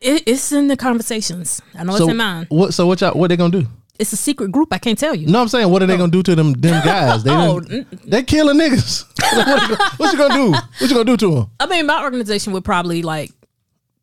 It, 0.00 0.22
it's 0.26 0.52
in 0.52 0.68
the 0.68 0.76
conversations. 0.76 1.60
I 1.74 1.84
know 1.84 1.96
it's 1.96 2.08
in 2.08 2.16
mine. 2.16 2.46
what? 2.48 2.72
So 2.72 2.86
what? 2.86 3.00
Y'all, 3.00 3.18
what 3.18 3.28
they 3.28 3.36
gonna 3.36 3.60
do? 3.60 3.66
It's 3.98 4.12
a 4.12 4.16
secret 4.16 4.52
group. 4.52 4.72
I 4.72 4.78
can't 4.78 4.98
tell 4.98 5.14
you. 5.14 5.26
No, 5.26 5.40
I'm 5.42 5.48
saying, 5.48 5.68
what 5.70 5.82
are 5.82 5.86
they 5.86 5.96
gonna 5.96 6.12
do 6.12 6.22
to 6.22 6.34
them? 6.34 6.52
Them 6.54 6.82
guys? 6.84 7.24
They 7.24 7.30
Oh, 7.32 7.60
they 8.06 8.22
killing 8.22 8.56
niggas. 8.56 9.04
Like, 9.36 9.46
what, 9.46 9.68
you 9.68 9.76
what 9.98 10.12
you 10.12 10.18
gonna 10.18 10.34
do? 10.34 10.50
What 10.52 10.88
you 10.88 10.88
gonna 10.90 11.04
do 11.04 11.16
to 11.18 11.34
them? 11.34 11.50
I 11.60 11.66
mean, 11.66 11.84
my 11.86 12.02
organization 12.02 12.52
would 12.54 12.64
probably 12.64 13.02
like 13.02 13.32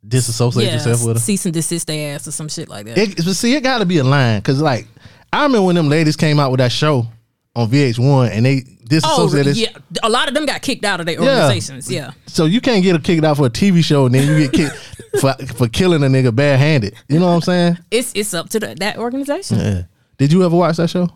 Disassociate 0.07 0.67
yeah, 0.67 0.73
yourself 0.73 1.03
with 1.03 1.15
them. 1.15 1.17
cease 1.17 1.45
and 1.45 1.53
desist 1.53 1.87
their 1.87 2.15
ass 2.15 2.27
or 2.27 2.31
some 2.31 2.47
shit 2.47 2.69
like 2.69 2.85
that. 2.85 2.97
It, 2.97 3.15
but 3.17 3.35
see, 3.35 3.55
it 3.55 3.61
got 3.63 3.79
to 3.79 3.85
be 3.85 3.97
a 3.97 4.03
line 4.03 4.39
because, 4.39 4.61
like, 4.61 4.87
I 5.33 5.43
remember 5.43 5.65
when 5.65 5.75
them 5.75 5.89
ladies 5.89 6.15
came 6.15 6.39
out 6.39 6.51
with 6.51 6.59
that 6.59 6.71
show 6.71 7.07
on 7.55 7.69
VH1 7.69 8.31
and 8.31 8.45
they 8.45 8.63
oh, 9.03 9.29
yeah. 9.53 9.69
A 10.03 10.09
lot 10.09 10.27
of 10.27 10.33
them 10.33 10.45
got 10.45 10.61
kicked 10.61 10.85
out 10.85 10.99
of 10.99 11.05
their 11.05 11.19
organizations. 11.19 11.91
Yeah. 11.91 12.11
So 12.27 12.45
you 12.45 12.61
can't 12.61 12.83
get 12.83 12.95
a 12.95 12.99
kicked 12.99 13.23
out 13.23 13.37
for 13.37 13.47
a 13.47 13.49
TV 13.49 13.83
show 13.83 14.05
and 14.05 14.15
then 14.15 14.27
you 14.27 14.47
get 14.47 14.53
kicked 14.53 14.75
for 15.21 15.33
for 15.55 15.67
killing 15.67 16.03
a 16.03 16.07
nigga 16.07 16.35
barehanded. 16.35 16.95
You 17.07 17.19
know 17.19 17.27
what 17.27 17.33
I'm 17.33 17.41
saying? 17.41 17.77
It's 17.91 18.11
it's 18.15 18.33
up 18.33 18.49
to 18.49 18.59
the, 18.59 18.75
that 18.75 18.97
organization. 18.97 19.59
Yeah. 19.59 19.81
Did 20.17 20.31
you 20.31 20.43
ever 20.43 20.55
watch 20.55 20.77
that 20.77 20.89
show? 20.89 21.09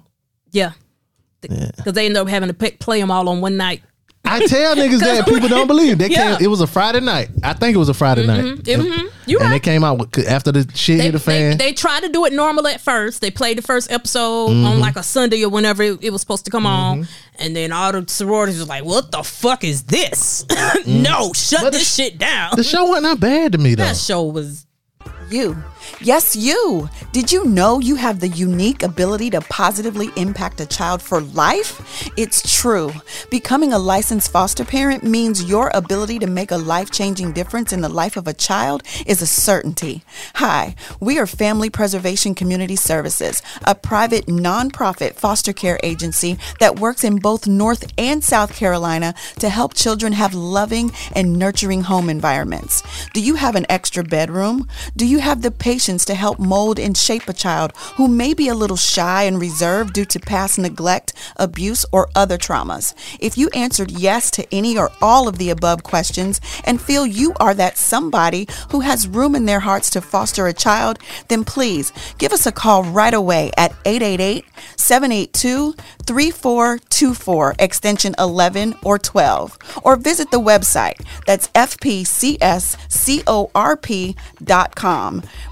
Yeah. 0.51 0.71
Because 1.41 1.93
they 1.93 2.05
end 2.05 2.17
up 2.17 2.27
having 2.27 2.49
to 2.49 2.53
pay, 2.53 2.71
play 2.71 2.99
them 2.99 3.11
all 3.11 3.29
on 3.29 3.39
one 3.39 3.55
night. 3.55 3.81
I 4.25 4.45
tell 4.45 4.75
niggas 4.75 4.99
that 4.99 5.25
people 5.27 5.47
don't 5.49 5.65
believe. 5.67 5.97
They 5.97 6.07
Yeah. 6.09 6.35
came. 6.37 6.45
It 6.45 6.47
was 6.49 6.61
a 6.61 6.67
Friday 6.67 6.99
night. 6.99 7.29
I 7.43 7.53
think 7.53 7.73
it 7.73 7.79
was 7.79 7.89
a 7.89 7.93
Friday 7.95 8.27
night. 8.27 8.43
Mm-hmm. 8.43 9.07
You 9.25 9.37
and 9.39 9.45
right. 9.45 9.49
they 9.55 9.59
came 9.59 9.83
out 9.83 9.97
with, 9.97 10.27
after 10.27 10.51
the 10.51 10.69
shit 10.75 10.97
They, 10.99 11.05
hit 11.05 11.11
the 11.13 11.19
fan. 11.19 11.57
they 11.57 11.73
tried 11.73 12.01
to 12.03 12.09
do 12.09 12.25
it 12.25 12.33
normal 12.33 12.67
at 12.67 12.79
first. 12.79 13.21
They 13.21 13.31
played 13.31 13.57
the 13.57 13.61
first 13.63 13.91
episode 13.91 14.49
Mm-hmm. 14.49 14.65
on 14.65 14.79
like 14.79 14.95
a 14.97 15.03
Sunday 15.03 15.43
or 15.43 15.49
whenever 15.49 15.81
it, 15.81 16.03
it 16.03 16.09
was 16.11 16.21
supposed 16.21 16.45
to 16.45 16.51
come 16.51 16.65
on. 16.67 17.07
And 17.39 17.55
then 17.55 17.71
all 17.71 17.91
the 17.91 18.05
sororities 18.07 18.59
was 18.59 18.67
like, 18.69 18.83
what 18.85 19.11
the 19.11 19.23
fuck 19.23 19.63
is 19.63 19.83
this? 19.83 20.45
no, 20.85 21.33
shut 21.33 21.61
Mm. 21.61 21.63
But 21.63 21.73
this 21.73 21.91
sh- 21.91 21.95
shit 21.95 22.17
down. 22.19 22.51
the 22.55 22.63
show 22.63 22.85
wasn't 22.85 23.05
that 23.05 23.19
bad 23.19 23.53
to 23.53 23.57
me 23.57 23.73
though. 23.75 23.83
that 23.85 23.97
show 23.97 24.23
was 24.23 24.65
You. 25.29 25.55
Yes, 26.01 26.35
you. 26.35 26.89
Did 27.11 27.31
you 27.31 27.45
know 27.45 27.79
you 27.79 27.95
have 27.95 28.19
the 28.19 28.27
unique 28.27 28.83
ability 28.83 29.29
to 29.31 29.41
positively 29.41 30.09
impact 30.15 30.59
a 30.59 30.65
child 30.65 31.01
for 31.01 31.21
life? 31.21 32.09
It's 32.17 32.59
true. 32.59 32.91
Becoming 33.29 33.73
a 33.73 33.79
licensed 33.79 34.31
foster 34.31 34.65
parent 34.65 35.03
means 35.03 35.43
your 35.43 35.71
ability 35.73 36.19
to 36.19 36.27
make 36.27 36.51
a 36.51 36.57
life 36.57 36.89
changing 36.91 37.33
difference 37.33 37.71
in 37.71 37.81
the 37.81 37.89
life 37.89 38.17
of 38.17 38.27
a 38.27 38.33
child 38.33 38.83
is 39.05 39.21
a 39.21 39.27
certainty. 39.27 40.03
Hi, 40.35 40.75
we 40.99 41.19
are 41.19 41.27
Family 41.27 41.69
Preservation 41.69 42.33
Community 42.33 42.75
Services, 42.75 43.41
a 43.63 43.75
private 43.75 44.25
nonprofit 44.25 45.13
foster 45.13 45.53
care 45.53 45.79
agency 45.83 46.37
that 46.59 46.79
works 46.79 47.03
in 47.03 47.17
both 47.17 47.47
North 47.47 47.91
and 47.97 48.23
South 48.23 48.55
Carolina 48.55 49.13
to 49.39 49.49
help 49.49 49.73
children 49.73 50.13
have 50.13 50.33
loving 50.33 50.91
and 51.13 51.37
nurturing 51.37 51.81
home 51.81 52.09
environments. 52.09 52.83
Do 53.13 53.21
you 53.21 53.35
have 53.35 53.55
an 53.55 53.65
extra 53.69 54.03
bedroom? 54.03 54.67
Do 54.95 55.05
you 55.05 55.18
have 55.21 55.41
the 55.41 55.51
patience 55.51 56.05
to 56.05 56.15
help 56.15 56.39
mold 56.39 56.79
and 56.79 56.95
shape 56.97 57.27
a 57.27 57.33
child 57.33 57.73
who 57.95 58.07
may 58.07 58.33
be 58.33 58.47
a 58.47 58.55
little 58.55 58.77
shy 58.77 59.23
and 59.23 59.39
reserved 59.39 59.93
due 59.93 60.05
to 60.05 60.19
past 60.19 60.57
neglect, 60.59 61.13
abuse, 61.37 61.85
or 61.91 62.09
other 62.15 62.37
traumas? 62.37 62.93
If 63.19 63.37
you 63.37 63.49
answered 63.49 63.91
yes 63.91 64.31
to 64.31 64.47
any 64.53 64.77
or 64.77 64.91
all 65.01 65.27
of 65.27 65.37
the 65.37 65.49
above 65.49 65.83
questions 65.83 66.39
and 66.63 66.81
feel 66.81 67.05
you 67.05 67.33
are 67.39 67.53
that 67.53 67.77
somebody 67.77 68.47
who 68.71 68.81
has 68.81 69.07
room 69.07 69.35
in 69.35 69.45
their 69.45 69.61
hearts 69.61 69.89
to 69.91 70.01
foster 70.01 70.47
a 70.47 70.53
child, 70.53 70.99
then 71.27 71.43
please 71.43 71.91
give 72.17 72.33
us 72.33 72.45
a 72.45 72.51
call 72.51 72.83
right 72.83 73.13
away 73.13 73.51
at 73.57 73.71
888 73.85 74.45
782 74.75 75.73
3424, 76.05 77.55
extension 77.59 78.15
11 78.17 78.75
or 78.83 78.97
12, 78.97 79.57
or 79.83 79.95
visit 79.95 80.31
the 80.31 80.39
website. 80.39 81.05
That's 81.25 81.47
fpcscorp.com. 81.49 82.29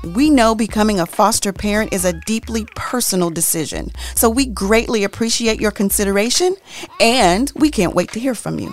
We 0.03 0.29
know 0.29 0.55
becoming 0.55 0.99
a 0.99 1.05
foster 1.05 1.53
parent 1.53 1.93
is 1.93 2.05
a 2.05 2.13
deeply 2.25 2.65
personal 2.75 3.29
decision, 3.29 3.91
so 4.15 4.29
we 4.29 4.45
greatly 4.45 5.03
appreciate 5.03 5.59
your 5.59 5.71
consideration 5.71 6.55
and 6.99 7.51
we 7.55 7.69
can't 7.69 7.95
wait 7.95 8.11
to 8.13 8.19
hear 8.19 8.35
from 8.35 8.59
you. 8.59 8.71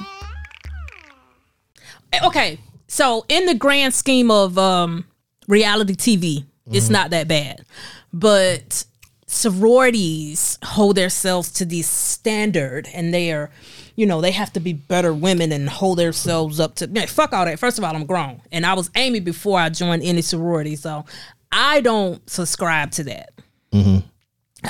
okay. 2.22 2.58
So 2.86 3.24
in 3.28 3.46
the 3.46 3.54
grand 3.54 3.92
scheme 3.94 4.30
of 4.30 4.56
um, 4.56 5.04
reality 5.48 5.94
TV, 5.94 6.44
it's 6.70 6.88
not 6.88 7.10
that 7.10 7.28
bad, 7.28 7.64
but 8.12 8.84
sororities 9.26 10.58
hold 10.62 10.96
themselves 10.96 11.50
to 11.52 11.64
this 11.64 11.88
standard, 11.88 12.88
and 12.94 13.12
they 13.12 13.32
are, 13.32 13.50
you 13.96 14.06
know, 14.06 14.20
they 14.20 14.30
have 14.32 14.52
to 14.54 14.60
be 14.60 14.72
better 14.72 15.12
women 15.14 15.52
and 15.52 15.68
hold 15.68 15.98
themselves 15.98 16.58
up 16.60 16.74
to. 16.76 16.86
Man, 16.88 17.06
fuck 17.06 17.32
all 17.32 17.44
that. 17.44 17.58
First 17.58 17.78
of 17.78 17.84
all, 17.84 17.94
I'm 17.94 18.06
grown, 18.06 18.40
and 18.52 18.64
I 18.66 18.74
was 18.74 18.90
Amy 18.96 19.20
before 19.20 19.58
I 19.58 19.68
joined 19.68 20.02
any 20.02 20.22
sorority, 20.22 20.76
so 20.76 21.04
I 21.52 21.80
don't 21.80 22.28
subscribe 22.28 22.90
to 22.92 23.04
that. 23.04 23.30
Mm-hmm. 23.72 24.06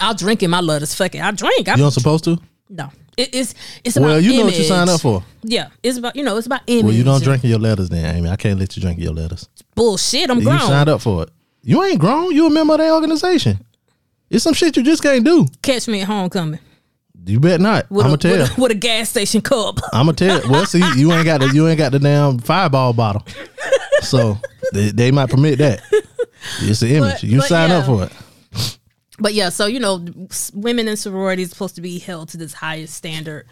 I'll 0.00 0.14
drink 0.14 0.42
in 0.42 0.50
my 0.50 0.60
letters. 0.60 0.94
Fuck 0.94 1.14
it, 1.14 1.22
I 1.22 1.30
drink. 1.30 1.68
I, 1.68 1.72
you 1.72 1.78
don't 1.78 1.90
supposed 1.90 2.24
to? 2.24 2.38
no, 2.68 2.90
it, 3.16 3.34
it's 3.34 3.54
it's 3.84 3.96
about 3.96 4.06
Well, 4.06 4.20
you 4.20 4.38
know 4.38 4.44
what 4.46 4.52
you 4.54 4.58
image. 4.60 4.68
signed 4.68 4.90
up 4.90 5.00
for. 5.00 5.22
Yeah, 5.42 5.68
it's 5.82 5.98
about 5.98 6.16
you 6.16 6.24
know 6.24 6.36
it's 6.36 6.46
about 6.46 6.62
image. 6.66 6.84
Well, 6.84 6.94
you 6.94 7.04
don't 7.04 7.22
drink 7.22 7.44
your 7.44 7.58
letters 7.58 7.88
then, 7.88 8.16
Amy. 8.16 8.28
I 8.28 8.36
can't 8.36 8.58
let 8.58 8.76
you 8.76 8.82
drink 8.82 8.98
your 8.98 9.12
letters. 9.14 9.48
bullshit. 9.74 10.30
I'm 10.30 10.38
You 10.40 10.44
grown. 10.46 10.58
signed 10.60 10.88
up 10.88 11.00
for 11.00 11.22
it. 11.22 11.30
You 11.62 11.82
ain't 11.84 11.98
grown. 12.00 12.32
You 12.34 12.46
a 12.46 12.50
member 12.50 12.74
of 12.74 12.78
that 12.80 12.90
organization. 12.92 13.64
It's 14.30 14.42
some 14.42 14.52
shit 14.54 14.76
you 14.76 14.82
just 14.82 15.02
can't 15.02 15.24
do. 15.24 15.46
Catch 15.62 15.86
me 15.88 16.00
at 16.00 16.08
homecoming 16.08 16.58
You 17.26 17.40
bet 17.40 17.60
not. 17.60 17.90
with, 17.90 18.04
I'm 18.06 18.12
a, 18.12 18.16
gonna 18.16 18.36
tell. 18.36 18.42
with, 18.42 18.58
a, 18.58 18.60
with 18.60 18.72
a 18.72 18.74
gas 18.76 19.08
station 19.10 19.40
cup. 19.40 19.78
I'm 19.92 20.06
gonna 20.06 20.16
tell. 20.16 20.40
Well, 20.50 20.66
see, 20.66 20.82
you 20.96 21.12
ain't 21.12 21.24
got 21.24 21.40
the 21.40 21.48
you 21.48 21.66
ain't 21.68 21.78
got 21.78 21.92
the 21.92 21.98
damn 21.98 22.38
fireball 22.38 22.92
bottle, 22.92 23.24
so 24.02 24.38
they, 24.72 24.90
they 24.90 25.10
might 25.10 25.30
permit 25.30 25.58
that. 25.58 25.80
It's 26.60 26.82
an 26.82 26.88
image. 26.88 27.12
But- 27.14 27.22
you 27.22 27.38
but 27.38 27.46
sign 27.48 27.70
up 27.70 27.86
for 27.86 28.04
it. 28.04 28.78
But 29.18 29.32
yeah, 29.32 29.48
so 29.48 29.66
you 29.66 29.78
know, 29.80 30.04
women 30.54 30.88
in 30.88 30.96
sororities 30.96 31.50
supposed 31.50 31.76
to 31.76 31.80
be 31.80 31.98
held 31.98 32.28
to 32.30 32.36
this 32.36 32.52
highest 32.52 32.94
standard. 32.94 33.46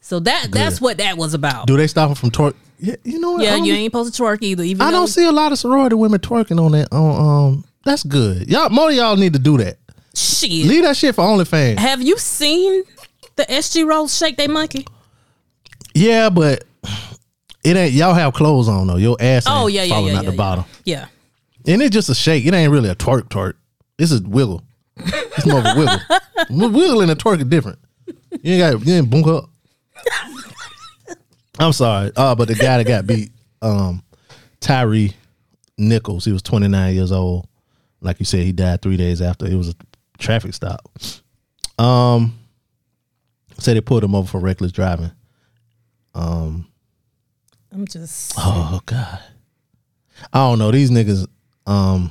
So 0.00 0.20
that 0.20 0.48
that's 0.50 0.80
what 0.80 0.98
that 0.98 1.16
was 1.18 1.34
about. 1.34 1.66
Do 1.66 1.76
they 1.76 1.86
stop 1.88 2.08
them 2.08 2.14
from 2.14 2.30
twerk? 2.30 2.54
Yeah, 2.78 2.94
you 3.04 3.18
know 3.18 3.32
what? 3.32 3.42
yeah, 3.42 3.56
you 3.56 3.74
ain't 3.74 3.92
supposed 3.92 4.14
to 4.14 4.22
twerk 4.22 4.38
either. 4.42 4.62
Even 4.62 4.80
I 4.80 4.90
don't 4.90 5.08
see 5.08 5.26
a 5.26 5.32
lot 5.32 5.52
of 5.52 5.58
sorority 5.58 5.96
women 5.96 6.20
twerking 6.20 6.64
on 6.64 6.72
that. 6.72 6.92
On 6.92 7.48
um, 7.48 7.64
that's 7.84 8.04
good. 8.04 8.48
Y'all, 8.48 8.70
more 8.70 8.88
of 8.88 8.94
y'all 8.94 9.16
need 9.16 9.32
to 9.34 9.38
do 9.38 9.58
that. 9.58 9.76
shit. 10.14 10.50
Leave 10.66 10.84
that 10.84 10.96
shit 10.96 11.14
for 11.14 11.24
OnlyFans. 11.24 11.78
Have 11.78 12.00
you 12.00 12.16
seen 12.16 12.84
the 13.40 13.52
SG 13.52 13.86
Rhos 13.86 14.16
shake 14.16 14.36
they 14.36 14.48
monkey? 14.48 14.86
Yeah, 15.94 16.30
but 16.30 16.64
it 17.64 17.76
ain't. 17.76 17.92
Y'all 17.92 18.14
have 18.14 18.34
clothes 18.34 18.68
on 18.68 18.86
though. 18.86 18.96
Your 18.96 19.16
ass. 19.20 19.44
Oh 19.46 19.66
yeah, 19.66 19.82
yeah, 19.82 19.94
falling 19.94 20.12
yeah, 20.12 20.18
out 20.18 20.24
yeah, 20.24 20.30
the 20.30 20.36
bottom. 20.36 20.64
Yeah. 20.84 21.06
And 21.66 21.82
it's 21.82 21.92
just 21.92 22.08
a 22.08 22.14
shake. 22.14 22.46
It 22.46 22.54
ain't 22.54 22.72
really 22.72 22.88
a 22.88 22.94
twerk 22.94 23.24
twerk. 23.24 23.54
This 23.98 24.12
is 24.12 24.22
wiggle. 24.22 24.62
It's 24.96 25.46
more 25.46 25.58
of 25.58 25.66
a 25.66 25.74
wiggle. 25.76 25.98
Wiggle 26.70 27.02
and 27.02 27.10
a 27.10 27.14
twerk 27.14 27.40
are 27.40 27.44
different. 27.44 27.78
You 28.42 28.54
ain't 28.54 28.80
got 28.80 28.86
you 28.86 28.94
ain't 28.94 29.10
bunk 29.10 29.26
up. 29.26 29.50
I'm 31.58 31.72
sorry. 31.72 32.10
Uh, 32.16 32.34
but 32.34 32.48
the 32.48 32.54
guy 32.54 32.78
that 32.78 32.86
got 32.86 33.06
beat, 33.06 33.30
um, 33.60 34.02
Tyre 34.60 35.08
Nichols, 35.76 36.24
he 36.24 36.32
was 36.32 36.42
29 36.42 36.94
years 36.94 37.12
old. 37.12 37.46
Like 38.00 38.18
you 38.18 38.24
said, 38.24 38.40
he 38.40 38.52
died 38.52 38.80
three 38.80 38.96
days 38.96 39.20
after. 39.20 39.46
It 39.46 39.54
was 39.54 39.68
a 39.68 39.74
traffic 40.18 40.54
stop. 40.54 40.90
Um, 41.78 42.39
Said 43.60 43.76
they 43.76 43.80
pulled 43.80 44.02
him 44.04 44.14
over 44.14 44.26
for 44.28 44.40
reckless 44.40 44.72
driving. 44.72 45.10
Um, 46.14 46.66
I'm 47.72 47.86
just 47.86 48.34
Oh 48.36 48.80
God. 48.86 49.20
I 50.32 50.38
don't 50.38 50.58
know. 50.58 50.70
These 50.70 50.90
niggas, 50.90 51.26
um 51.66 52.10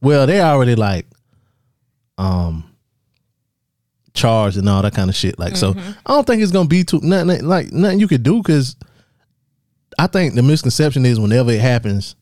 well, 0.00 0.26
they 0.26 0.40
already 0.40 0.74
like 0.74 1.06
um 2.18 2.64
charged 4.14 4.56
and 4.56 4.68
all 4.68 4.82
that 4.82 4.94
kind 4.94 5.08
of 5.10 5.16
shit. 5.16 5.38
Like 5.38 5.56
so 5.56 5.74
I 5.76 6.12
don't 6.12 6.26
think 6.26 6.42
it's 6.42 6.52
gonna 6.52 6.68
be 6.68 6.82
too 6.84 7.00
nothing 7.02 7.44
like 7.46 7.72
nothing 7.72 8.00
you 8.00 8.08
could 8.08 8.22
do 8.22 8.38
because 8.42 8.76
I 9.98 10.06
think 10.06 10.34
the 10.34 10.42
misconception 10.42 11.06
is 11.06 11.20
whenever 11.20 11.50
it 11.50 11.60
happens, 11.60 12.16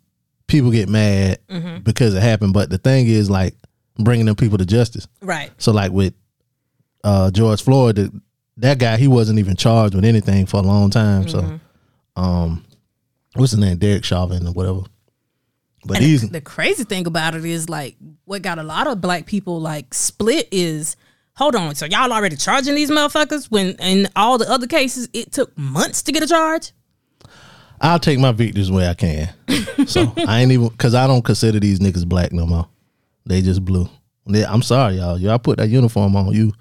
people 0.47 0.71
get 0.71 0.89
mad 0.89 1.39
because 1.85 2.15
it 2.15 2.23
happened. 2.23 2.53
But 2.55 2.71
the 2.71 2.79
thing 2.79 3.07
is 3.07 3.31
like 3.31 3.55
bringing 3.99 4.27
them 4.27 4.37
people 4.37 4.59
to 4.59 4.67
justice. 4.67 5.09
right. 5.23 5.51
So 5.59 5.73
like 5.73 5.93
with 5.93 6.13
uh 7.07 7.31
George 7.31 7.63
Floyd, 7.63 7.97
the, 7.97 8.21
that 8.59 8.79
guy 8.79 8.97
he 8.97 9.07
wasn't 9.09 9.39
even 9.39 9.55
charged 9.57 9.95
with 9.95 10.05
anything 10.05 10.45
for 10.47 10.59
a 10.59 10.63
long 10.63 10.91
time. 10.91 11.29
So 11.29 11.61
um 12.17 12.65
what's 13.35 13.53
his 13.53 13.61
name? 13.61 13.79
Derek 13.79 14.05
Chauvin 14.05 14.47
or 14.47 14.53
whatever. 14.53 14.81
But 15.87 15.99
And 15.99 16.05
he's 16.07 16.23
the, 16.23 16.29
the 16.29 16.41
crazy 16.41 16.85
thing 16.85 17.07
about 17.07 17.35
it 17.35 17.45
is 17.45 17.69
like 17.69 17.97
what 18.25 18.43
got 18.43 18.59
a 18.59 18.63
lot 18.63 18.87
of 18.87 19.01
black 19.01 19.27
people 19.27 19.61
like 19.61 19.95
split 19.95 20.49
is 20.51 20.97
hold 21.35 21.55
on, 21.55 21.75
so 21.75 21.85
y'all 21.87 22.13
already 22.13 22.35
charging 22.37 22.75
these 22.75 22.91
motherfuckers 22.91 23.51
when 23.51 23.77
in 23.77 24.09
all 24.17 24.39
the 24.39 24.51
other 24.51 24.67
cases 24.67 25.09
it 25.13 25.33
took 25.33 25.57
months 25.57 26.03
to 26.03 26.13
get 26.13 26.23
a 26.23 26.27
charge? 26.27 26.73
I'll 27.81 27.99
take 28.01 28.19
my 28.19 28.33
victories 28.33 28.71
where 28.71 28.89
I 28.91 28.95
can. 28.95 29.29
so 29.87 30.13
I 30.27 30.41
ain't 30.41 30.51
even 30.51 30.69
because 30.69 30.95
I 30.95 31.07
don't 31.07 31.23
consider 31.25 31.61
these 31.61 31.79
niggas 31.79 32.07
black 32.09 32.33
no 32.33 32.47
more. 32.47 32.67
They 33.27 33.43
just 33.43 33.65
blue. 33.65 33.89
They- 34.27 34.47
I'm 34.47 34.63
sorry, 34.63 34.95
y'all. 34.97 35.19
Y'all 35.21 35.39
put 35.39 35.59
that 35.59 35.69
uniform 35.69 36.17
on. 36.17 36.33
You 36.33 36.53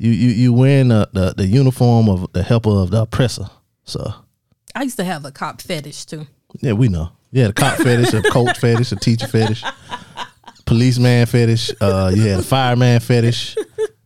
you 0.00 0.12
you 0.12 0.30
you 0.30 0.52
wearing 0.54 0.88
the, 0.88 1.08
the, 1.12 1.34
the 1.36 1.46
uniform 1.46 2.08
of 2.08 2.32
the 2.32 2.42
helper 2.42 2.70
of 2.70 2.90
the 2.90 3.02
oppressor. 3.02 3.50
So 3.84 4.12
I 4.74 4.82
used 4.82 4.96
to 4.96 5.04
have 5.04 5.26
a 5.26 5.30
cop 5.30 5.60
fetish 5.60 6.06
too. 6.06 6.26
Yeah, 6.60 6.72
we 6.72 6.88
know. 6.88 7.10
Yeah, 7.32 7.48
the 7.48 7.52
cop 7.52 7.76
fetish, 7.76 8.14
a 8.14 8.22
coach 8.22 8.58
fetish, 8.60 8.92
a 8.92 8.96
teacher 8.96 9.28
fetish, 9.28 9.62
policeman 10.64 11.26
fetish. 11.26 11.70
Uh, 11.80 12.10
you 12.14 12.22
had 12.22 12.40
a 12.40 12.42
fireman 12.42 13.00
fetish, 13.00 13.56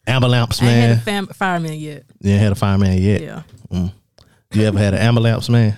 ambulance 0.06 0.60
I 0.60 0.66
ain't 0.66 0.80
had 0.80 0.90
a 0.90 1.00
fam- 1.00 1.26
fireman 1.28 1.74
yet. 1.74 2.04
you 2.20 2.32
ain't 2.32 2.42
had 2.42 2.52
a 2.52 2.56
fireman 2.56 2.98
yet. 3.00 3.20
Yeah. 3.22 3.42
You 4.52 4.64
ever 4.64 4.78
had 4.78 4.94
an 4.94 5.00
ambulance 5.00 5.48
man? 5.48 5.76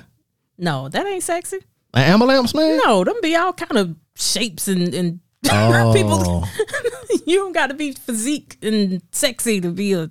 No, 0.58 0.88
that 0.88 1.06
ain't 1.06 1.22
sexy. 1.22 1.58
An 1.94 2.02
ambulance 2.12 2.54
man? 2.54 2.80
No, 2.84 3.04
them 3.04 3.16
be 3.22 3.36
all 3.36 3.52
kind 3.52 3.76
of 3.78 3.94
shapes 4.14 4.66
and, 4.68 4.94
and 4.94 5.20
Oh, 5.52 5.92
people. 5.94 6.44
you 7.26 7.36
don't 7.38 7.52
got 7.52 7.68
to 7.68 7.74
be 7.74 7.92
physique 7.92 8.56
and 8.62 9.00
sexy 9.12 9.60
to 9.60 9.70
be 9.70 9.92
a 9.92 10.10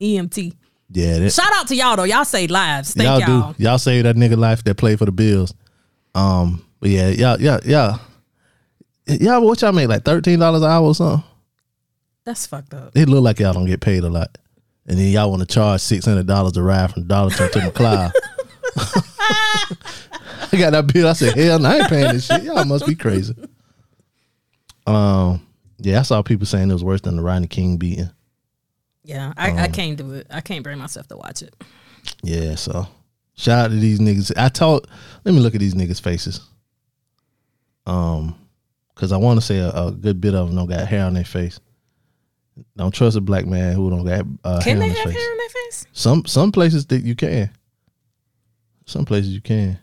EMT. 0.00 0.54
yeah. 0.90 1.18
That, 1.18 1.32
Shout 1.32 1.52
out 1.54 1.68
to 1.68 1.74
y'all 1.76 1.96
though. 1.96 2.04
Y'all 2.04 2.24
save 2.24 2.50
lives. 2.50 2.94
Thank 2.94 3.06
y'all, 3.26 3.28
y'all. 3.40 3.52
do. 3.52 3.62
Y'all 3.62 3.78
save 3.78 4.04
that 4.04 4.16
nigga 4.16 4.36
life 4.36 4.62
that 4.64 4.76
play 4.76 4.96
for 4.96 5.04
the 5.06 5.12
Bills. 5.12 5.54
Um, 6.14 6.64
but 6.80 6.90
yeah, 6.90 7.08
y'all, 7.08 7.40
y'all, 7.40 7.60
y'all, 7.64 7.98
y'all. 9.06 9.44
What 9.44 9.62
y'all 9.62 9.72
make 9.72 9.88
like 9.88 10.04
thirteen 10.04 10.38
dollars 10.38 10.62
an 10.62 10.70
hour 10.70 10.84
or 10.86 10.94
something? 10.94 11.24
That's 12.24 12.46
fucked 12.46 12.74
up. 12.74 12.96
It 12.96 13.08
look 13.08 13.22
like 13.22 13.38
y'all 13.38 13.52
don't 13.52 13.66
get 13.66 13.80
paid 13.80 14.02
a 14.02 14.08
lot, 14.10 14.36
and 14.86 14.98
then 14.98 15.06
y'all 15.08 15.30
want 15.30 15.40
to 15.40 15.46
charge 15.46 15.80
six 15.80 16.04
hundred 16.04 16.26
dollars 16.26 16.52
to 16.52 16.62
ride 16.62 16.92
from 16.92 17.06
Darlington 17.06 17.50
to 17.52 17.58
McLeod. 17.60 18.12
I 20.52 20.56
got 20.58 20.70
that 20.72 20.90
bill. 20.92 21.08
I 21.08 21.12
said, 21.14 21.34
"Hell, 21.36 21.58
no, 21.58 21.68
I 21.68 21.76
ain't 21.78 21.88
paying 21.88 22.12
this 22.12 22.26
shit. 22.26 22.42
Y'all 22.44 22.64
must 22.64 22.86
be 22.86 22.94
crazy." 22.94 23.34
Um, 24.86 25.46
yeah, 25.78 25.98
I 25.98 26.02
saw 26.02 26.22
people 26.22 26.46
saying 26.46 26.70
it 26.70 26.72
was 26.72 26.84
worse 26.84 27.00
than 27.00 27.16
the 27.16 27.22
Rodney 27.22 27.48
King 27.48 27.76
beating. 27.76 28.10
Yeah, 29.04 29.32
I, 29.36 29.50
Um, 29.50 29.58
I 29.58 29.68
can't 29.68 29.96
do 29.96 30.12
it. 30.12 30.26
I 30.30 30.40
can't 30.40 30.62
bring 30.64 30.78
myself 30.78 31.06
to 31.08 31.16
watch 31.16 31.42
it. 31.42 31.54
Yeah, 32.22 32.54
so 32.54 32.86
shout 33.36 33.66
out 33.66 33.68
to 33.70 33.76
these 33.76 33.98
niggas. 34.00 34.32
I 34.36 34.48
told, 34.48 34.88
let 35.24 35.34
me 35.34 35.40
look 35.40 35.54
at 35.54 35.60
these 35.60 35.74
niggas' 35.74 36.00
faces. 36.00 36.40
Um, 37.86 38.34
because 38.94 39.12
I 39.12 39.16
want 39.18 39.38
to 39.40 39.44
say 39.46 39.58
a, 39.58 39.70
a 39.70 39.92
good 39.92 40.20
bit 40.20 40.34
of 40.34 40.46
them 40.48 40.56
don't 40.56 40.68
got 40.68 40.88
hair 40.88 41.04
on 41.04 41.14
their 41.14 41.24
face. 41.24 41.60
Don't 42.76 42.92
trust 42.94 43.16
a 43.16 43.20
black 43.20 43.46
man 43.46 43.74
who 43.74 43.90
don't 43.90 44.04
got 44.06 44.24
uh, 44.42 44.60
Can 44.62 44.78
hair 44.80 44.88
they 44.88 44.90
on 44.90 44.96
have 44.96 45.04
face. 45.04 45.14
hair 45.22 45.30
on 45.30 45.36
their 45.38 45.48
face? 45.50 45.86
Some 45.92 46.24
some 46.24 46.50
places 46.50 46.86
that 46.86 47.02
you 47.04 47.14
can. 47.14 47.50
Some 48.86 49.04
places 49.04 49.34
you 49.34 49.42
can. 49.42 49.78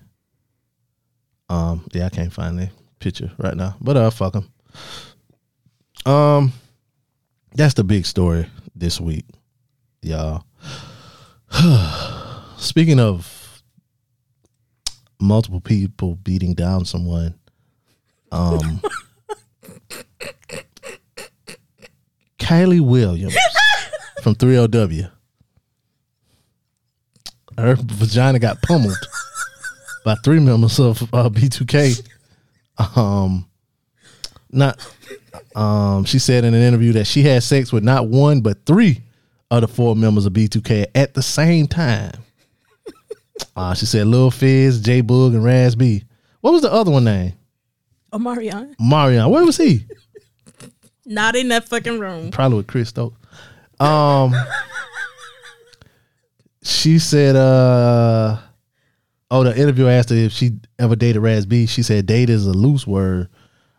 Um, 1.50 1.86
yeah, 1.94 2.08
I 2.08 2.10
can't 2.10 2.34
find 2.34 2.58
the 2.58 2.70
picture 3.00 3.32
right 3.38 3.56
now, 3.56 3.76
but 3.80 3.96
uh, 3.96 4.10
fuck 4.10 4.34
them. 4.34 4.52
Um, 6.06 6.54
that's 7.54 7.74
the 7.76 7.84
big 7.84 8.06
story 8.06 8.48
this 8.76 9.00
week, 9.00 9.26
y'all. 10.02 10.46
Speaking 12.58 13.00
of 13.00 13.62
multiple 15.20 15.62
people 15.62 16.16
beating 16.16 16.54
down 16.54 16.86
someone, 16.86 17.36
um, 18.32 18.82
Kiely 22.40 22.82
Williams 22.82 23.36
from 24.22 24.36
3LW 24.36 25.10
her 27.58 27.76
vagina 27.76 28.40
got 28.40 28.62
pummeled 28.62 28.98
by 30.04 30.16
three 30.24 30.40
members 30.40 30.80
of 30.80 31.02
uh, 31.14 31.30
B2K. 31.30 32.08
Um, 32.98 33.48
not. 34.54 34.80
Um, 35.56 36.06
she 36.06 36.20
said 36.20 36.44
in 36.46 36.54
an 36.54 36.62
interview 36.62 36.94
that 36.94 37.06
she 37.06 37.24
had 37.24 37.44
sex 37.44 37.72
with 37.72 37.84
not 37.84 38.08
one 38.08 38.42
but 38.42 38.66
three 38.66 39.02
of 39.52 39.62
the 39.62 39.68
four 39.68 39.96
members 39.96 40.26
of 40.26 40.34
B2K 40.34 40.88
at 40.96 41.14
the 41.14 41.22
same 41.22 41.68
time. 41.68 42.12
Uh, 43.56 43.74
she 43.74 43.86
said 43.86 44.06
Lil 44.08 44.30
Fizz, 44.32 44.82
J 44.82 45.02
Boog, 45.02 45.34
and 45.34 45.44
Raz 45.44 45.76
B. 45.76 46.04
What 46.42 46.54
was 46.54 46.62
the 46.62 46.72
other 46.72 46.92
one 46.92 47.04
name? 47.04 47.34
Oh, 48.12 48.20
Marion. 48.20 48.76
Marion. 48.80 49.30
Where 49.30 49.44
was 49.44 49.58
he? 49.58 49.86
Not 51.06 51.36
in 51.36 51.48
that 51.50 51.68
fucking 51.68 52.00
room. 52.00 52.30
Probably 52.32 52.58
with 52.58 52.68
Chris 52.68 52.90
Stokes. 52.90 53.18
Um, 53.80 54.34
she 56.62 57.00
said, 57.00 57.36
uh, 57.36 58.38
oh, 59.32 59.44
the 59.44 59.60
interviewer 59.60 59.90
asked 59.90 60.10
her 60.10 60.16
if 60.16 60.32
she 60.32 60.52
ever 60.78 60.96
dated 60.96 61.22
Raz 61.22 61.46
B. 61.46 61.66
She 61.66 61.82
said, 61.84 62.06
date 62.06 62.30
is 62.30 62.46
a 62.46 62.54
loose 62.54 62.86
word. 62.86 63.30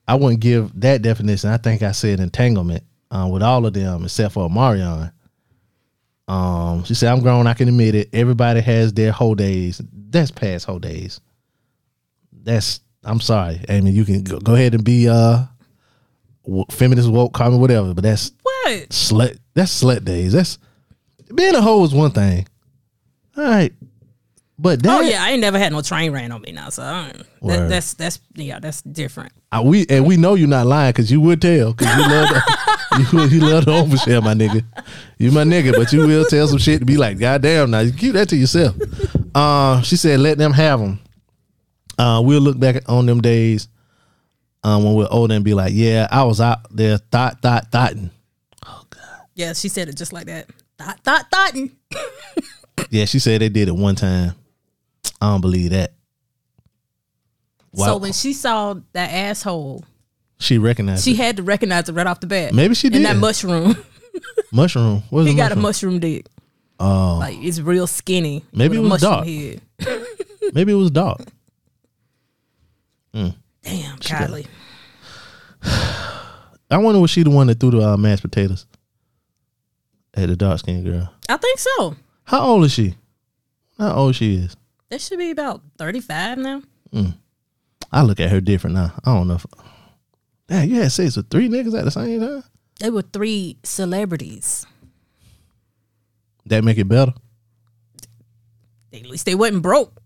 I 0.06 0.14
wouldn't 0.16 0.40
give 0.40 0.78
that 0.80 1.02
definition. 1.02 1.50
I 1.50 1.56
think 1.56 1.82
I 1.82 1.92
said 1.92 2.20
entanglement 2.20 2.84
uh, 3.10 3.28
with 3.32 3.42
all 3.42 3.64
of 3.66 3.72
them 3.72 4.04
except 4.04 4.34
for 4.34 4.50
Marion. 4.50 5.10
Um, 6.26 6.84
she 6.84 6.94
said, 6.94 7.12
I'm 7.12 7.20
grown. 7.20 7.46
I 7.46 7.54
can 7.54 7.68
admit 7.68 7.94
it. 7.94 8.08
Everybody 8.12 8.60
has 8.60 8.92
their 8.92 9.12
whole 9.12 9.34
days. 9.34 9.80
That's 9.92 10.30
past 10.30 10.64
whole 10.66 10.78
days. 10.78 11.20
That's, 12.32 12.80
I'm 13.02 13.20
sorry. 13.20 13.60
Amy, 13.68 13.90
you 13.90 14.04
can 14.04 14.22
go, 14.22 14.38
go 14.38 14.54
ahead 14.54 14.74
and 14.74 14.84
be, 14.84 15.08
uh, 15.08 15.44
w- 16.44 16.64
feminist 16.70 17.10
woke, 17.10 17.32
call 17.34 17.50
me 17.50 17.58
whatever, 17.58 17.92
but 17.94 18.04
that's 18.04 18.32
What? 18.42 18.88
slut. 18.88 19.38
That's 19.54 19.82
slut 19.82 20.04
days. 20.04 20.32
That's 20.32 20.58
being 21.34 21.54
a 21.54 21.60
hoe 21.62 21.84
is 21.84 21.94
one 21.94 22.10
thing. 22.10 22.46
All 23.36 23.44
right, 23.44 23.72
but 24.64 24.82
that 24.82 24.98
Oh 24.98 25.00
yeah, 25.02 25.22
I 25.22 25.32
ain't 25.32 25.42
never 25.42 25.58
had 25.58 25.72
no 25.72 25.82
train 25.82 26.10
ran 26.10 26.32
on 26.32 26.40
me 26.40 26.50
now, 26.52 26.70
so 26.70 26.82
I 26.82 27.12
don't, 27.12 27.26
that, 27.48 27.68
that's 27.68 27.92
that's 27.94 28.18
yeah, 28.34 28.58
that's 28.60 28.80
different. 28.80 29.32
I- 29.52 29.60
we 29.60 29.84
and 29.90 30.06
we 30.06 30.16
know 30.16 30.34
you're 30.34 30.48
not 30.48 30.66
lying 30.66 30.92
because 30.92 31.12
you 31.12 31.20
would 31.20 31.42
tell 31.42 31.74
because 31.74 31.94
you 31.94 32.02
love 32.10 32.28
to, 32.30 33.16
you 33.18 33.24
you 33.28 33.40
love 33.40 33.64
to 33.66 33.70
overshare, 33.72 34.22
my 34.22 34.32
nigga. 34.32 34.64
You 35.18 35.32
my 35.32 35.44
nigga, 35.44 35.74
but 35.74 35.92
you 35.92 36.06
will 36.06 36.24
tell 36.24 36.48
some 36.48 36.56
shit 36.58 36.78
to 36.80 36.86
be 36.86 36.96
like, 36.96 37.18
God 37.18 37.42
damn, 37.42 37.70
now 37.72 37.80
you 37.80 37.92
keep 37.92 38.14
that 38.14 38.30
to 38.30 38.36
yourself. 38.36 38.74
Uh, 39.34 39.82
she 39.82 39.96
said, 39.96 40.18
let 40.20 40.38
them 40.38 40.52
have 40.54 40.80
them. 40.80 40.98
Uh, 41.98 42.22
we'll 42.24 42.40
look 42.40 42.58
back 42.58 42.88
on 42.88 43.04
them 43.04 43.20
days 43.20 43.68
um, 44.62 44.82
when 44.82 44.94
we're 44.94 45.08
older 45.10 45.34
and 45.34 45.44
be 45.44 45.52
like, 45.52 45.72
yeah, 45.74 46.08
I 46.10 46.24
was 46.24 46.40
out 46.40 46.74
there 46.74 46.96
thought 46.96 47.42
thought 47.42 47.70
thoughting. 47.70 48.10
Oh 48.66 48.82
God. 48.88 49.02
Yeah, 49.34 49.52
she 49.52 49.68
said 49.68 49.88
it 49.90 49.96
just 49.98 50.14
like 50.14 50.24
that. 50.26 50.48
Thought 50.78 51.00
thought 51.04 51.30
thoughtin'. 51.30 51.70
Yeah, 52.90 53.04
she 53.04 53.18
said 53.20 53.40
they 53.40 53.48
did 53.48 53.68
it 53.68 53.74
one 53.76 53.94
time. 53.94 54.34
I 55.20 55.32
don't 55.32 55.40
believe 55.40 55.70
that. 55.70 55.92
So 57.74 57.96
when 57.96 58.12
she 58.12 58.32
saw 58.34 58.74
that 58.92 59.10
asshole, 59.12 59.84
She 60.38 60.58
recognized 60.58 61.04
she 61.04 61.12
it. 61.12 61.16
had 61.16 61.36
to 61.38 61.42
recognize 61.42 61.88
it 61.88 61.92
right 61.92 62.06
off 62.06 62.20
the 62.20 62.26
bat. 62.28 62.54
Maybe 62.54 62.74
she 62.74 62.86
In 62.88 63.02
that 63.02 63.16
mushroom, 63.16 63.76
mushroom. 64.52 65.02
What's 65.10 65.26
he 65.26 65.34
a 65.34 65.36
got 65.36 65.50
a 65.52 65.56
mushroom? 65.56 65.94
mushroom 65.94 65.98
dick. 66.00 66.26
Oh, 66.78 67.16
Like 67.20 67.38
it's 67.40 67.60
real 67.60 67.86
skinny. 67.86 68.44
Maybe 68.52 68.76
it 68.76 68.80
was 68.80 69.02
mushroom 69.02 69.12
dark. 69.12 69.26
Head. 69.26 70.06
maybe 70.54 70.72
it 70.72 70.76
was 70.76 70.90
dark. 70.90 71.20
Damn, 73.12 73.98
Kiely. 73.98 74.46
I 75.62 76.76
wonder 76.78 77.00
was 77.00 77.10
she 77.10 77.22
the 77.22 77.30
one 77.30 77.46
that 77.46 77.58
threw 77.60 77.70
the 77.70 77.80
uh, 77.80 77.96
mashed 77.96 78.22
potatoes 78.22 78.66
at 80.14 80.28
the 80.28 80.36
dark 80.36 80.58
skinned 80.58 80.84
girl? 80.84 81.10
I 81.28 81.36
think 81.38 81.58
so. 81.58 81.96
How 82.24 82.40
old 82.42 82.64
is 82.64 82.72
she? 82.72 82.94
How 83.78 83.94
old 83.94 84.14
she 84.16 84.36
is? 84.36 84.56
That 84.94 85.00
should 85.00 85.18
be 85.18 85.32
about 85.32 85.60
thirty 85.76 85.98
five 85.98 86.38
now. 86.38 86.62
I 87.90 88.02
look 88.02 88.20
at 88.20 88.30
her 88.30 88.40
different 88.40 88.76
now. 88.76 88.94
I 89.04 89.12
don't 89.12 89.26
know. 89.26 89.34
If, 89.34 89.46
damn, 90.46 90.68
you 90.68 90.80
had 90.80 90.92
sex 90.92 91.16
with 91.16 91.28
three 91.30 91.48
niggas 91.48 91.76
at 91.76 91.84
the 91.84 91.90
same 91.90 92.20
time. 92.20 92.44
They 92.78 92.90
were 92.90 93.02
three 93.02 93.58
celebrities. 93.64 94.64
That 96.46 96.62
make 96.62 96.78
it 96.78 96.84
better. 96.84 97.12
At 98.92 99.06
least 99.06 99.26
they 99.26 99.34
wasn't 99.34 99.62
broke. 99.62 100.00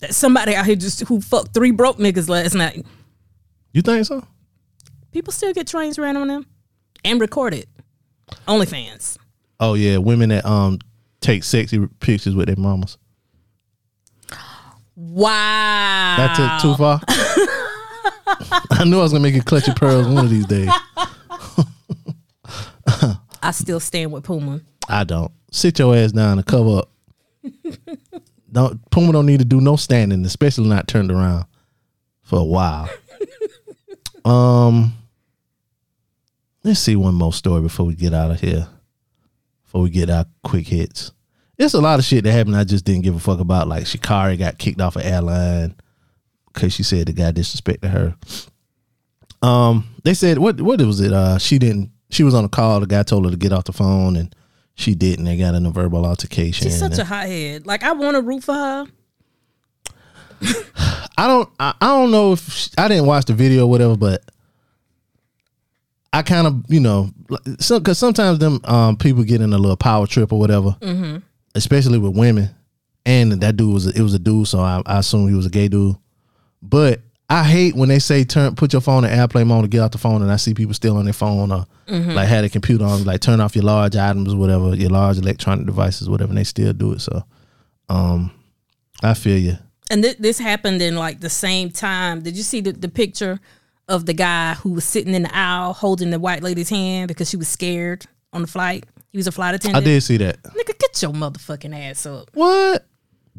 That 0.00 0.14
somebody 0.14 0.54
out 0.56 0.66
here 0.66 0.76
just 0.76 1.00
who 1.08 1.22
fucked 1.22 1.54
three 1.54 1.70
broke 1.70 1.96
niggas 1.96 2.28
last 2.28 2.54
night. 2.54 2.84
You 3.72 3.80
think 3.80 4.04
so? 4.04 4.26
People 5.10 5.32
still 5.32 5.54
get 5.54 5.66
trains 5.68 5.98
ran 5.98 6.18
on 6.18 6.28
them 6.28 6.44
and 7.02 7.18
recorded. 7.18 7.64
OnlyFans. 8.46 9.16
Oh 9.58 9.72
yeah, 9.72 9.96
women 9.96 10.28
that 10.28 10.44
um 10.44 10.80
take 11.22 11.44
sexy 11.44 11.86
pictures 12.00 12.34
with 12.34 12.48
their 12.48 12.56
mamas. 12.56 12.98
Wow. 15.04 16.14
That 16.16 16.36
took 16.36 16.62
too 16.62 16.76
far. 16.76 17.00
I 18.70 18.84
knew 18.84 19.00
I 19.00 19.02
was 19.02 19.10
gonna 19.10 19.22
make 19.22 19.34
you 19.34 19.42
clutch 19.42 19.66
your 19.66 19.74
pearls 19.74 20.06
one 20.06 20.24
of 20.24 20.30
these 20.30 20.46
days. 20.46 20.70
I 23.42 23.50
still 23.50 23.80
stand 23.80 24.12
with 24.12 24.22
Puma. 24.22 24.60
I 24.88 25.02
don't. 25.02 25.32
Sit 25.50 25.80
your 25.80 25.96
ass 25.96 26.12
down 26.12 26.38
and 26.38 26.46
cover 26.46 26.78
up. 26.78 26.90
don't 28.52 28.90
Puma 28.90 29.12
don't 29.12 29.26
need 29.26 29.40
to 29.40 29.44
do 29.44 29.60
no 29.60 29.74
standing, 29.74 30.24
especially 30.24 30.68
not 30.68 30.86
turned 30.86 31.10
around 31.10 31.46
for 32.22 32.38
a 32.38 32.44
while. 32.44 32.88
um 34.24 34.92
let's 36.62 36.78
see 36.78 36.94
one 36.94 37.14
more 37.14 37.32
story 37.32 37.60
before 37.60 37.86
we 37.86 37.96
get 37.96 38.14
out 38.14 38.30
of 38.30 38.40
here. 38.40 38.68
Before 39.64 39.82
we 39.82 39.90
get 39.90 40.10
our 40.10 40.26
quick 40.44 40.68
hits. 40.68 41.10
There's 41.62 41.74
a 41.74 41.80
lot 41.80 42.00
of 42.00 42.04
shit 42.04 42.24
that 42.24 42.32
happened 42.32 42.56
I 42.56 42.64
just 42.64 42.84
didn't 42.84 43.02
give 43.02 43.14
a 43.14 43.20
fuck 43.20 43.38
about. 43.38 43.68
Like 43.68 43.86
Shikari 43.86 44.36
got 44.36 44.58
kicked 44.58 44.80
off 44.80 44.96
an 44.96 45.02
airline 45.02 45.76
because 46.52 46.72
she 46.72 46.82
said 46.82 47.06
the 47.06 47.12
guy 47.12 47.30
disrespected 47.30 47.88
her. 47.88 48.16
Um, 49.42 49.86
they 50.02 50.12
said 50.12 50.38
what 50.38 50.60
what 50.60 50.82
was 50.82 51.00
it? 51.00 51.12
Uh, 51.12 51.38
she 51.38 51.60
didn't. 51.60 51.92
She 52.10 52.24
was 52.24 52.34
on 52.34 52.44
a 52.44 52.48
call. 52.48 52.80
The 52.80 52.88
guy 52.88 53.04
told 53.04 53.26
her 53.26 53.30
to 53.30 53.36
get 53.36 53.52
off 53.52 53.62
the 53.62 53.72
phone, 53.72 54.16
and 54.16 54.34
she 54.74 54.96
didn't. 54.96 55.24
They 55.24 55.36
got 55.36 55.54
in 55.54 55.64
a 55.64 55.70
verbal 55.70 56.04
altercation. 56.04 56.64
She's 56.64 56.80
such 56.80 56.98
a 56.98 57.04
hothead. 57.04 57.64
Like 57.64 57.84
I 57.84 57.92
want 57.92 58.16
to 58.16 58.22
root 58.22 58.42
for 58.42 58.54
her. 58.54 58.86
I 61.16 61.28
don't. 61.28 61.48
I, 61.60 61.74
I 61.80 61.86
don't 61.86 62.10
know 62.10 62.32
if 62.32 62.40
she, 62.52 62.70
I 62.76 62.88
didn't 62.88 63.06
watch 63.06 63.26
the 63.26 63.34
video 63.34 63.66
or 63.66 63.70
whatever, 63.70 63.96
but 63.96 64.28
I 66.12 66.22
kind 66.22 66.48
of 66.48 66.64
you 66.66 66.80
know, 66.80 67.10
so 67.60 67.78
because 67.78 68.00
sometimes 68.00 68.40
them 68.40 68.58
um 68.64 68.96
people 68.96 69.22
get 69.22 69.40
in 69.40 69.52
a 69.52 69.58
little 69.58 69.76
power 69.76 70.08
trip 70.08 70.32
or 70.32 70.40
whatever, 70.40 70.76
especially 71.54 71.98
with 71.98 72.16
women. 72.16 72.50
And 73.04 73.32
that 73.32 73.56
dude 73.56 73.74
was 73.74 73.86
a, 73.88 73.90
it 73.90 74.02
was 74.02 74.14
a 74.14 74.18
dude, 74.18 74.46
so 74.46 74.60
I, 74.60 74.80
I 74.86 74.98
assume 74.98 75.28
he 75.28 75.34
was 75.34 75.46
a 75.46 75.50
gay 75.50 75.68
dude. 75.68 75.96
But 76.62 77.00
I 77.28 77.42
hate 77.44 77.74
when 77.74 77.88
they 77.88 77.98
say 77.98 78.24
turn 78.24 78.54
put 78.54 78.72
your 78.72 78.82
phone 78.82 79.04
in 79.04 79.10
airplane 79.10 79.48
mode 79.48 79.64
to 79.64 79.68
get 79.68 79.80
off 79.80 79.90
the 79.90 79.98
phone, 79.98 80.22
and 80.22 80.30
I 80.30 80.36
see 80.36 80.54
people 80.54 80.74
still 80.74 80.96
on 80.96 81.04
their 81.04 81.14
phone 81.14 81.50
or 81.50 81.66
like 81.88 82.28
had 82.28 82.44
a 82.44 82.48
computer 82.48 82.84
on, 82.84 83.04
like 83.04 83.20
turn 83.20 83.40
off 83.40 83.56
your 83.56 83.64
large 83.64 83.96
items, 83.96 84.34
whatever, 84.34 84.74
your 84.76 84.90
large 84.90 85.18
electronic 85.18 85.66
devices, 85.66 86.08
whatever, 86.08 86.30
and 86.30 86.38
they 86.38 86.44
still 86.44 86.72
do 86.72 86.92
it. 86.92 87.00
So, 87.00 87.24
um, 87.88 88.30
I 89.02 89.14
feel 89.14 89.38
you. 89.38 89.56
And 89.90 90.02
th- 90.02 90.18
this 90.18 90.38
happened 90.38 90.80
in 90.80 90.94
like 90.94 91.20
the 91.20 91.30
same 91.30 91.70
time. 91.70 92.22
Did 92.22 92.36
you 92.36 92.42
see 92.42 92.60
the, 92.60 92.72
the 92.72 92.88
picture 92.88 93.40
of 93.88 94.06
the 94.06 94.14
guy 94.14 94.54
who 94.54 94.72
was 94.72 94.84
sitting 94.84 95.12
in 95.14 95.24
the 95.24 95.36
aisle 95.36 95.72
holding 95.72 96.10
the 96.10 96.18
white 96.20 96.42
lady's 96.42 96.70
hand 96.70 97.08
because 97.08 97.28
she 97.28 97.36
was 97.36 97.48
scared 97.48 98.06
on 98.32 98.42
the 98.42 98.48
flight? 98.48 98.86
He 99.10 99.18
was 99.18 99.26
a 99.26 99.32
flight 99.32 99.54
attendant. 99.54 99.82
I 99.82 99.86
did 99.86 100.02
see 100.02 100.16
that. 100.18 100.42
Nigga, 100.42 100.78
get 100.92 101.02
your 101.02 101.12
motherfucking 101.12 101.90
ass 101.90 102.06
up. 102.06 102.30
What? 102.34 102.86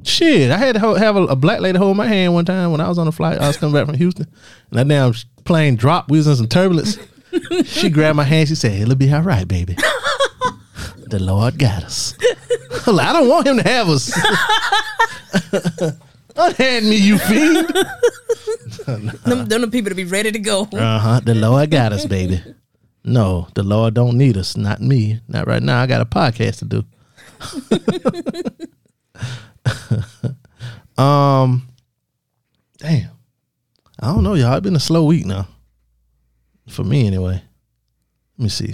Shit, 0.04 0.50
I 0.50 0.58
had 0.58 0.74
to 0.74 0.80
ho- 0.80 0.96
have 0.96 1.16
a, 1.16 1.24
a 1.26 1.36
black 1.36 1.60
lady 1.60 1.78
hold 1.78 1.96
my 1.96 2.08
hand 2.08 2.34
one 2.34 2.46
time 2.46 2.72
when 2.72 2.82
I 2.82 2.90
was 2.90 2.98
on 2.98 3.08
a 3.08 3.12
flight. 3.12 3.40
I 3.40 3.48
was 3.48 3.58
coming 3.58 3.76
back 3.76 3.86
from 3.86 3.96
Houston, 3.96 4.28
and 4.72 4.80
that 4.80 4.88
damn 4.88 5.14
plane 5.44 5.76
dropped. 5.76 6.10
We 6.10 6.18
was 6.18 6.28
in 6.28 6.36
some 6.36 6.48
turbulence. 6.48 6.98
she 7.66 7.90
grabbed 7.90 8.16
my 8.18 8.24
hand. 8.24 8.50
She 8.50 8.56
said, 8.56 8.72
"It'll 8.82 8.96
be 8.96 9.14
all 9.14 9.22
right, 9.22 9.48
baby. 9.48 9.76
the 11.08 11.20
Lord 11.20 11.60
got 11.60 11.84
us." 11.84 12.18
Like, 12.86 13.08
I 13.08 13.14
don't 13.14 13.30
want 13.30 13.48
him 13.48 13.58
to 13.60 13.64
have 13.64 13.88
us. 13.88 14.12
Unhand 16.36 16.90
me, 16.90 16.98
you 16.98 17.18
fiend. 17.18 17.70
Them, 19.24 19.48
them 19.48 19.62
the 19.62 19.70
people 19.72 19.90
to 19.90 19.96
be 19.96 20.04
ready 20.04 20.34
to 20.34 20.40
go. 20.40 20.64
Uh 20.74 21.00
huh. 21.00 21.20
The 21.22 21.34
Lord 21.34 21.72
got 21.72 21.94
us, 21.94 22.06
baby. 22.06 22.44
No, 23.06 23.48
the 23.56 23.64
Lord 23.64 23.94
don't 23.94 24.18
need 24.18 24.36
us. 24.36 24.58
Not 24.58 24.82
me. 24.82 25.22
Not 25.30 25.48
right 25.48 25.64
now. 25.64 25.82
I 25.82 25.88
got 25.88 26.02
a 26.02 26.06
podcast 26.06 26.60
to 26.60 26.66
do. 26.66 26.84
um, 30.98 31.68
damn. 32.78 33.12
I 34.00 34.08
don't 34.08 34.24
know, 34.24 34.34
y'all. 34.34 34.54
It's 34.54 34.64
been 34.64 34.76
a 34.76 34.80
slow 34.80 35.06
week 35.06 35.26
now. 35.26 35.48
For 36.70 36.84
me, 36.84 37.08
anyway. 37.08 37.42
Let 38.38 38.44
me 38.44 38.50
see. 38.50 38.74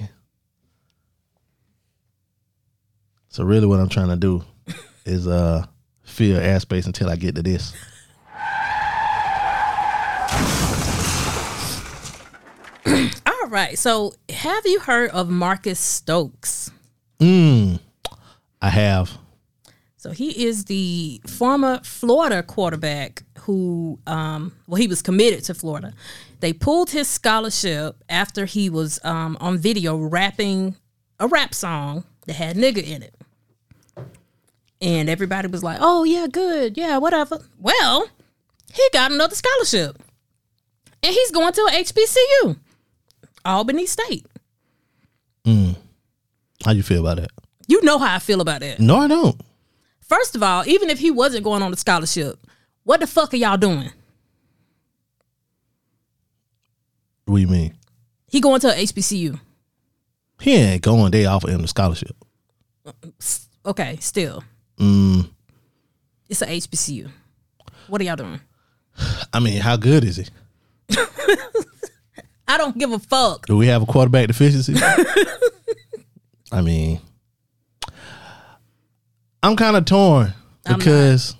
So 3.30 3.44
really, 3.44 3.68
what 3.68 3.80
I'm 3.80 3.90
trying 3.90 4.10
to 4.10 4.16
do 4.16 4.44
is 5.06 5.28
uh 5.28 5.66
fill 6.04 6.40
airspace 6.40 6.86
until 6.86 7.10
I 7.10 7.16
get 7.16 7.36
to 7.36 7.44
this. 7.44 7.74
All 13.26 13.48
right. 13.50 13.78
So, 13.78 14.14
have 14.30 14.66
you 14.66 14.80
heard 14.80 15.12
of 15.12 15.30
Marcus 15.30 15.80
Stokes? 15.80 16.72
Mm, 17.20 17.80
I 18.62 18.70
have. 18.70 19.18
So 19.97 20.12
he 20.12 20.45
is 20.45 20.66
the 20.66 21.22
former 21.28 21.82
Florida 21.84 22.41
quarterback 22.41 23.24
who, 23.39 23.99
um, 24.07 24.53
well, 24.66 24.78
he 24.80 24.88
was 24.88 25.01
committed 25.01 25.43
to 25.45 25.53
Florida. 25.53 25.93
They 26.39 26.53
pulled 26.53 26.91
his 26.91 27.07
scholarship 27.10 28.01
after 28.07 28.45
he 28.45 28.70
was 28.70 28.99
um, 29.03 29.38
on 29.41 29.57
video 29.57 29.97
rapping 29.97 30.78
a 31.20 31.28
rap 31.28 31.53
song 31.53 32.05
that 32.28 32.34
had 32.34 32.55
nigga 32.55 32.82
in 32.82 33.03
it. 33.03 33.14
And 34.82 35.10
everybody 35.10 35.49
was 35.49 35.64
like, 35.64 35.80
oh, 35.82 36.05
yeah, 36.05 36.28
good. 36.32 36.78
Yeah, 36.78 36.97
whatever. 36.97 37.39
Well, 37.60 38.07
he 38.74 38.88
got 38.93 39.12
another 39.12 39.36
scholarship. 39.36 40.01
And 41.03 41.14
he's 41.14 41.32
going 41.32 41.51
to 41.51 41.62
a 41.62 41.72
HBCU, 41.72 42.57
Albany 43.43 43.86
State. 43.86 44.26
How 46.64 46.72
do 46.72 46.78
you 46.78 46.84
feel 46.84 47.01
about 47.05 47.18
that? 47.18 47.32
You 47.70 47.82
know 47.84 47.98
how 48.00 48.14
I 48.16 48.20
feel 48.20 48.42
about 48.42 48.60
that. 48.62 48.80
No, 48.80 48.98
I 48.98 49.08
don't. 49.08 49.40
First 50.02 50.36
of 50.36 50.42
all, 50.42 50.68
even 50.68 50.90
if 50.90 50.98
he 51.00 51.12
wasn't 51.12 51.44
going 51.44 51.62
on 51.62 51.70
the 51.72 51.78
scholarship, 51.78 52.40
what 52.84 53.00
the 53.00 53.06
fuck 53.08 53.32
are 53.34 53.38
y'all 53.38 53.58
doing? 53.58 53.92
What 57.26 57.36
do 57.36 57.42
you 57.42 57.48
mean? 57.48 57.76
He 58.28 58.42
going 58.42 58.60
to 58.62 58.70
a 58.70 58.74
HBCU. 58.74 59.40
He 60.42 60.56
ain't 60.56 60.82
going. 60.82 61.12
They 61.12 61.26
offer 61.26 61.50
him 61.50 61.62
the 61.62 61.68
scholarship. 61.68 62.16
Okay, 63.66 63.98
still. 64.00 64.44
Mm, 64.78 65.30
It's 66.28 66.42
a 66.42 66.48
HBCU. 66.48 67.10
What 67.88 68.02
are 68.02 68.04
y'all 68.04 68.16
doing? 68.16 68.40
I 69.32 69.40
mean, 69.40 69.62
how 69.62 69.78
good 69.78 70.04
is 70.04 70.18
he? 70.18 70.26
I 72.48 72.58
don't 72.58 72.78
give 72.78 72.92
a 72.92 73.00
fuck. 73.00 73.46
Do 73.46 73.58
we 73.58 73.68
have 73.68 73.84
a 73.84 73.86
quarterback 73.86 74.28
deficiency? 74.28 74.74
I 76.52 76.62
mean, 76.62 77.00
I'm 79.50 79.56
kind 79.56 79.76
of 79.76 79.86
torn 79.86 80.34
because 80.68 81.36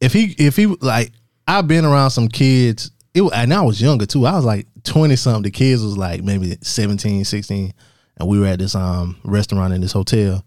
if 0.00 0.12
he 0.12 0.34
if 0.38 0.56
he 0.56 0.66
like 0.66 1.12
I've 1.46 1.66
been 1.66 1.84
around 1.84 2.10
some 2.10 2.28
kids. 2.28 2.90
It 3.14 3.22
and 3.34 3.52
I 3.52 3.60
was 3.62 3.80
younger 3.80 4.06
too. 4.06 4.24
I 4.24 4.32
was 4.32 4.44
like 4.44 4.66
20 4.84 5.16
something. 5.16 5.42
The 5.42 5.50
kids 5.50 5.82
was 5.82 5.98
like 5.98 6.22
maybe 6.22 6.56
17, 6.62 7.24
16, 7.24 7.74
and 8.18 8.28
we 8.28 8.38
were 8.38 8.46
at 8.46 8.58
this 8.58 8.74
um 8.74 9.16
restaurant 9.24 9.74
in 9.74 9.80
this 9.80 9.92
hotel, 9.92 10.44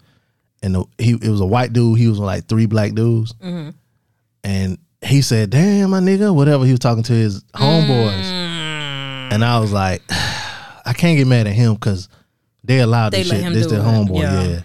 and 0.63 0.75
the, 0.75 0.85
he 0.97 1.11
it 1.11 1.29
was 1.29 1.41
a 1.41 1.45
white 1.45 1.73
dude. 1.73 1.99
He 1.99 2.07
was 2.07 2.19
with, 2.19 2.25
like 2.25 2.47
three 2.47 2.65
black 2.65 2.93
dudes, 2.93 3.35
and 4.43 4.77
he 5.03 5.21
said, 5.21 5.51
"Damn, 5.51 5.91
my 5.91 5.99
nigga," 5.99 6.33
whatever. 6.33 6.65
He 6.65 6.71
was 6.71 6.79
talking 6.79 7.03
to 7.03 7.13
his 7.13 7.43
homeboys, 7.53 8.23
and 9.31 9.45
I 9.45 9.59
was 9.59 9.71
like, 9.71 10.01
I 10.09 10.93
can't 10.97 11.17
get 11.17 11.27
mad 11.27 11.45
at 11.45 11.53
him 11.53 11.75
because 11.75 12.09
they 12.63 12.79
allowed 12.79 13.11
They 13.11 13.21
this 13.23 13.29
shit. 13.29 13.53
This 13.53 13.67
their 13.67 13.81
homeboy, 13.81 14.21
yeah. 14.21 14.43
yeah. 14.43 14.61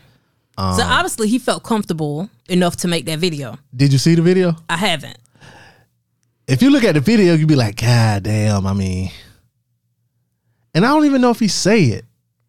Um, 0.60 0.76
so 0.76 0.82
obviously 0.84 1.28
he 1.28 1.38
felt 1.38 1.62
comfortable 1.62 2.28
enough 2.48 2.76
to 2.78 2.88
make 2.88 3.06
that 3.06 3.18
video. 3.18 3.56
Did 3.74 3.92
you 3.92 3.98
see 3.98 4.14
the 4.14 4.22
video? 4.22 4.54
I 4.68 4.76
haven't. 4.76 5.16
if 6.46 6.60
you 6.62 6.70
look 6.70 6.84
at 6.84 6.94
the 6.94 7.00
video, 7.00 7.34
you'd 7.34 7.48
be 7.48 7.54
like, 7.56 7.76
God 7.76 8.24
damn, 8.24 8.66
I 8.66 8.72
mean. 8.74 9.10
And 10.74 10.84
I 10.84 10.88
don't 10.88 11.06
even 11.06 11.20
know 11.20 11.30
if 11.30 11.40
he 11.40 11.48
say 11.48 11.84
it. 11.84 12.04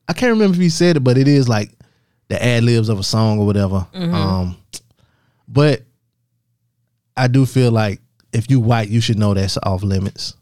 I 0.07 0.14
can't 0.14 0.32
remember 0.32 0.55
if 0.55 0.62
he 0.62 0.70
said 0.70 0.97
it, 0.97 0.99
but 0.99 1.18
it 1.18 1.28
is 1.28 1.47
like 1.47 1.72
the 2.28 2.43
ad 2.43 2.64
libs 2.64 2.89
of 2.89 2.99
a 2.99 3.03
song 3.03 3.39
or 3.39 3.45
whatever. 3.45 3.88
Um 3.93 4.57
but 5.47 5.84
I 7.18 7.28
do 7.28 7.45
feel 7.45 7.72
like 7.72 7.99
if 8.34 8.49
you 8.49 8.59
white, 8.59 8.89
you 8.89 9.01
should 9.01 9.20
know 9.20 9.34
that's 9.34 9.57
off 9.64 9.84
limits. 9.84 10.36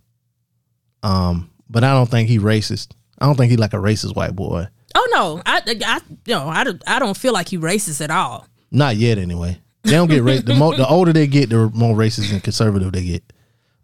Um, 1.01 1.49
but 1.69 1.83
I 1.83 1.93
don't 1.93 2.09
think 2.09 2.29
he 2.29 2.37
racist. 2.37 2.89
I 3.17 3.25
don't 3.25 3.35
think 3.35 3.49
he 3.49 3.57
like 3.57 3.73
a 3.73 3.77
racist 3.77 4.15
white 4.15 4.35
boy. 4.35 4.67
Oh 5.01 5.07
no, 5.13 5.41
I, 5.45 5.61
I, 5.85 6.01
no, 6.27 6.49
I, 6.49 6.63
don't- 6.65 6.83
I 6.85 6.99
don't 6.99 7.15
feel 7.15 7.31
like 7.31 7.47
he 7.47 7.57
racist 7.57 8.01
at 8.01 8.11
all. 8.11 8.45
Not 8.69 8.97
yet, 8.97 9.17
anyway. 9.17 9.57
They 9.83 9.91
don't 9.91 10.09
get 10.09 10.45
the 10.45 10.55
more 10.55 10.75
the 10.75 10.85
older 10.85 11.13
they 11.13 11.25
get, 11.25 11.49
the 11.49 11.69
more 11.73 11.95
racist 11.95 12.33
and 12.33 12.43
conservative 12.43 12.91
they 12.91 13.03
get. 13.05 13.23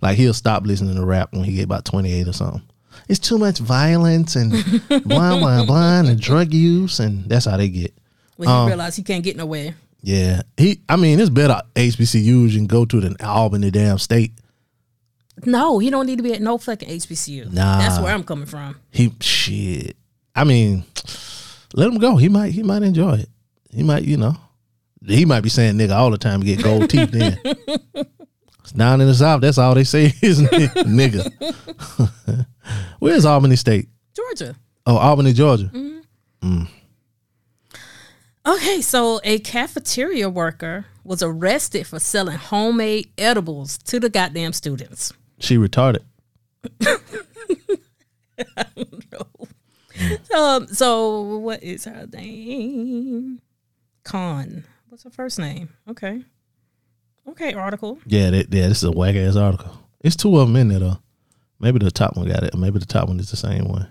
Like 0.02 0.18
he'll 0.18 0.34
stop 0.34 0.66
listening 0.66 0.96
to 0.96 1.06
rap 1.06 1.32
when 1.32 1.46
he 1.46 1.54
get 1.56 1.64
about 1.64 1.86
twenty 1.86 2.12
eight 2.14 2.28
or 2.28 2.34
something. 2.34 2.62
It's 3.08 3.20
too 3.20 3.38
much 3.38 3.60
violence 3.60 4.36
and 4.36 4.52
blah 5.06 5.40
blah 5.40 5.66
blah 5.66 6.00
and 6.02 6.20
drug 6.20 6.54
use 6.54 7.00
and 7.00 7.24
that's 7.30 7.46
how 7.46 7.56
they 7.58 7.70
get. 7.70 7.94
when 8.36 8.50
he 8.50 8.54
um, 8.54 8.68
realized 8.68 8.98
he 8.98 9.04
can't 9.04 9.24
get 9.24 9.38
nowhere. 9.38 9.76
Yeah, 10.02 10.42
he. 10.58 10.82
I 10.90 10.98
mean, 10.98 11.20
it's 11.20 11.30
better 11.30 11.62
HBCUs 11.76 12.58
and 12.58 12.68
go 12.68 12.84
to 12.86 13.00
than 13.00 13.16
Albany, 13.22 13.72
damn 13.72 13.98
state. 13.98 14.34
No, 15.46 15.80
he 15.80 15.90
don't 15.90 16.06
need 16.06 16.18
to 16.18 16.24
be 16.24 16.34
at 16.34 16.42
no 16.42 16.58
fucking 16.58 16.90
HBCU. 16.90 17.52
Nah. 17.52 17.80
That's 17.80 18.00
where 18.00 18.14
I'm 18.14 18.24
coming 18.24 18.46
from. 18.46 18.78
He 18.92 19.14
shit. 19.22 19.96
I 20.36 20.44
mean, 20.44 20.84
let 21.74 21.88
him 21.88 21.98
go. 21.98 22.18
He 22.18 22.30
might. 22.30 22.52
He 22.52 22.64
might 22.64 22.84
enjoy 22.84 23.16
it. 23.16 23.30
He 23.72 23.84
might. 23.84 24.04
You 24.04 24.18
know, 24.18 24.36
he 25.06 25.26
might 25.26 25.42
be 25.42 25.50
saying 25.50 25.76
nigga 25.76 25.96
all 25.96 26.12
the 26.12 26.18
time 26.18 26.42
to 26.42 26.46
get 26.46 26.64
gold 26.64 26.90
teeth. 26.90 27.12
Then 27.12 27.38
it's 28.66 28.72
down 28.72 29.00
in 29.00 29.06
the 29.08 29.14
south, 29.14 29.42
that's 29.42 29.60
all 29.60 29.76
they 29.76 29.84
say 29.84 30.12
is 30.24 30.42
nigga. 30.42 31.32
Where's 33.00 33.24
Albany 33.24 33.56
State? 33.56 33.90
Georgia. 34.16 34.56
Oh, 34.88 34.98
Albany, 34.98 35.34
Georgia. 35.34 35.66
Mm-hmm. 35.66 36.00
Mm. 36.42 36.68
Okay, 38.48 38.82
so 38.82 39.20
a 39.24 39.38
cafeteria 39.38 40.30
worker 40.30 40.86
was 41.04 41.22
arrested 41.22 41.86
for 41.86 42.00
selling 42.00 42.38
homemade 42.38 43.12
edibles 43.20 43.78
to 43.80 44.00
the 44.00 44.10
goddamn 44.10 44.54
students. 44.54 45.14
She 45.38 45.58
retarded. 45.58 46.04
Um, 50.36 50.68
so 50.68 51.38
what 51.38 51.64
is 51.64 51.86
her 51.86 52.08
name? 52.12 53.42
Con. 54.04 54.64
What's 54.90 55.04
her 55.04 55.10
first 55.10 55.40
name? 55.40 55.70
Okay. 55.90 56.24
Okay, 57.28 57.54
article. 57.54 58.00
Yeah, 58.06 58.30
that, 58.32 58.54
yeah. 58.54 58.68
This 58.68 58.80
is 58.80 58.84
a 58.84 58.92
whack 58.92 59.16
ass 59.16 59.36
article. 59.36 59.72
It's 60.02 60.16
two 60.16 60.38
of 60.38 60.48
them 60.48 60.56
in 60.56 60.68
there 60.68 60.80
though. 60.80 61.00
Maybe 61.60 61.80
the 61.80 61.90
top 61.92 62.16
one 62.18 62.28
got 62.28 62.44
it. 62.44 62.54
Maybe 62.56 62.80
the 62.80 62.86
top 62.86 63.08
one 63.08 63.20
is 63.20 63.32
the 63.32 63.38
same 63.38 63.66
one. 63.68 63.88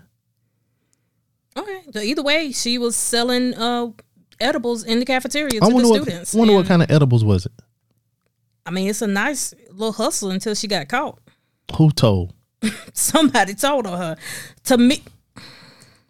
Okay. 1.56 1.82
So 1.92 2.00
either 2.00 2.22
way, 2.22 2.52
she 2.52 2.78
was 2.78 2.94
selling 2.96 3.54
uh 3.54 3.88
edibles 4.40 4.84
in 4.84 4.98
the 5.00 5.04
cafeteria 5.06 5.50
to 5.50 5.64
I 5.64 5.68
the 5.68 5.74
wonder 5.74 5.88
what. 5.90 6.02
students. 6.02 6.34
Wonder 6.34 6.54
what 6.54 6.66
kind 6.66 6.82
of 6.82 6.90
edibles 6.90 7.24
was 7.24 7.46
it? 7.46 7.52
I 8.66 8.70
mean, 8.70 8.88
it's 8.88 9.02
a 9.02 9.06
nice 9.06 9.52
little 9.70 9.92
hustle 9.92 10.30
until 10.30 10.54
she 10.54 10.68
got 10.68 10.88
caught. 10.88 11.18
Who 11.76 11.90
told? 11.90 12.34
Somebody 12.92 13.54
told 13.54 13.86
on 13.86 13.98
her. 13.98 14.16
Tami- 14.64 15.02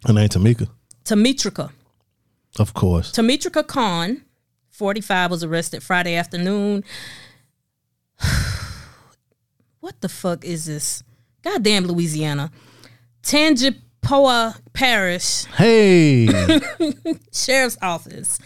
Her 0.05 0.13
name 0.13 0.29
Tamika. 0.29 0.69
Tamitrika. 1.03 1.71
Of 2.59 2.73
course. 2.73 3.11
Tamitrika 3.11 3.65
Khan, 3.65 4.23
45, 4.69 5.31
was 5.31 5.43
arrested 5.43 5.83
Friday 5.83 6.15
afternoon. 6.15 6.83
what 9.79 9.99
the 10.01 10.09
fuck 10.09 10.45
is 10.45 10.65
this? 10.65 11.03
Goddamn 11.41 11.85
Louisiana. 11.85 12.51
Tangipahoa 13.23 14.55
Parish 14.73 15.45
Hey, 15.45 16.27
Sheriff's 17.33 17.77
Office 17.81 18.39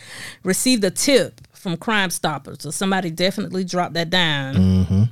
received 0.43 0.84
a 0.84 0.91
tip 0.91 1.41
from 1.53 1.76
Crime 1.76 2.10
Stoppers. 2.10 2.62
So 2.62 2.72
somebody 2.72 3.12
definitely 3.12 3.66
dropped 3.66 3.93
that 3.95 4.10
dime. 4.10 4.55
Mm-hmm. 4.55 5.03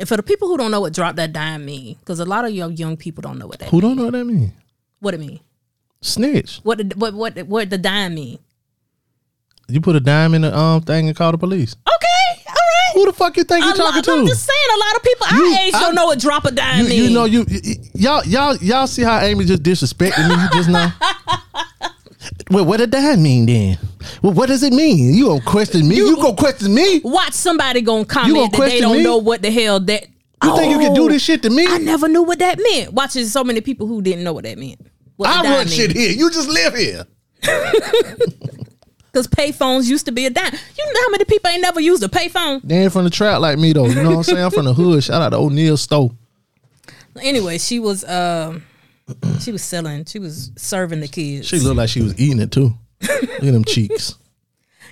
And 0.00 0.08
for 0.08 0.16
the 0.16 0.22
people 0.22 0.48
who 0.48 0.58
don't 0.58 0.70
know 0.70 0.80
what 0.80 0.92
drop 0.92 1.16
that 1.16 1.32
dime 1.32 1.64
mean, 1.64 1.96
because 2.00 2.18
a 2.18 2.24
lot 2.24 2.44
of 2.44 2.50
young 2.50 2.76
young 2.76 2.96
people 2.96 3.22
don't 3.22 3.38
know 3.38 3.46
what 3.46 3.60
that 3.60 3.68
who 3.68 3.80
don't 3.80 3.96
know 3.96 4.04
what 4.04 4.12
that 4.12 4.24
mean? 4.24 4.52
What 5.04 5.14
it 5.14 5.20
mean. 5.20 5.40
Snitch. 6.00 6.58
What 6.64 6.78
the, 6.78 6.96
what 6.96 7.14
what 7.14 7.38
what 7.46 7.70
the 7.70 7.78
dime 7.78 8.14
mean? 8.14 8.38
You 9.68 9.80
put 9.80 9.96
a 9.96 10.00
dime 10.00 10.34
in 10.34 10.42
the 10.42 10.56
um 10.56 10.82
thing 10.82 11.06
and 11.08 11.16
call 11.16 11.32
the 11.32 11.38
police. 11.38 11.74
Okay, 11.74 12.42
all 12.48 12.54
right. 12.54 12.90
Who 12.94 13.06
the 13.06 13.12
fuck 13.14 13.36
you 13.38 13.44
think 13.44 13.64
you 13.64 13.72
A 13.72 13.74
talking 13.74 14.02
to? 14.02 14.12
I'm 14.12 14.26
just 14.26 14.44
saying, 14.44 14.68
a 14.74 14.78
lot 14.78 14.96
of 14.96 15.02
people 15.02 15.26
our 15.30 15.36
You- 15.38 15.56
age 15.60 15.72
don't 15.72 15.94
know 15.94 16.06
what 16.06 16.18
drop 16.20 16.44
a 16.44 16.50
dime 16.50 16.82
you, 16.82 16.88
mean. 16.88 17.02
you 17.04 17.10
know 17.10 17.24
you, 17.24 17.46
y- 17.48 17.60
y- 17.64 17.76
y'all 17.94 18.24
y'all 18.24 18.56
y'all 18.56 18.86
see 18.86 19.02
how 19.02 19.20
Amy 19.20 19.44
just 19.46 19.62
disrespected 19.62 20.28
me 20.28 20.34
just 20.52 20.68
now. 20.68 20.92
well, 22.50 22.64
what 22.66 22.76
did 22.78 22.90
that 22.92 23.18
mean 23.18 23.46
then? 23.46 23.78
Well, 24.22 24.32
what 24.34 24.48
does 24.48 24.62
it 24.62 24.72
mean? 24.74 25.14
You 25.14 25.26
gonna 25.28 25.40
question 25.40 25.88
me? 25.88 25.96
You, 25.96 26.16
gonna 26.16 26.36
question 26.36 26.74
me? 26.74 27.00
Watch 27.02 27.32
somebody 27.32 27.80
gonna 27.80 28.04
comment 28.04 28.34
gonna 28.34 28.50
that 28.50 28.58
they 28.70 28.80
don't 28.80 28.98
me? 28.98 29.02
know 29.02 29.16
what 29.16 29.40
the 29.40 29.50
hell 29.50 29.80
that. 29.80 30.06
You 30.42 30.54
think 30.56 30.72
you 30.72 30.78
can 30.78 30.92
do 30.92 31.04
Oh, 31.04 31.08
this 31.08 31.22
shit 31.22 31.42
to 31.44 31.48
me? 31.50 31.66
I 31.66 31.78
never 31.78 32.06
knew 32.06 32.22
what 32.22 32.38
that 32.40 32.58
meant. 32.62 32.92
Watching 32.92 33.24
so 33.24 33.42
many 33.44 33.62
people 33.62 33.86
who 33.86 34.02
didn't 34.02 34.24
know 34.24 34.34
what 34.34 34.44
that 34.44 34.58
meant. 34.58 34.78
What 35.16 35.30
I 35.30 35.42
run 35.42 35.66
shit 35.66 35.92
here. 35.92 36.10
You 36.10 36.30
just 36.30 36.48
live 36.48 36.74
here. 36.74 37.06
Because 39.14 39.28
payphones 39.28 39.88
used 39.88 40.06
to 40.06 40.12
be 40.12 40.26
a 40.26 40.30
dime. 40.30 40.52
You 40.76 40.92
know 40.92 41.00
how 41.02 41.10
many 41.10 41.24
people 41.24 41.48
ain't 41.48 41.62
never 41.62 41.78
used 41.78 42.02
a 42.02 42.08
payphone? 42.08 42.60
They 42.64 42.82
ain't 42.82 42.92
from 42.92 43.04
the 43.04 43.10
trap 43.10 43.40
like 43.40 43.60
me 43.60 43.72
though. 43.72 43.86
You 43.86 44.02
know 44.02 44.10
what 44.10 44.16
I'm 44.16 44.22
saying? 44.24 44.38
I'm 44.44 44.50
from 44.50 44.64
the 44.64 44.74
hood. 44.74 45.04
Shout 45.04 45.22
out 45.22 45.28
to 45.28 45.36
O'Neal 45.36 45.76
Stowe. 45.76 46.16
Anyway, 47.22 47.58
she 47.58 47.78
was 47.78 48.02
um, 48.06 48.64
she 49.38 49.52
was 49.52 49.62
selling. 49.62 50.04
She 50.06 50.18
was 50.18 50.50
serving 50.56 50.98
the 50.98 51.06
kids. 51.06 51.46
She 51.46 51.60
looked 51.60 51.76
like 51.76 51.90
she 51.90 52.02
was 52.02 52.18
eating 52.18 52.40
it 52.40 52.50
too. 52.50 52.74
Look 53.02 53.22
at 53.22 53.40
them 53.40 53.64
cheeks. 53.64 54.16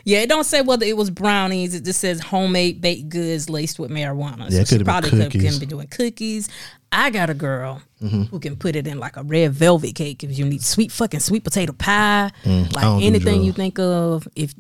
Yeah, 0.05 0.21
it 0.21 0.29
don't 0.29 0.45
say 0.45 0.61
whether 0.63 0.85
it 0.87 0.97
was 0.97 1.11
brownies. 1.11 1.75
It 1.75 1.85
just 1.85 2.01
says 2.01 2.21
homemade 2.21 2.81
baked 2.81 3.09
goods 3.09 3.49
laced 3.51 3.79
with 3.79 3.91
marijuana. 3.91 4.51
Yeah, 4.51 4.61
so 4.65 4.65
she 4.65 4.77
been 4.79 4.85
probably 4.85 5.11
could 5.11 5.23
cookies. 5.33 5.51
can 5.51 5.61
be 5.61 5.67
doing 5.67 5.87
cookies. 5.89 6.49
I 6.91 7.11
got 7.11 7.31
a 7.31 7.35
girl 7.35 7.81
Mm-hmm. 8.03 8.23
who 8.25 8.41
can 8.41 8.57
put 8.57 8.75
it 8.75 8.89
in 8.89 8.99
like 8.99 9.17
a 9.17 9.23
red 9.23 9.53
velvet 9.53 9.95
cake 9.95 10.25
if 10.25 10.37
you 10.37 10.45
need 10.45 10.61
sweet 10.61 10.91
fucking 10.91 11.21
sweet 11.21 11.45
potato 11.45 11.73
pie, 11.73 12.33
Mm, 12.43 12.73
like 12.75 13.03
anything 13.05 13.45
you 13.45 13.53
think 13.53 13.79
of. 13.79 14.27
If 14.35 14.55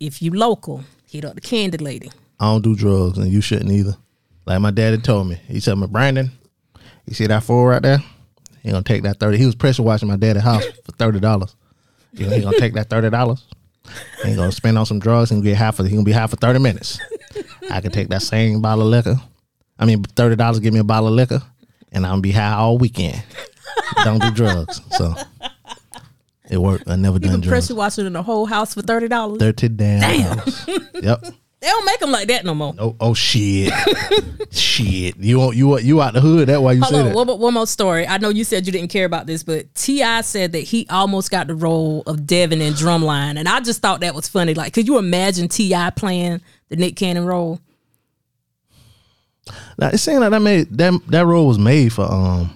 if 0.00 0.22
you 0.22 0.30
local, 0.30 0.82
hit 1.06 1.26
up 1.26 1.34
the 1.34 1.42
candy 1.42 1.76
lady. 1.76 2.10
I 2.40 2.46
don't 2.46 2.62
do 2.62 2.74
drugs, 2.74 3.18
and 3.18 3.30
you 3.30 3.42
shouldn't 3.42 3.70
either. 3.70 3.94
Like 4.46 4.60
my 4.62 4.70
daddy 4.70 4.96
told 4.96 5.28
me. 5.28 5.34
He 5.46 5.60
told 5.60 5.78
me, 5.80 5.86
Brandon, 5.88 6.30
you 7.06 7.12
see 7.12 7.26
that 7.26 7.42
fool 7.42 7.66
right 7.66 7.82
there? 7.82 7.98
He 8.62 8.70
gonna 8.70 8.82
take 8.82 9.02
that 9.02 9.20
thirty. 9.20 9.36
He 9.36 9.44
was 9.44 9.54
pressure 9.54 9.82
washing 9.82 10.08
my 10.08 10.16
daddy's 10.16 10.42
house 10.42 10.64
for 10.84 10.92
thirty 10.92 11.20
dollars. 11.20 11.54
He 12.16 12.24
gonna, 12.24 12.36
he 12.36 12.42
gonna 12.42 12.58
take 12.58 12.72
that 12.74 12.88
thirty 12.88 13.10
dollars. 13.10 13.44
He 14.24 14.34
gonna 14.34 14.52
spend 14.52 14.78
on 14.78 14.86
some 14.86 14.98
drugs 14.98 15.30
and 15.30 15.42
get 15.42 15.56
high 15.56 15.70
for. 15.70 15.84
He 15.84 15.90
gonna 15.90 16.02
be 16.04 16.12
high 16.12 16.26
for 16.26 16.36
thirty 16.36 16.58
minutes. 16.58 16.98
I 17.70 17.80
can 17.80 17.90
take 17.92 18.08
that 18.08 18.22
same 18.22 18.60
bottle 18.62 18.82
of 18.84 18.88
liquor. 18.90 19.20
I 19.78 19.84
mean, 19.86 20.02
thirty 20.02 20.36
dollars 20.36 20.60
give 20.60 20.72
me 20.74 20.80
a 20.80 20.84
bottle 20.84 21.08
of 21.08 21.14
liquor, 21.14 21.42
and 21.92 22.04
I'm 22.06 22.12
gonna 22.12 22.22
be 22.22 22.32
high 22.32 22.52
all 22.54 22.78
weekend. 22.78 23.22
don't 24.04 24.20
do 24.22 24.30
drugs. 24.30 24.80
So 24.96 25.14
it 26.50 26.58
worked. 26.58 26.88
I 26.88 26.96
never 26.96 27.16
You 27.16 27.20
done 27.28 27.40
drugs. 27.40 27.48
pressure 27.48 27.74
wash 27.74 27.98
it 27.98 28.06
in 28.06 28.12
the 28.12 28.22
whole 28.22 28.46
house 28.46 28.74
for 28.74 28.82
thirty 28.82 29.08
dollars. 29.08 29.38
Thirty 29.38 29.68
damn. 29.68 30.00
Damn. 30.00 30.88
Yep. 31.02 31.24
They 31.66 31.72
don't 31.72 31.84
make 31.84 31.98
them 31.98 32.12
like 32.12 32.28
that 32.28 32.44
no 32.44 32.54
more. 32.54 32.76
Oh, 32.78 32.94
oh 33.00 33.12
shit, 33.12 33.72
shit! 34.52 35.16
You 35.16 35.38
want 35.40 35.56
you 35.56 35.76
you 35.80 36.00
out 36.00 36.14
the 36.14 36.20
hood? 36.20 36.46
That 36.48 36.62
why 36.62 36.72
you 36.74 36.80
Hold 36.80 36.92
say 36.94 37.00
on, 37.00 37.06
that? 37.06 37.14
one, 37.16 37.26
more- 37.26 37.38
one 37.38 37.54
more 37.54 37.66
story. 37.66 38.06
I 38.06 38.18
know 38.18 38.28
you 38.28 38.44
said 38.44 38.66
you 38.66 38.72
didn't 38.72 38.90
care 38.90 39.04
about 39.04 39.26
this, 39.26 39.42
but 39.42 39.74
T.I. 39.74 40.20
said 40.20 40.52
that 40.52 40.60
he 40.60 40.86
almost 40.90 41.32
got 41.32 41.48
the 41.48 41.56
role 41.56 42.04
of 42.06 42.24
Devin 42.24 42.62
in 42.62 42.74
Drumline, 42.74 43.36
and 43.36 43.48
I 43.48 43.58
just 43.58 43.82
thought 43.82 43.98
that 44.02 44.14
was 44.14 44.28
funny. 44.28 44.54
Like, 44.54 44.74
could 44.74 44.86
you 44.86 44.96
imagine 44.98 45.48
T.I. 45.48 45.90
playing 45.90 46.40
the 46.68 46.76
Nick 46.76 46.94
Cannon 46.94 47.24
role? 47.26 47.58
Now 49.76 49.88
it 49.88 49.98
seemed 49.98 50.20
like 50.20 50.30
that 50.30 50.40
made 50.42 50.68
that 50.78 50.92
that 51.08 51.26
role 51.26 51.48
was 51.48 51.58
made 51.58 51.92
for 51.92 52.02
um 52.02 52.50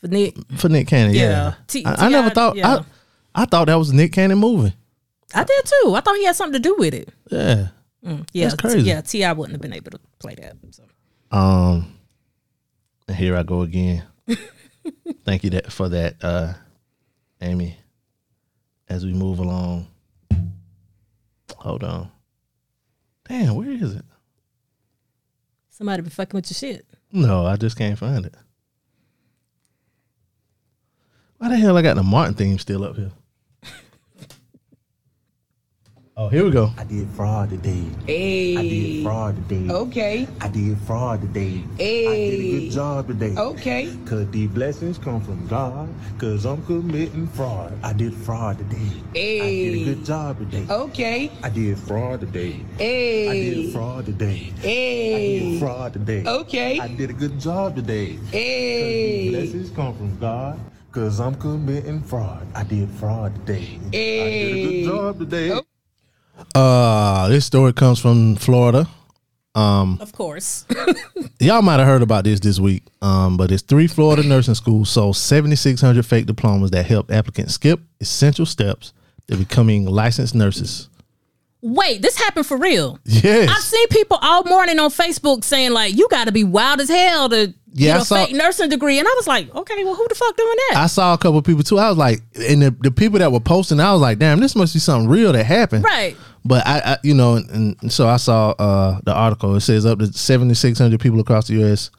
For 0.00 0.08
Nick, 0.08 0.36
for 0.56 0.70
Nick 0.70 0.88
Cannon. 0.88 1.14
Yeah, 1.14 1.20
Yeah. 1.22 1.54
T- 1.66 1.84
I, 1.84 2.06
I 2.06 2.08
never 2.08 2.30
thought 2.30 2.56
yeah. 2.56 2.76
I 3.34 3.42
I 3.42 3.44
thought 3.44 3.66
that 3.66 3.74
was 3.74 3.90
a 3.90 3.94
Nick 3.94 4.12
Cannon 4.12 4.38
movie. 4.38 4.74
I 5.34 5.44
did 5.44 5.64
too. 5.66 5.94
I 5.94 6.00
thought 6.00 6.16
he 6.16 6.24
had 6.24 6.34
something 6.36 6.62
to 6.62 6.66
do 6.68 6.76
with 6.78 6.94
it. 6.94 7.10
Yeah. 7.30 7.68
Yeah, 8.32 8.48
That's 8.48 8.60
crazy. 8.60 8.82
T- 8.82 8.88
yeah, 8.88 9.00
T.I. 9.00 9.32
wouldn't 9.32 9.52
have 9.52 9.60
been 9.60 9.72
able 9.72 9.90
to 9.90 10.00
play 10.18 10.34
that. 10.36 10.56
So. 10.70 10.84
Um. 11.36 11.98
and 13.08 13.16
here 13.16 13.36
I 13.36 13.42
go 13.42 13.62
again. 13.62 14.04
Thank 15.24 15.42
you 15.44 15.50
that 15.50 15.72
for 15.72 15.88
that, 15.88 16.16
uh, 16.22 16.54
Amy. 17.40 17.76
As 18.88 19.04
we 19.04 19.12
move 19.12 19.40
along. 19.40 19.88
Hold 21.56 21.82
on. 21.82 22.10
Damn, 23.28 23.56
where 23.56 23.70
is 23.70 23.94
it? 23.96 24.04
Somebody 25.70 26.02
been 26.02 26.10
fucking 26.10 26.38
with 26.38 26.48
your 26.48 26.54
shit. 26.72 26.86
No, 27.10 27.44
I 27.44 27.56
just 27.56 27.76
can't 27.76 27.98
find 27.98 28.24
it. 28.24 28.34
Why 31.38 31.48
the 31.48 31.56
hell 31.56 31.76
I 31.76 31.82
got 31.82 31.96
the 31.96 32.02
Martin 32.04 32.34
theme 32.34 32.58
still 32.58 32.84
up 32.84 32.96
here? 32.96 33.10
Oh, 36.18 36.28
here 36.30 36.44
we 36.46 36.50
go. 36.50 36.72
I 36.78 36.84
did 36.84 37.10
fraud 37.10 37.50
today. 37.50 37.84
Hey. 38.06 38.56
I 38.56 38.62
did 38.62 39.04
fraud 39.04 39.36
today. 39.36 39.70
Okay. 39.70 40.26
I 40.40 40.48
did 40.48 40.78
fraud 40.78 41.20
today. 41.20 41.62
Hey. 41.76 42.06
I 42.08 42.14
did 42.14 42.40
a 42.40 42.60
good 42.60 42.70
job 42.72 43.06
today. 43.08 43.34
Okay. 43.36 43.94
Cause 44.06 44.30
the 44.30 44.46
blessings 44.46 44.96
come 44.96 45.20
from 45.20 45.46
God. 45.46 45.90
Cause 46.18 46.46
I'm 46.46 46.64
committing 46.64 47.26
fraud. 47.26 47.78
I 47.82 47.92
did 47.92 48.14
fraud 48.14 48.56
today. 48.56 48.90
Hey. 49.12 49.40
I 49.42 49.50
did 49.50 49.74
a 49.74 49.84
good 49.94 50.06
job 50.06 50.38
today. 50.38 50.66
Okay. 50.72 51.30
I 51.42 51.50
did 51.50 51.78
fraud 51.80 52.20
today. 52.20 52.64
Hey. 52.78 53.28
I 53.28 53.34
did 53.34 53.72
fraud 53.74 54.06
today. 54.06 54.36
Hey. 54.62 55.14
I 55.14 55.18
did 55.50 55.60
fraud 55.60 55.92
today. 55.92 56.24
Okay. 56.26 56.80
I 56.80 56.88
did 56.88 57.10
a 57.10 57.12
good 57.12 57.38
job 57.38 57.76
today. 57.76 58.16
The 58.16 58.26
Hey. 58.28 59.28
blessings 59.28 59.68
come 59.68 59.94
from 59.94 60.18
God. 60.18 60.58
Cause 60.92 61.20
I'm 61.20 61.34
committing 61.34 62.00
fraud. 62.00 62.46
I 62.54 62.64
did 62.64 62.88
fraud 62.92 63.34
today. 63.34 63.78
Hey. 63.92 64.22
I 64.22 64.30
did 64.30 64.56
a 64.56 64.70
good 64.70 64.84
job 64.86 65.18
today. 65.18 65.60
Uh, 66.54 67.28
this 67.28 67.44
story 67.46 67.72
comes 67.72 67.98
from 67.98 68.36
Florida. 68.36 68.88
Um, 69.54 69.98
Of 70.00 70.12
course. 70.12 70.66
Y'all 71.40 71.62
might 71.62 71.78
have 71.78 71.86
heard 71.86 72.02
about 72.02 72.24
this 72.24 72.40
this 72.40 72.58
week. 72.58 72.82
Um, 73.00 73.36
but 73.36 73.50
it's 73.50 73.62
three 73.62 73.86
Florida 73.86 74.22
nursing 74.22 74.54
schools 74.54 74.90
sold 74.90 75.16
7,600 75.16 76.04
fake 76.04 76.26
diplomas 76.26 76.70
that 76.72 76.84
helped 76.84 77.10
applicants 77.10 77.54
skip 77.54 77.80
essential 78.00 78.44
steps 78.46 78.92
They're 79.26 79.38
becoming 79.38 79.86
licensed 79.86 80.34
nurses. 80.34 80.88
Wait, 81.74 82.00
this 82.02 82.16
happened 82.16 82.46
for 82.46 82.56
real. 82.56 82.98
Yes. 83.04 83.48
I've 83.50 83.62
seen 83.62 83.88
people 83.88 84.18
all 84.22 84.44
morning 84.44 84.78
on 84.78 84.90
Facebook 84.90 85.42
saying 85.44 85.72
like, 85.72 85.96
"You 85.96 86.06
got 86.10 86.26
to 86.26 86.32
be 86.32 86.44
wild 86.44 86.80
as 86.80 86.88
hell 86.88 87.28
to 87.30 87.52
Yeah, 87.72 87.94
get 87.94 88.02
a 88.02 88.04
saw- 88.04 88.24
fake 88.26 88.34
nursing 88.36 88.68
degree," 88.68 88.98
and 88.98 89.08
I 89.08 89.12
was 89.16 89.26
like, 89.26 89.52
"Okay, 89.54 89.84
well, 89.84 89.94
who 89.94 90.06
the 90.08 90.14
fuck 90.14 90.36
doing 90.36 90.56
that?" 90.70 90.78
I 90.78 90.86
saw 90.86 91.14
a 91.14 91.18
couple 91.18 91.38
of 91.38 91.44
people 91.44 91.62
too. 91.64 91.78
I 91.78 91.88
was 91.88 91.98
like, 91.98 92.22
and 92.48 92.62
the, 92.62 92.70
the 92.82 92.90
people 92.90 93.18
that 93.18 93.32
were 93.32 93.40
posting, 93.40 93.80
I 93.80 93.92
was 93.92 94.00
like, 94.00 94.18
damn, 94.18 94.38
this 94.40 94.54
must 94.54 94.74
be 94.74 94.78
something 94.80 95.08
real 95.08 95.32
that 95.32 95.44
happened. 95.44 95.84
right. 95.84 96.16
But 96.44 96.64
I, 96.64 96.78
I 96.92 96.98
you 97.02 97.14
know, 97.14 97.34
and, 97.34 97.76
and 97.82 97.92
so 97.92 98.06
I 98.06 98.18
saw 98.18 98.50
uh, 98.50 99.00
the 99.04 99.12
article. 99.12 99.56
It 99.56 99.60
says 99.62 99.84
up 99.84 99.98
to 99.98 100.12
seventy 100.12 100.54
six 100.54 100.78
hundred 100.78 101.00
people 101.00 101.18
across 101.18 101.48
the 101.48 101.54
U.S. 101.54 101.90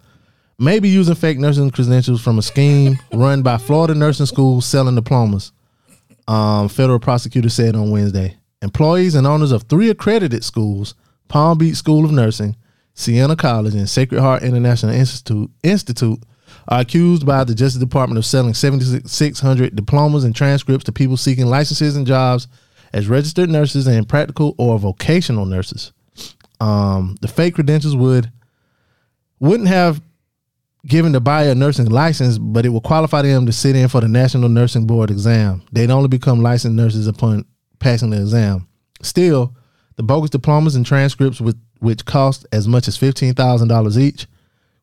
may 0.57 0.79
be 0.79 0.87
using 0.87 1.15
fake 1.15 1.37
nursing 1.39 1.69
credentials 1.71 2.21
from 2.21 2.37
a 2.39 2.41
scheme 2.41 2.97
run 3.13 3.41
by 3.43 3.57
Florida 3.57 3.93
nursing 3.93 4.25
schools 4.25 4.65
selling 4.65 4.95
diplomas. 4.95 5.51
Um, 6.29 6.69
federal 6.69 6.99
prosecutor 6.99 7.49
said 7.49 7.75
on 7.75 7.89
Wednesday, 7.91 8.37
employees 8.61 9.15
and 9.15 9.27
owners 9.27 9.51
of 9.51 9.63
three 9.63 9.89
accredited 9.89 10.43
schools: 10.43 10.95
Palm 11.27 11.57
Beach 11.57 11.75
School 11.75 12.05
of 12.05 12.11
Nursing, 12.11 12.55
Siena 12.93 13.35
College, 13.35 13.75
and 13.75 13.89
Sacred 13.89 14.21
Heart 14.21 14.43
International 14.43 14.93
Institute, 14.93 15.51
Institute 15.63 16.23
are 16.67 16.81
accused 16.81 17.25
by 17.25 17.43
the 17.43 17.55
Justice 17.55 17.79
Department 17.79 18.17
of 18.17 18.25
selling 18.25 18.53
7,600 18.53 19.75
diplomas 19.75 20.23
and 20.23 20.35
transcripts 20.35 20.85
to 20.85 20.91
people 20.91 21.17
seeking 21.17 21.45
licenses 21.45 21.95
and 21.95 22.07
jobs 22.07 22.47
as 22.93 23.07
registered 23.07 23.49
nurses 23.49 23.87
and 23.87 24.07
practical 24.07 24.55
or 24.57 24.79
vocational 24.79 25.45
nurses. 25.45 25.91
Um, 26.59 27.17
the 27.21 27.27
fake 27.27 27.55
credentials 27.55 27.95
would 27.95 28.31
wouldn't 29.39 29.69
have 29.69 30.01
given 30.85 31.11
the 31.11 31.21
buyer 31.21 31.51
a 31.51 31.55
nursing 31.55 31.85
license, 31.87 32.37
but 32.37 32.65
it 32.65 32.69
would 32.69 32.83
qualify 32.83 33.21
them 33.21 33.45
to 33.45 33.51
sit 33.51 33.75
in 33.75 33.87
for 33.87 34.01
the 34.01 34.07
National 34.07 34.49
Nursing 34.49 34.87
Board 34.87 35.11
exam. 35.11 35.61
They'd 35.71 35.91
only 35.91 36.07
become 36.07 36.41
licensed 36.41 36.75
nurses 36.75 37.07
upon 37.07 37.45
passing 37.79 38.09
the 38.09 38.21
exam. 38.21 38.67
Still, 39.01 39.55
the 39.95 40.03
bogus 40.03 40.29
diplomas 40.29 40.75
and 40.75 40.85
transcripts, 40.85 41.41
with, 41.41 41.59
which 41.79 42.05
cost 42.05 42.45
as 42.51 42.67
much 42.67 42.87
as 42.87 42.97
fifteen 42.97 43.33
thousand 43.33 43.67
dollars 43.67 43.97
each, 43.97 44.27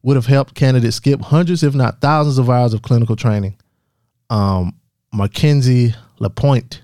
would 0.02 0.16
have 0.16 0.26
helped 0.26 0.54
candidates 0.54 0.96
skip 0.96 1.20
hundreds, 1.20 1.62
if 1.62 1.74
not 1.74 2.00
thousands, 2.00 2.38
of 2.38 2.50
hours 2.50 2.74
of 2.74 2.82
clinical 2.82 3.16
training. 3.16 3.56
Um, 4.30 4.74
Markenzy 5.14 5.94
Lapointe, 6.18 6.82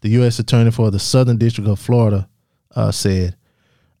the 0.00 0.10
U.S. 0.10 0.38
Attorney 0.38 0.70
for 0.70 0.90
the 0.90 0.98
Southern 0.98 1.38
District 1.38 1.68
of 1.68 1.78
Florida, 1.78 2.28
uh, 2.74 2.90
said 2.90 3.36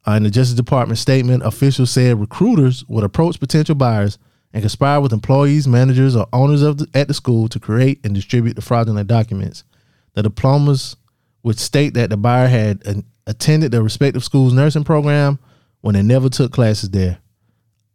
uh, 0.06 0.12
in 0.12 0.22
the 0.24 0.30
Justice 0.30 0.56
Department 0.56 0.98
statement, 0.98 1.42
officials 1.44 1.90
said 1.90 2.20
recruiters 2.20 2.84
would 2.88 3.04
approach 3.04 3.40
potential 3.40 3.74
buyers 3.74 4.18
and 4.52 4.62
conspire 4.62 5.00
with 5.00 5.12
employees, 5.12 5.66
managers, 5.66 6.14
or 6.14 6.26
owners 6.32 6.62
of 6.62 6.78
the, 6.78 6.86
at 6.94 7.08
the 7.08 7.14
school 7.14 7.48
to 7.48 7.58
create 7.58 8.00
and 8.04 8.14
distribute 8.14 8.54
the 8.54 8.62
fraudulent 8.62 9.08
documents. 9.08 9.64
The 10.14 10.22
diplomas 10.22 10.96
would 11.42 11.58
state 11.58 11.94
that 11.94 12.10
the 12.10 12.16
buyer 12.16 12.48
had 12.48 12.82
uh, 12.86 12.94
attended 13.26 13.72
the 13.72 13.82
respective 13.82 14.24
school's 14.24 14.52
nursing 14.52 14.84
program 14.84 15.38
when 15.80 15.94
they 15.94 16.02
never 16.02 16.28
took 16.28 16.52
classes 16.52 16.90
there. 16.90 17.18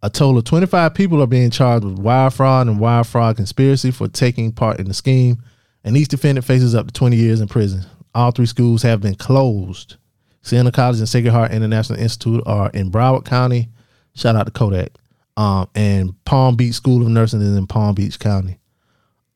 A 0.03 0.09
total 0.09 0.37
of 0.37 0.43
25 0.43 0.93
people 0.93 1.21
are 1.21 1.27
being 1.27 1.49
charged 1.49 1.83
with 1.83 1.97
wire 1.97 2.29
fraud 2.29 2.67
and 2.67 2.79
wire 2.79 3.03
fraud 3.03 3.35
conspiracy 3.35 3.91
for 3.91 4.07
taking 4.07 4.51
part 4.51 4.79
in 4.79 4.87
the 4.87 4.93
scheme, 4.93 5.41
and 5.83 5.97
each 5.97 6.09
defendant 6.09 6.45
faces 6.45 6.75
up 6.75 6.87
to 6.87 6.93
20 6.93 7.15
years 7.15 7.41
in 7.41 7.47
prison. 7.47 7.83
All 8.13 8.31
three 8.31 8.45
schools 8.45 8.83
have 8.83 9.01
been 9.01 9.15
closed. 9.15 9.95
Siena 10.41 10.71
College 10.71 10.99
and 10.99 11.09
Sacred 11.09 11.31
Heart 11.31 11.51
International 11.51 11.99
Institute 11.99 12.43
are 12.45 12.69
in 12.71 12.91
Broward 12.91 13.25
County. 13.25 13.69
Shout 14.13 14.35
out 14.35 14.45
to 14.45 14.51
Kodak. 14.51 14.91
Um, 15.35 15.69
and 15.75 16.25
Palm 16.25 16.55
Beach 16.55 16.73
School 16.73 17.01
of 17.01 17.09
Nursing 17.09 17.41
is 17.41 17.55
in 17.55 17.67
Palm 17.67 17.93
Beach 17.95 18.17
County. 18.17 18.59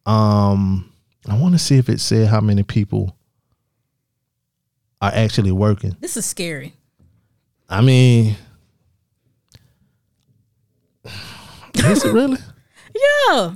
Um, 0.06 0.92
I 1.28 1.38
want 1.38 1.54
to 1.54 1.60
see 1.60 1.78
if 1.78 1.90
it 1.90 2.00
said 2.00 2.28
how 2.28 2.42
many 2.42 2.64
people 2.64 3.16
are 5.02 5.12
actually 5.14 5.52
working. 5.52 5.96
This 6.00 6.16
is 6.18 6.26
scary. 6.26 6.74
I 7.70 7.82
mean, 7.82 8.36
is 11.76 12.06
it 12.06 12.14
really? 12.14 12.38
Yeah. 12.94 13.56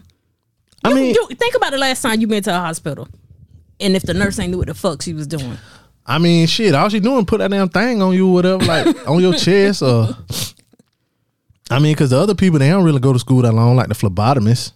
I 0.83 0.89
You- 0.89 0.95
mean, 0.95 1.15
you- 1.15 1.27
think 1.35 1.55
about 1.55 1.71
the 1.71 1.77
last 1.77 2.01
time 2.01 2.19
you 2.21 2.27
been 2.27 2.43
to 2.43 2.55
a 2.55 2.59
hospital, 2.59 3.07
and 3.79 3.95
if 3.95 4.03
the 4.03 4.13
nurse 4.13 4.39
ain't 4.39 4.51
knew 4.51 4.57
what 4.57 4.67
the 4.67 4.73
fuck 4.73 5.01
she 5.01 5.13
was 5.13 5.27
doing. 5.27 5.57
I 6.05 6.19
mean, 6.19 6.45
shit. 6.47 6.75
All 6.75 6.87
she 6.89 6.99
doing 6.99 7.25
put 7.25 7.39
that 7.39 7.49
damn 7.51 7.67
thing 7.69 8.01
on 8.01 8.13
you, 8.13 8.27
or 8.29 8.33
whatever, 8.33 8.63
like 8.65 9.07
on 9.09 9.19
your 9.21 9.33
chest, 9.33 9.81
or. 9.81 10.15
I 11.71 11.79
mean, 11.79 11.93
because 11.93 12.11
the 12.11 12.19
other 12.19 12.35
people 12.35 12.59
they 12.59 12.69
don't 12.69 12.83
really 12.83 12.99
go 12.99 13.11
to 13.11 13.17
school 13.19 13.41
that 13.41 13.53
long, 13.53 13.75
like 13.75 13.87
the 13.87 13.95
phlebotomists. 13.95 14.71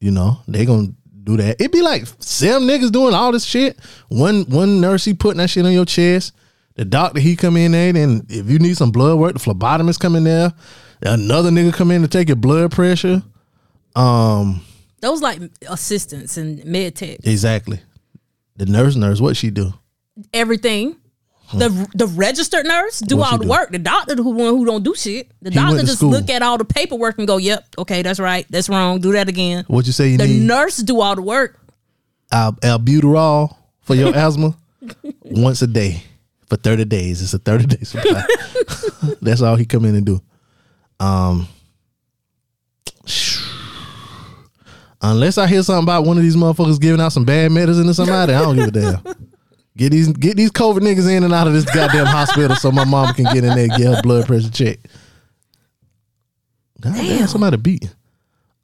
You 0.00 0.10
know, 0.10 0.38
they 0.48 0.64
gonna 0.66 0.88
do 1.24 1.36
that. 1.36 1.60
It'd 1.60 1.72
be 1.72 1.82
like 1.82 2.06
seven 2.18 2.66
niggas 2.68 2.90
doing 2.92 3.14
all 3.14 3.32
this 3.32 3.44
shit. 3.44 3.78
One 4.08 4.42
one 4.44 4.80
nurse 4.80 5.04
he 5.04 5.14
putting 5.14 5.38
that 5.38 5.50
shit 5.50 5.64
on 5.66 5.72
your 5.72 5.84
chest. 5.84 6.32
The 6.74 6.84
doctor 6.84 7.20
he 7.20 7.36
come 7.36 7.56
in 7.56 7.72
there, 7.72 7.94
and 7.94 8.24
if 8.30 8.48
you 8.48 8.58
need 8.58 8.76
some 8.76 8.90
blood 8.90 9.18
work, 9.18 9.34
the 9.34 9.38
phlebotomist 9.38 10.00
come 10.00 10.16
in 10.16 10.24
there. 10.24 10.52
Another 11.02 11.50
nigga 11.50 11.72
come 11.74 11.90
in 11.90 12.02
to 12.02 12.08
take 12.08 12.28
your 12.28 12.36
blood 12.36 12.70
pressure. 12.72 13.22
Um, 13.94 14.62
Those 15.00 15.20
like 15.20 15.40
assistants 15.68 16.36
and 16.38 16.64
med 16.64 16.94
tech, 16.96 17.18
exactly. 17.24 17.80
The 18.56 18.66
nurse, 18.66 18.96
nurse, 18.96 19.20
what 19.20 19.36
she 19.36 19.50
do? 19.50 19.72
everything. 20.32 20.96
The 21.58 21.88
the 21.94 22.06
registered 22.06 22.66
nurse 22.66 23.00
do 23.00 23.20
all 23.22 23.36
the 23.38 23.44
do? 23.44 23.50
work. 23.50 23.70
The 23.70 23.78
doctor 23.78 24.14
who 24.16 24.30
one 24.30 24.48
who 24.56 24.64
don't 24.64 24.82
do 24.82 24.94
shit. 24.94 25.30
The 25.42 25.50
He 25.50 25.56
went 25.58 25.68
doctor 25.68 25.80
to 25.80 25.86
just 25.86 25.98
school. 25.98 26.10
look 26.10 26.30
at 26.30 26.42
all 26.42 26.56
the 26.58 26.64
paperwork 26.64 27.18
and 27.18 27.26
go, 27.26 27.36
"Yep, 27.36 27.64
okay, 27.78 28.02
that's 28.02 28.18
right, 28.20 28.46
that's 28.50 28.68
wrong. 28.68 29.00
Do 29.00 29.12
that 29.12 29.28
again." 29.28 29.64
What 29.68 29.86
you 29.86 29.92
say 29.92 30.08
you 30.10 30.18
The 30.18 30.26
need? 30.26 30.42
nurse 30.42 30.78
do 30.78 31.00
all 31.00 31.14
the 31.14 31.22
work. 31.22 31.58
Al- 32.30 32.52
albuterol 32.62 33.54
for 33.82 33.94
your 33.94 34.14
asthma 34.16 34.56
once 35.22 35.60
a 35.62 35.66
day 35.66 36.02
for 36.48 36.56
30 36.56 36.84
days. 36.86 37.20
It's 37.22 37.34
a 37.34 37.38
30 37.38 37.66
day 37.66 37.84
supply. 37.84 38.24
That's 39.20 39.42
all 39.42 39.56
he 39.56 39.64
come 39.66 39.84
in 39.84 39.94
and 39.94 40.06
do. 40.06 40.20
Um, 41.00 41.46
unless 45.02 45.38
I 45.38 45.46
hear 45.46 45.62
something 45.62 45.82
about 45.84 46.04
one 46.04 46.16
of 46.16 46.22
these 46.22 46.36
motherfuckers 46.36 46.80
giving 46.80 47.00
out 47.00 47.12
some 47.12 47.24
bad 47.24 47.52
medicine 47.52 47.86
to 47.86 47.94
somebody, 47.94 48.32
I 48.32 48.40
don't 48.42 48.56
give 48.56 48.68
a 48.68 48.70
damn. 48.70 49.00
Get 49.76 49.90
these 49.90 50.08
get 50.12 50.36
these 50.36 50.50
COVID 50.50 50.80
niggas 50.80 51.10
in 51.10 51.24
and 51.24 51.32
out 51.32 51.46
of 51.46 51.54
this 51.54 51.64
goddamn 51.64 52.06
hospital 52.18 52.54
so 52.56 52.70
my 52.70 52.84
mom 52.84 53.14
can 53.14 53.24
get 53.24 53.38
in 53.44 53.54
there 53.54 53.64
and 53.64 53.72
get 53.72 53.94
her 53.94 54.02
blood 54.02 54.26
pressure 54.26 54.50
checked. 54.50 54.86
God 56.80 56.94
damn, 56.94 57.26
somebody 57.26 57.56
beat. 57.56 57.94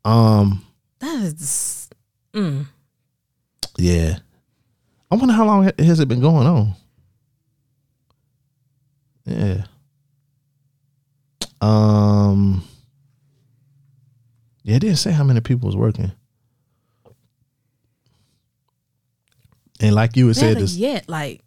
Um, 0.04 0.64
That 0.98 1.22
is 1.22 1.88
Mm. 2.34 2.66
Yeah. 3.78 4.18
I 5.10 5.16
wonder 5.16 5.32
how 5.32 5.46
long 5.46 5.64
ha- 5.64 5.72
has 5.84 5.98
it 5.98 6.08
been 6.08 6.20
going 6.20 6.46
on? 6.46 6.74
Yeah. 9.24 9.64
Um 11.60 12.62
Yeah, 14.62 14.76
it 14.76 14.80
didn't 14.80 14.96
say 14.98 15.12
how 15.12 15.24
many 15.24 15.40
people 15.40 15.66
was 15.66 15.76
working. 15.76 16.12
And 19.80 19.94
like 19.94 20.16
you 20.16 20.26
had 20.26 20.36
said 20.36 20.58
this 20.58 20.76
yet. 20.76 21.08
Like, 21.08 21.42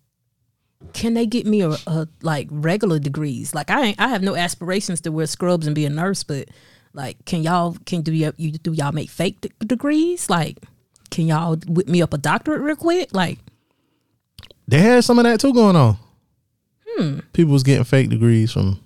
can 0.94 1.14
they 1.14 1.26
get 1.26 1.46
me 1.46 1.62
a, 1.62 1.72
a 1.88 2.08
like 2.22 2.48
regular 2.50 3.00
degrees? 3.00 3.54
Like, 3.54 3.70
I 3.70 3.82
ain't, 3.88 4.00
I 4.00 4.08
have 4.08 4.22
no 4.22 4.36
aspirations 4.36 5.02
to 5.02 5.12
wear 5.12 5.28
scrubs 5.28 5.68
and 5.68 5.76
be 5.76 5.86
a 5.86 5.90
nurse, 5.90 6.24
but 6.24 6.50
like, 6.94 7.24
can 7.26 7.44
y'all 7.44 7.78
can 7.86 8.02
do 8.02 8.14
y'all 8.14 8.32
do 8.32 8.74
y'all 8.74 8.92
make 8.92 9.10
fake 9.10 9.42
de- 9.42 9.66
degrees? 9.66 10.30
Like, 10.30 10.60
can 11.10 11.28
y'all 11.28 11.58
whip 11.68 11.88
me 11.88 12.02
up 12.02 12.14
a 12.14 12.18
doctorate 12.18 12.62
real 12.62 12.76
quick? 12.76 13.14
Like, 13.14 13.40
they 14.68 14.80
had 14.80 15.04
some 15.04 15.20
of 15.20 15.26
that 15.26 15.40
too 15.40 15.54
going 15.54 15.76
on. 15.76 15.98
Hmm. 16.88 17.20
People 17.34 17.54
was 17.54 17.64
getting 17.64 17.84
fake 17.84 18.10
degrees 18.10 18.52
from 18.52 18.80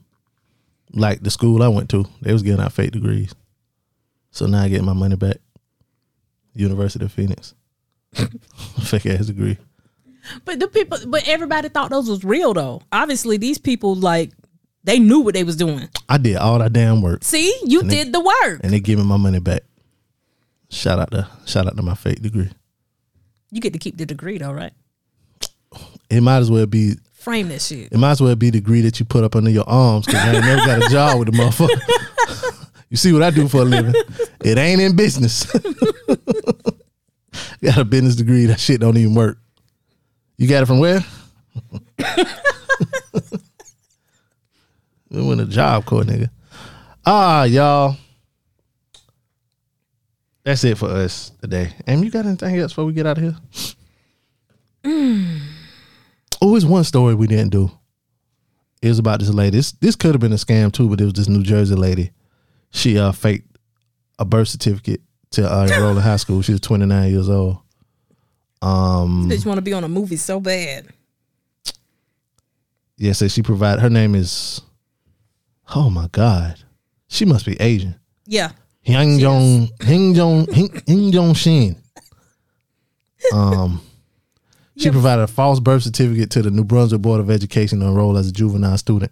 like 0.93 1.21
the 1.21 1.31
school 1.31 1.61
I 1.63 1.67
went 1.67 1.89
to. 1.91 2.05
They 2.21 2.33
was 2.33 2.43
getting 2.43 2.61
out 2.61 2.73
fake 2.73 2.91
degrees. 2.91 3.33
So 4.31 4.47
now 4.47 4.63
I 4.63 4.69
get 4.69 4.83
my 4.83 4.93
money 4.93 5.15
back. 5.15 5.37
University 6.53 7.05
of 7.05 7.11
Phoenix. 7.11 7.53
fake 8.83 9.05
ass 9.05 9.27
degree. 9.27 9.57
but 10.45 10.59
the 10.59 10.67
people, 10.67 10.97
but 11.07 11.27
everybody 11.27 11.69
thought 11.69 11.89
those 11.89 12.09
was 12.09 12.23
real 12.23 12.53
though. 12.53 12.81
Obviously, 12.91 13.37
these 13.37 13.57
people 13.57 13.95
like 13.95 14.31
they 14.83 14.99
knew 14.99 15.19
what 15.21 15.33
they 15.33 15.43
was 15.43 15.55
doing. 15.55 15.89
I 16.07 16.17
did 16.17 16.37
all 16.37 16.59
that 16.59 16.73
damn 16.73 17.01
work. 17.01 17.23
See, 17.23 17.53
you 17.65 17.81
they- 17.83 18.03
did 18.03 18.13
the 18.13 18.19
work. 18.19 18.61
and 18.63 18.71
they 18.71 18.79
give 18.79 18.99
me 18.99 19.05
my 19.05 19.17
money 19.17 19.39
back. 19.39 19.63
Shout 20.69 20.99
out 20.99 21.11
to 21.11 21.27
shout 21.45 21.67
out 21.67 21.75
to 21.77 21.83
my 21.83 21.95
fake 21.95 22.21
degree. 22.21 22.49
You 23.51 23.61
get 23.61 23.73
to 23.73 23.79
keep 23.79 23.97
the 23.97 24.05
degree 24.05 24.37
though, 24.37 24.51
right? 24.51 24.73
It 26.09 26.21
might 26.21 26.37
as 26.37 26.51
well 26.51 26.65
be 26.65 26.95
Frame 27.13 27.47
that 27.49 27.61
shit. 27.61 27.91
it 27.91 27.97
might 27.97 28.11
as 28.11 28.21
well 28.21 28.35
be 28.35 28.47
the 28.51 28.59
degree 28.59 28.81
that 28.81 28.99
you 28.99 29.05
put 29.05 29.23
up 29.23 29.35
under 29.35 29.49
your 29.49 29.67
arms 29.67 30.05
because 30.05 30.21
I 30.21 30.33
ain't 30.35 30.45
never 30.45 30.65
got 30.65 30.85
a 30.85 30.89
job 30.89 31.17
with 31.19 31.31
the 31.31 31.37
motherfucker. 31.37 32.67
you 32.89 32.97
see 32.97 33.11
what 33.13 33.23
I 33.23 33.31
do 33.31 33.47
for 33.47 33.61
a 33.61 33.65
living? 33.65 33.95
It 34.43 34.57
ain't 34.59 34.81
in 34.81 34.95
business. 34.95 35.51
got 37.63 37.77
a 37.77 37.85
business 37.85 38.15
degree, 38.15 38.45
that 38.45 38.59
shit 38.59 38.81
don't 38.81 38.97
even 38.97 39.15
work. 39.15 39.37
You 40.37 40.47
got 40.47 40.63
it 40.63 40.65
from 40.65 40.79
where? 40.79 41.03
we 45.09 45.25
went 45.25 45.39
to 45.39 45.45
job 45.45 45.85
corps, 45.85 46.03
nigga. 46.03 46.29
Ah, 47.05 47.43
y'all. 47.43 47.97
That's 50.43 50.63
it 50.63 50.77
for 50.77 50.89
us 50.89 51.31
today. 51.41 51.73
And 51.87 52.03
you 52.03 52.11
got 52.11 52.25
anything 52.25 52.57
else 52.57 52.71
before 52.73 52.85
we 52.85 52.93
get 52.93 53.07
out 53.07 53.17
of 53.17 53.23
here? 53.23 53.35
was 56.55 56.65
one 56.65 56.85
story 56.85 57.13
we 57.13 57.27
didn't 57.27 57.49
do. 57.49 57.69
It 58.81 58.87
was 58.87 58.97
about 58.97 59.19
this 59.19 59.29
lady. 59.29 59.57
This 59.57 59.73
this 59.73 59.95
could 59.95 60.13
have 60.13 60.21
been 60.21 60.31
a 60.31 60.37
scam 60.37 60.71
too, 60.71 60.87
but 60.89 61.01
it 61.01 61.03
was 61.03 61.13
this 61.13 61.27
New 61.27 61.43
Jersey 61.43 61.75
lady. 61.75 62.11
She 62.71 62.97
uh 62.97 63.11
faked 63.11 63.57
a 64.17 64.25
birth 64.25 64.47
certificate 64.47 65.01
to 65.35 65.51
uh, 65.51 65.65
enroll 65.65 65.95
in 65.95 66.03
high 66.03 66.15
school. 66.17 66.41
She 66.41 66.51
was 66.51 66.61
29 66.61 67.11
years 67.11 67.29
old. 67.29 67.57
Um, 68.61 69.29
Bitch 69.29 69.45
want 69.45 69.57
to 69.57 69.61
be 69.61 69.73
on 69.73 69.83
a 69.83 69.89
movie 69.89 70.15
so 70.17 70.39
bad. 70.39 70.87
yeah, 72.97 73.11
so 73.13 73.27
she 73.27 73.41
provided. 73.43 73.81
Her 73.81 73.89
name 73.89 74.15
is. 74.15 74.61
Oh 75.75 75.89
my 75.89 76.07
God, 76.11 76.59
she 77.07 77.25
must 77.25 77.45
be 77.45 77.59
Asian. 77.61 77.95
Yeah. 78.25 78.51
Hyung 78.87 79.19
Jong 79.19 79.67
Hyung 79.79 80.15
Jong 80.15 80.45
Hyung 80.45 81.11
Jong 81.11 81.33
Shin. 81.33 81.75
Um, 83.33 83.81
she 84.77 84.85
Yeah. 84.85 84.91
provided 84.91 85.23
a 85.23 85.27
false 85.27 85.59
birth 85.59 85.81
certificate 85.83 86.29
to 86.31 86.43
the 86.43 86.51
New 86.51 86.63
Brunswick 86.63 87.01
Board 87.01 87.19
of 87.19 87.31
Education 87.31 87.79
to 87.79 87.87
enroll 87.87 88.15
as 88.17 88.27
a 88.27 88.31
juvenile 88.31 88.77
student. 88.77 89.11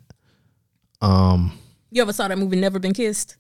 Um, 1.02 1.58
You 1.92 2.02
ever 2.04 2.14
saw 2.14 2.28
that 2.28 2.38
movie 2.38 2.56
Never 2.58 2.78
Been 2.80 2.94
Kissed? 2.94 3.36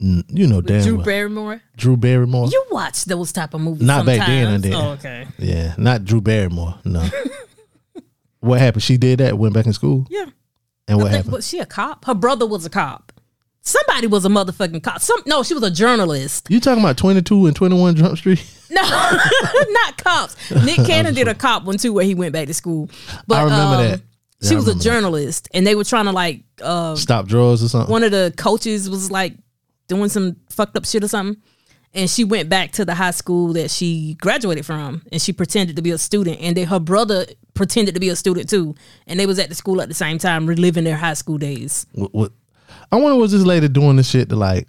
N- 0.00 0.24
you 0.28 0.46
know 0.46 0.60
damn 0.60 0.82
Drew 0.82 0.96
well. 0.96 1.04
Barrymore. 1.04 1.62
Drew 1.76 1.96
Barrymore. 1.96 2.48
You 2.48 2.64
watch 2.70 3.04
those 3.04 3.32
type 3.32 3.54
of 3.54 3.60
movies. 3.60 3.86
Not 3.86 4.06
back 4.06 4.26
then, 4.26 4.46
I 4.46 4.56
didn't. 4.58 4.74
Oh, 4.74 4.90
okay. 4.92 5.26
yeah, 5.38 5.74
not 5.78 6.04
Drew 6.04 6.20
Barrymore. 6.20 6.78
No. 6.84 7.08
what 8.40 8.60
happened? 8.60 8.82
She 8.82 8.96
did 8.96 9.18
that. 9.20 9.38
Went 9.38 9.54
back 9.54 9.66
in 9.66 9.72
school. 9.72 10.06
Yeah. 10.10 10.26
And 10.86 10.98
what 10.98 11.06
I 11.08 11.10
think- 11.10 11.16
happened? 11.16 11.32
Was 11.34 11.48
she 11.48 11.58
a 11.58 11.66
cop? 11.66 12.04
Her 12.04 12.14
brother 12.14 12.46
was 12.46 12.64
a 12.64 12.70
cop. 12.70 13.12
Somebody 13.60 14.06
was 14.06 14.24
a 14.24 14.28
motherfucking 14.30 14.82
cop. 14.82 15.00
Some 15.00 15.20
no, 15.26 15.42
she 15.42 15.52
was 15.52 15.62
a 15.62 15.70
journalist. 15.70 16.46
You 16.48 16.58
talking 16.58 16.82
about 16.82 16.96
twenty 16.96 17.20
two 17.20 17.44
and 17.46 17.54
twenty 17.54 17.78
one 17.78 17.94
Jump 17.96 18.16
Street? 18.18 18.44
No, 18.70 18.82
not 19.70 19.96
cops. 19.96 20.36
Nick 20.50 20.76
Cannon 20.84 21.14
did 21.14 21.26
a 21.26 21.34
cop 21.34 21.64
one 21.64 21.78
too, 21.78 21.90
where 21.94 22.04
he 22.04 22.14
went 22.14 22.34
back 22.34 22.48
to 22.48 22.52
school. 22.54 22.90
But 23.26 23.38
I 23.38 23.42
remember 23.44 23.76
um, 23.76 23.82
that. 23.82 24.02
Yeah, 24.42 24.48
she 24.50 24.54
I 24.54 24.58
was 24.58 24.66
a 24.66 24.72
remember 24.72 24.72
that. 24.74 24.84
journalist, 24.84 25.48
and 25.54 25.66
they 25.66 25.74
were 25.74 25.84
trying 25.84 26.04
to 26.04 26.12
like 26.12 26.42
uh, 26.62 26.94
Stop 26.94 27.26
drugs 27.28 27.64
or 27.64 27.68
something. 27.70 27.90
one 27.90 28.04
of 28.04 28.10
the 28.10 28.30
coaches 28.36 28.90
was 28.90 29.10
like 29.10 29.32
doing 29.88 30.08
some 30.08 30.36
fucked 30.50 30.76
up 30.76 30.84
shit 30.86 31.02
or 31.04 31.08
something. 31.08 31.40
And 31.94 32.08
she 32.08 32.22
went 32.22 32.48
back 32.50 32.72
to 32.72 32.84
the 32.84 32.94
high 32.94 33.10
school 33.12 33.54
that 33.54 33.70
she 33.70 34.14
graduated 34.20 34.66
from 34.66 35.02
and 35.10 35.20
she 35.20 35.32
pretended 35.32 35.76
to 35.76 35.82
be 35.82 35.90
a 35.90 35.98
student. 35.98 36.38
And 36.40 36.54
then 36.56 36.66
her 36.66 36.78
brother 36.78 37.24
pretended 37.54 37.94
to 37.94 38.00
be 38.00 38.10
a 38.10 38.16
student 38.16 38.48
too. 38.48 38.74
And 39.06 39.18
they 39.18 39.24
was 39.26 39.38
at 39.38 39.48
the 39.48 39.54
school 39.54 39.80
at 39.80 39.88
the 39.88 39.94
same 39.94 40.18
time, 40.18 40.46
reliving 40.46 40.84
their 40.84 40.96
high 40.98 41.14
school 41.14 41.38
days. 41.38 41.86
What, 41.92 42.14
what? 42.14 42.32
I 42.92 42.96
wonder 42.96 43.16
was 43.16 43.32
this 43.32 43.42
lady 43.44 43.68
doing 43.68 43.96
this 43.96 44.08
shit 44.10 44.28
to 44.28 44.36
like 44.36 44.68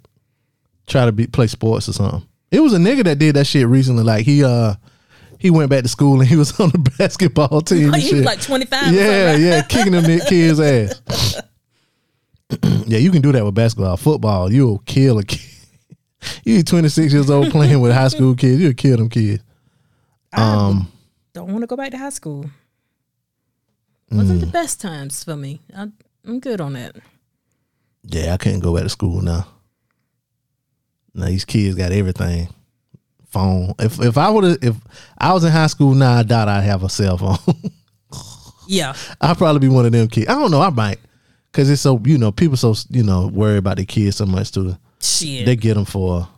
try 0.86 1.04
to 1.04 1.12
be 1.12 1.26
play 1.26 1.46
sports 1.46 1.88
or 1.90 1.92
something. 1.92 2.26
It 2.50 2.60
was 2.60 2.72
a 2.72 2.78
nigga 2.78 3.04
that 3.04 3.18
did 3.18 3.36
that 3.36 3.46
shit 3.46 3.66
recently. 3.66 4.02
Like 4.02 4.24
he 4.24 4.42
uh 4.42 4.74
he 5.38 5.50
went 5.50 5.70
back 5.70 5.82
to 5.82 5.88
school 5.88 6.20
and 6.20 6.28
he 6.28 6.36
was 6.36 6.58
on 6.60 6.70
the 6.70 6.78
basketball 6.98 7.60
team. 7.60 7.78
he 7.78 7.84
was 7.90 8.08
shit. 8.08 8.24
like 8.24 8.40
25 8.40 8.92
Yeah, 8.94 9.30
right? 9.32 9.40
yeah, 9.40 9.62
kicking 9.62 9.92
them 9.92 10.04
kids' 10.26 10.58
ass. 10.58 11.40
yeah, 12.86 12.98
you 12.98 13.10
can 13.10 13.22
do 13.22 13.32
that 13.32 13.44
with 13.44 13.54
basketball. 13.54 13.96
Football, 13.96 14.52
you'll 14.52 14.78
kill 14.80 15.18
a 15.18 15.24
kid. 15.24 15.46
You 16.44 16.62
26 16.62 17.14
years 17.14 17.30
old 17.30 17.50
playing 17.50 17.80
with 17.80 17.92
high 17.92 18.08
school 18.08 18.34
kids, 18.34 18.60
you'll 18.60 18.74
kill 18.74 18.98
them 18.98 19.08
kids. 19.08 19.42
Um, 20.34 20.92
Don't 21.32 21.48
want 21.50 21.62
to 21.62 21.66
go 21.66 21.76
back 21.76 21.92
to 21.92 21.96
high 21.98 22.10
school. 22.10 22.44
Wasn't 24.10 24.38
Mm. 24.38 24.44
the 24.44 24.46
best 24.52 24.82
times 24.82 25.24
for 25.24 25.34
me. 25.34 25.60
I, 25.74 25.86
I'm 26.26 26.40
good 26.40 26.60
on 26.60 26.74
that. 26.74 26.96
yeah, 28.04 28.34
I 28.34 28.36
couldn't 28.36 28.60
go 28.60 28.74
back 28.74 28.82
to 28.82 28.90
school 28.90 29.22
now. 29.22 29.46
Now 31.14 31.26
these 31.26 31.44
kids 31.46 31.74
got 31.74 31.90
everything. 31.92 32.48
Phone. 33.30 33.72
If 33.78 33.98
if 34.00 34.18
I 34.18 34.28
would 34.28 34.62
if 34.62 34.76
I 35.16 35.32
was 35.32 35.44
in 35.44 35.52
high 35.52 35.68
school 35.68 35.94
now, 35.94 36.18
I 36.18 36.22
doubt 36.22 36.48
I'd 36.48 36.64
have 36.64 36.82
a 36.82 36.88
cell 36.90 37.16
phone. 37.16 37.38
Yeah. 38.68 38.94
I'd 39.20 39.36
probably 39.36 39.58
be 39.58 39.68
one 39.74 39.84
of 39.86 39.90
them 39.90 40.06
kids. 40.06 40.28
I 40.28 40.34
don't 40.34 40.50
know. 40.52 40.60
I 40.60 40.70
might, 40.70 41.00
cause 41.52 41.68
it's 41.70 41.82
so 41.82 42.00
you 42.04 42.18
know 42.18 42.32
people 42.32 42.56
so 42.56 42.74
you 42.90 43.02
know 43.02 43.26
worry 43.28 43.56
about 43.58 43.76
the 43.76 43.84
kids 43.86 44.16
so 44.16 44.26
much 44.26 44.52
too. 44.52 44.76
Shit. 45.00 45.46
They 45.46 45.56
get 45.56 45.74
them 45.74 45.84
for 45.84 46.28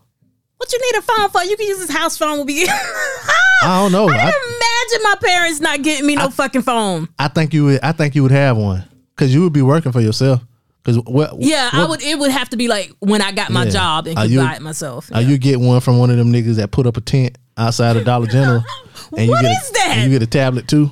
what 0.63 0.73
you 0.73 0.79
need 0.81 0.99
a 0.99 1.03
phone 1.03 1.29
for? 1.31 1.43
You 1.43 1.57
can 1.57 1.67
use 1.67 1.79
this 1.81 1.91
house 1.91 2.17
phone. 2.17 2.39
Will 2.39 2.45
be. 2.45 2.65
I 3.65 3.81
don't 3.81 3.91
know. 3.91 4.09
I 4.11 4.13
I, 4.13 4.21
imagine 4.29 5.03
my 5.03 5.15
parents 5.21 5.61
not 5.61 5.83
getting 5.83 6.07
me 6.07 6.15
no 6.15 6.31
fucking 6.31 6.63
phone. 6.63 7.09
I 7.19 7.27
think 7.29 7.53
you 7.53 7.65
would. 7.65 7.81
I 7.83 7.91
think 7.93 8.15
you 8.15 8.23
would 8.23 8.31
have 8.31 8.57
one 8.57 8.85
because 9.17 9.35
you 9.35 9.43
would 9.43 9.53
be 9.53 9.63
working 9.63 9.91
for 9.91 10.01
yourself. 10.01 10.41
Because 10.85 11.03
what? 11.05 11.35
Yeah, 11.39 11.69
I 11.73 11.85
would. 11.89 12.01
It 12.03 12.17
would 12.19 12.31
have 12.31 12.49
to 12.51 12.57
be 12.57 12.69
like 12.69 12.93
when 13.01 13.23
I 13.23 13.33
got 13.33 13.51
my 13.51 13.65
Yeah. 13.65 13.71
job 13.71 14.07
and 14.07 14.17
could 14.17 14.31
you- 14.31 14.39
buy 14.41 14.55
it 14.55 14.63
myself. 14.63 15.11
Are 15.13 15.23
you 15.23 15.37
get 15.39 15.59
one 15.59 15.81
from 15.81 15.99
one 15.99 16.11
of 16.11 16.17
them 16.17 16.33
niggas 16.33 16.57
that 16.57 16.71
put 16.71 16.87
up 16.87 16.97
a 16.97 17.01
tent 17.01 17.39
outside 17.57 17.97
of 17.97 18.05
Dollar 18.05 18.27
General? 18.27 18.65
And 19.15 19.29
What 19.29 19.43
you 19.43 19.49
get 19.49 19.63
is 19.63 19.71
a, 19.71 19.73
that? 19.75 19.89
And 19.97 20.11
you 20.11 20.19
get 20.19 20.23
a 20.27 20.31
tablet 20.31 20.69
too. 20.69 20.91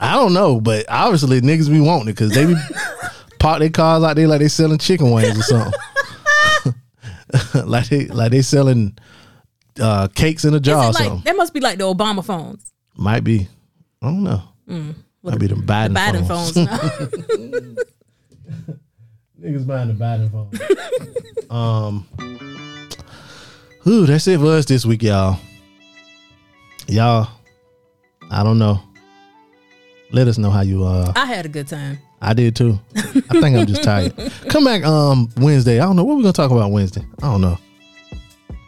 I 0.00 0.14
don't 0.14 0.32
know, 0.32 0.60
but 0.62 0.86
obviously 0.88 1.42
niggas 1.42 1.68
be 1.68 1.78
wanting 1.78 2.08
it 2.08 2.12
because 2.12 2.30
they 2.30 2.46
be 2.46 2.54
park 3.40 3.58
their 3.58 3.70
cars 3.70 4.04
out 4.04 4.14
there 4.14 4.28
like 4.28 4.38
they 4.40 4.48
selling 4.48 4.78
chicken 4.78 5.10
wings 5.10 5.36
or 5.38 5.42
something. 5.42 5.72
like 7.68 7.88
they 7.88 8.06
like 8.06 8.30
they 8.32 8.42
selling 8.42 8.96
uh, 9.80 10.08
cakes 10.14 10.44
in 10.44 10.54
a 10.54 10.60
jar 10.60 10.86
like 10.92 10.96
something. 10.96 11.22
that? 11.24 11.36
Must 11.36 11.52
be 11.54 11.60
like 11.60 11.78
the 11.78 11.84
Obama 11.84 12.24
phones, 12.24 12.72
Might 12.96 13.24
be. 13.24 13.48
I 14.02 14.06
don't 14.06 14.22
know. 14.24 14.42
Might 15.22 15.38
be 15.38 15.46
the 15.48 15.54
Biden, 15.54 15.94
Mm. 15.94 15.94
the 15.94 16.00
Biden 16.00 16.26
phones. 16.26 16.52
phones. 16.54 17.78
Niggas 19.40 19.66
buying 19.66 19.88
the 19.88 19.94
Biden 19.94 20.30
phone. 20.30 21.56
um, 21.56 22.06
whew, 23.84 24.06
that's 24.06 24.26
it 24.26 24.38
for 24.38 24.46
us 24.56 24.66
this 24.66 24.84
week, 24.84 25.02
y'all. 25.02 25.38
Y'all, 26.88 27.28
I 28.30 28.42
don't 28.42 28.58
know. 28.58 28.80
Let 30.12 30.26
us 30.28 30.36
know 30.38 30.50
how 30.50 30.60
you. 30.62 30.84
Uh, 30.84 31.12
I 31.16 31.24
had 31.26 31.46
a 31.46 31.48
good 31.48 31.68
time. 31.68 31.98
I 32.22 32.34
did 32.34 32.54
too. 32.56 32.78
I 32.96 33.40
think 33.40 33.56
I'm 33.56 33.66
just 33.66 33.82
tired. 33.82 34.14
Come 34.48 34.64
back 34.64 34.84
um 34.84 35.30
Wednesday. 35.38 35.80
I 35.80 35.84
don't 35.84 35.96
know 35.96 36.04
what 36.04 36.16
we're 36.16 36.22
gonna 36.22 36.32
talk 36.32 36.50
about 36.50 36.70
Wednesday. 36.70 37.02
I 37.22 37.26
don't 37.26 37.40
know. 37.40 37.58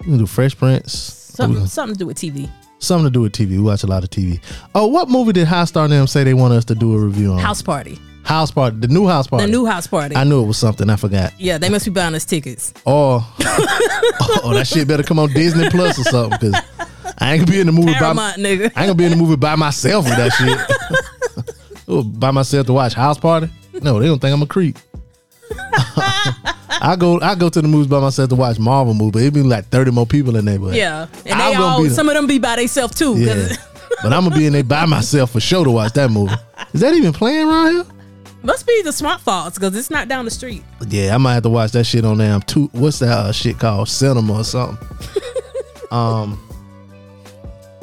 We 0.01 0.07
gonna 0.07 0.19
do 0.19 0.27
Fresh 0.27 0.57
Prince. 0.57 0.93
Something, 0.93 1.67
something 1.67 1.95
to 1.95 1.99
do 1.99 2.07
with 2.07 2.17
TV. 2.19 2.51
Something 2.79 3.05
to 3.07 3.11
do 3.11 3.21
with 3.21 3.33
TV. 3.33 3.51
We 3.51 3.61
watch 3.61 3.85
a 3.85 3.87
lot 3.87 4.03
of 4.03 4.11
TV. 4.11 4.41
Oh, 4.75 4.87
what 4.89 5.09
movie 5.09 5.33
did 5.33 5.47
High 5.47 5.65
Star 5.67 5.87
them 5.87 6.07
say 6.07 6.25
they 6.25 6.35
want 6.35 6.55
us 6.55 6.65
to 6.67 6.75
do 6.75 6.95
a 6.95 6.99
review 6.99 7.33
on? 7.33 7.39
House 7.39 7.63
party. 7.63 7.99
House 8.25 8.51
Party. 8.53 8.77
The 8.77 8.89
new 8.89 9.07
House 9.09 9.27
Party. 9.27 9.47
The 9.47 9.51
new 9.53 9.67
house 9.67 9.87
party. 9.89 10.15
I 10.15 10.23
knew 10.25 10.43
it 10.43 10.47
was 10.47 10.57
something. 10.57 10.89
I 10.89 10.95
forgot. 10.97 11.33
yeah, 11.41 11.59
they 11.59 11.69
must 11.69 11.85
be 11.85 11.91
buying 11.91 12.15
us 12.15 12.25
tickets. 12.25 12.73
Or, 12.85 13.21
oh, 13.41 14.53
that 14.55 14.67
shit 14.67 14.87
better 14.87 15.03
come 15.03 15.19
on 15.19 15.33
Disney 15.33 15.69
Plus 15.71 15.99
or 15.99 16.05
something 16.05 16.39
because 16.39 16.65
I 17.19 17.33
ain't 17.35 17.41
gonna 17.45 17.51
be 17.53 17.61
in 17.61 17.67
the 17.67 17.73
movie 17.73 17.93
by 17.95 17.99
Paramount, 17.99 18.37
nigga. 18.39 18.61
I 18.61 18.65
ain't 18.65 18.75
gonna 18.75 18.95
be 18.95 19.05
in 19.05 19.11
the 19.11 19.17
movie 19.17 19.37
by 19.37 19.57
myself 19.57 20.05
with 20.05 20.17
that 20.17 20.31
shit. 20.33 20.57
Oh, 21.95 22.03
by 22.03 22.31
myself 22.31 22.67
to 22.69 22.73
watch 22.73 22.95
House 22.95 23.19
Party? 23.19 23.51
No, 23.83 23.99
they 24.01 24.07
don't 24.07 24.19
think 24.19 24.33
I'm 24.35 24.41
a 24.41 24.47
creep. 24.47 24.79
I 26.81 26.97
go 26.99 27.21
I 27.21 27.35
go 27.35 27.51
to 27.51 27.61
the 27.61 27.69
movies 27.69 27.87
by 27.87 28.01
myself 28.01 28.31
to 28.31 28.35
watch 28.35 28.59
Marvel 28.59 28.95
movie, 28.95 29.11
but 29.11 29.23
it 29.23 29.35
be 29.35 29.43
like 29.43 29.67
30 29.67 29.91
more 29.91 30.07
people 30.07 30.37
in 30.37 30.47
there. 30.47 30.59
But 30.59 30.75
Yeah, 30.75 31.07
and 31.27 31.41
I'm 31.41 31.51
they 31.53 31.57
all 31.57 31.85
some 31.91 32.09
of 32.09 32.15
them 32.15 32.27
be 32.27 32.39
by 32.39 32.57
themselves 32.57 32.99
too. 32.99 33.19
yeah. 33.19 33.49
but 34.03 34.13
I'm 34.15 34.25
gonna 34.25 34.35
be 34.35 34.47
in 34.47 34.55
there 34.55 34.65
by 34.65 34.87
myself 34.87 35.33
for 35.33 35.41
sure 35.41 35.65
to 35.65 35.71
watch 35.71 35.93
that 35.93 36.11
movie. 36.11 36.35
Is 36.73 36.81
that 36.81 36.95
even 36.95 37.13
playing 37.13 37.47
around 37.47 37.73
here? 37.73 37.85
Must 38.43 38.67
be 38.67 38.81
the 38.83 38.93
smart 38.93 39.21
faults 39.21 39.59
because 39.59 39.77
it's 39.77 39.91
not 39.91 40.09
down 40.09 40.25
the 40.25 40.31
street. 40.31 40.65
Yeah, 40.89 41.15
I 41.15 41.19
might 41.19 41.35
have 41.35 41.43
to 41.43 41.51
watch 41.51 41.73
that 41.73 41.85
shit 41.85 42.07
on 42.07 42.17
there. 42.19 42.41
Two, 42.41 42.69
what's 42.73 43.01
that 43.01 43.11
uh, 43.11 43.33
shit 43.33 43.59
called? 43.59 43.89
Cinema 43.89 44.39
or 44.41 44.45
something. 44.45 44.89
um, 45.93 46.41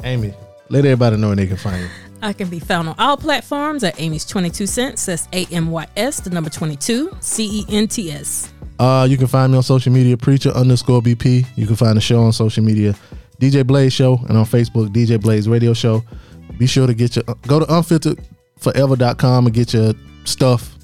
Amy, 0.02 0.34
let 0.68 0.84
everybody 0.84 1.16
know 1.16 1.28
where 1.28 1.36
they 1.36 1.46
can 1.46 1.56
find 1.56 1.80
you. 1.80 1.88
I 2.22 2.32
can 2.32 2.48
be 2.48 2.58
found 2.58 2.88
on 2.88 2.94
all 2.98 3.16
platforms 3.16 3.84
at 3.84 4.00
Amy's 4.00 4.24
22 4.24 4.66
Cents. 4.66 5.06
That's 5.06 5.28
A 5.32 5.46
M 5.46 5.70
Y 5.70 5.86
S, 5.96 6.20
the 6.20 6.30
number 6.30 6.50
22, 6.50 7.16
C 7.20 7.60
E 7.60 7.64
N 7.68 7.88
T 7.88 8.10
S. 8.12 8.52
Uh, 8.78 9.06
you 9.08 9.18
can 9.18 9.26
find 9.26 9.52
me 9.52 9.56
on 9.58 9.62
social 9.62 9.92
media, 9.92 10.16
preacher 10.16 10.50
underscore 10.50 11.02
BP. 11.02 11.46
You 11.56 11.66
can 11.66 11.76
find 11.76 11.96
the 11.96 12.00
show 12.00 12.22
on 12.22 12.32
social 12.32 12.64
media, 12.64 12.94
DJ 13.38 13.66
Blaze 13.66 13.92
Show, 13.92 14.18
and 14.28 14.38
on 14.38 14.44
Facebook, 14.46 14.88
DJ 14.88 15.20
Blaze 15.20 15.48
Radio 15.48 15.74
Show. 15.74 16.02
Be 16.58 16.66
sure 16.66 16.86
to 16.86 16.94
get 16.94 17.16
your 17.16 17.24
go 17.46 17.60
to 17.60 17.66
unfilteredforever.com 17.66 19.46
and 19.46 19.54
get 19.54 19.74
your 19.74 19.92
stuff. 20.24 20.76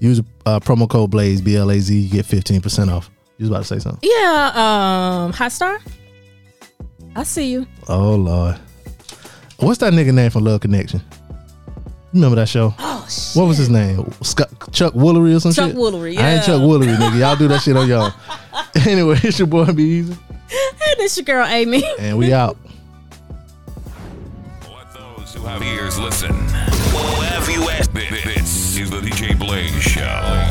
Use 0.00 0.20
uh, 0.46 0.60
promo 0.60 0.88
code 0.88 1.10
Blaze 1.10 1.40
B 1.40 1.56
L 1.56 1.70
A 1.70 1.78
Z. 1.80 1.96
You 1.98 2.10
get 2.10 2.26
fifteen 2.26 2.60
percent 2.60 2.90
off. 2.90 3.10
You 3.38 3.44
was 3.44 3.50
about 3.50 3.58
to 3.58 3.64
say 3.64 3.78
something? 3.78 4.00
Yeah, 4.02 4.52
um, 4.54 5.32
Hot 5.32 5.52
Star. 5.52 5.78
I 7.16 7.22
see 7.24 7.50
you. 7.50 7.66
Oh 7.88 8.14
Lord, 8.14 8.58
What's 9.58 9.78
that 9.80 9.92
nigga 9.92 10.14
name 10.14 10.30
from 10.30 10.44
Love 10.44 10.60
Connection? 10.60 11.02
Remember 12.12 12.36
that 12.36 12.48
show? 12.48 12.74
Oh 12.78 13.04
shit. 13.08 13.36
What 13.36 13.48
was 13.48 13.58
his 13.58 13.68
name? 13.68 14.08
Scott, 14.22 14.48
Chuck 14.72 14.94
Woolery 14.94 15.34
or 15.36 15.40
some 15.40 15.52
Chuck 15.52 15.70
shit? 15.70 15.74
Chuck 15.74 15.82
Woolery, 15.82 16.14
yeah. 16.14 16.26
I 16.26 16.30
ain't 16.34 16.44
Chuck 16.44 16.60
Woolery, 16.60 16.94
nigga. 16.94 17.18
Y'all 17.18 17.36
do 17.36 17.48
that 17.48 17.62
shit 17.62 17.76
on 17.76 17.88
y'all. 17.88 18.12
anyway, 18.86 19.18
it's 19.22 19.38
your 19.38 19.48
boy 19.48 19.66
Be 19.72 19.82
Easy. 19.82 20.12
And 20.12 21.00
it's 21.00 21.16
your 21.16 21.24
girl 21.24 21.44
Amy. 21.46 21.82
And 21.98 22.16
we 22.16 22.32
out. 22.32 22.56
Let 24.62 24.94
those 24.94 25.34
who 25.34 25.42
have 25.42 25.62
ears 25.62 25.98
listen. 25.98 26.30
Well, 26.30 27.20
have 27.22 27.48
you 27.50 27.68
asked? 27.68 27.92
This 27.92 28.78
is 28.78 28.90
the 28.90 29.00
DJ 29.00 29.36
Blaze 29.38 29.82
Show. 29.82 30.47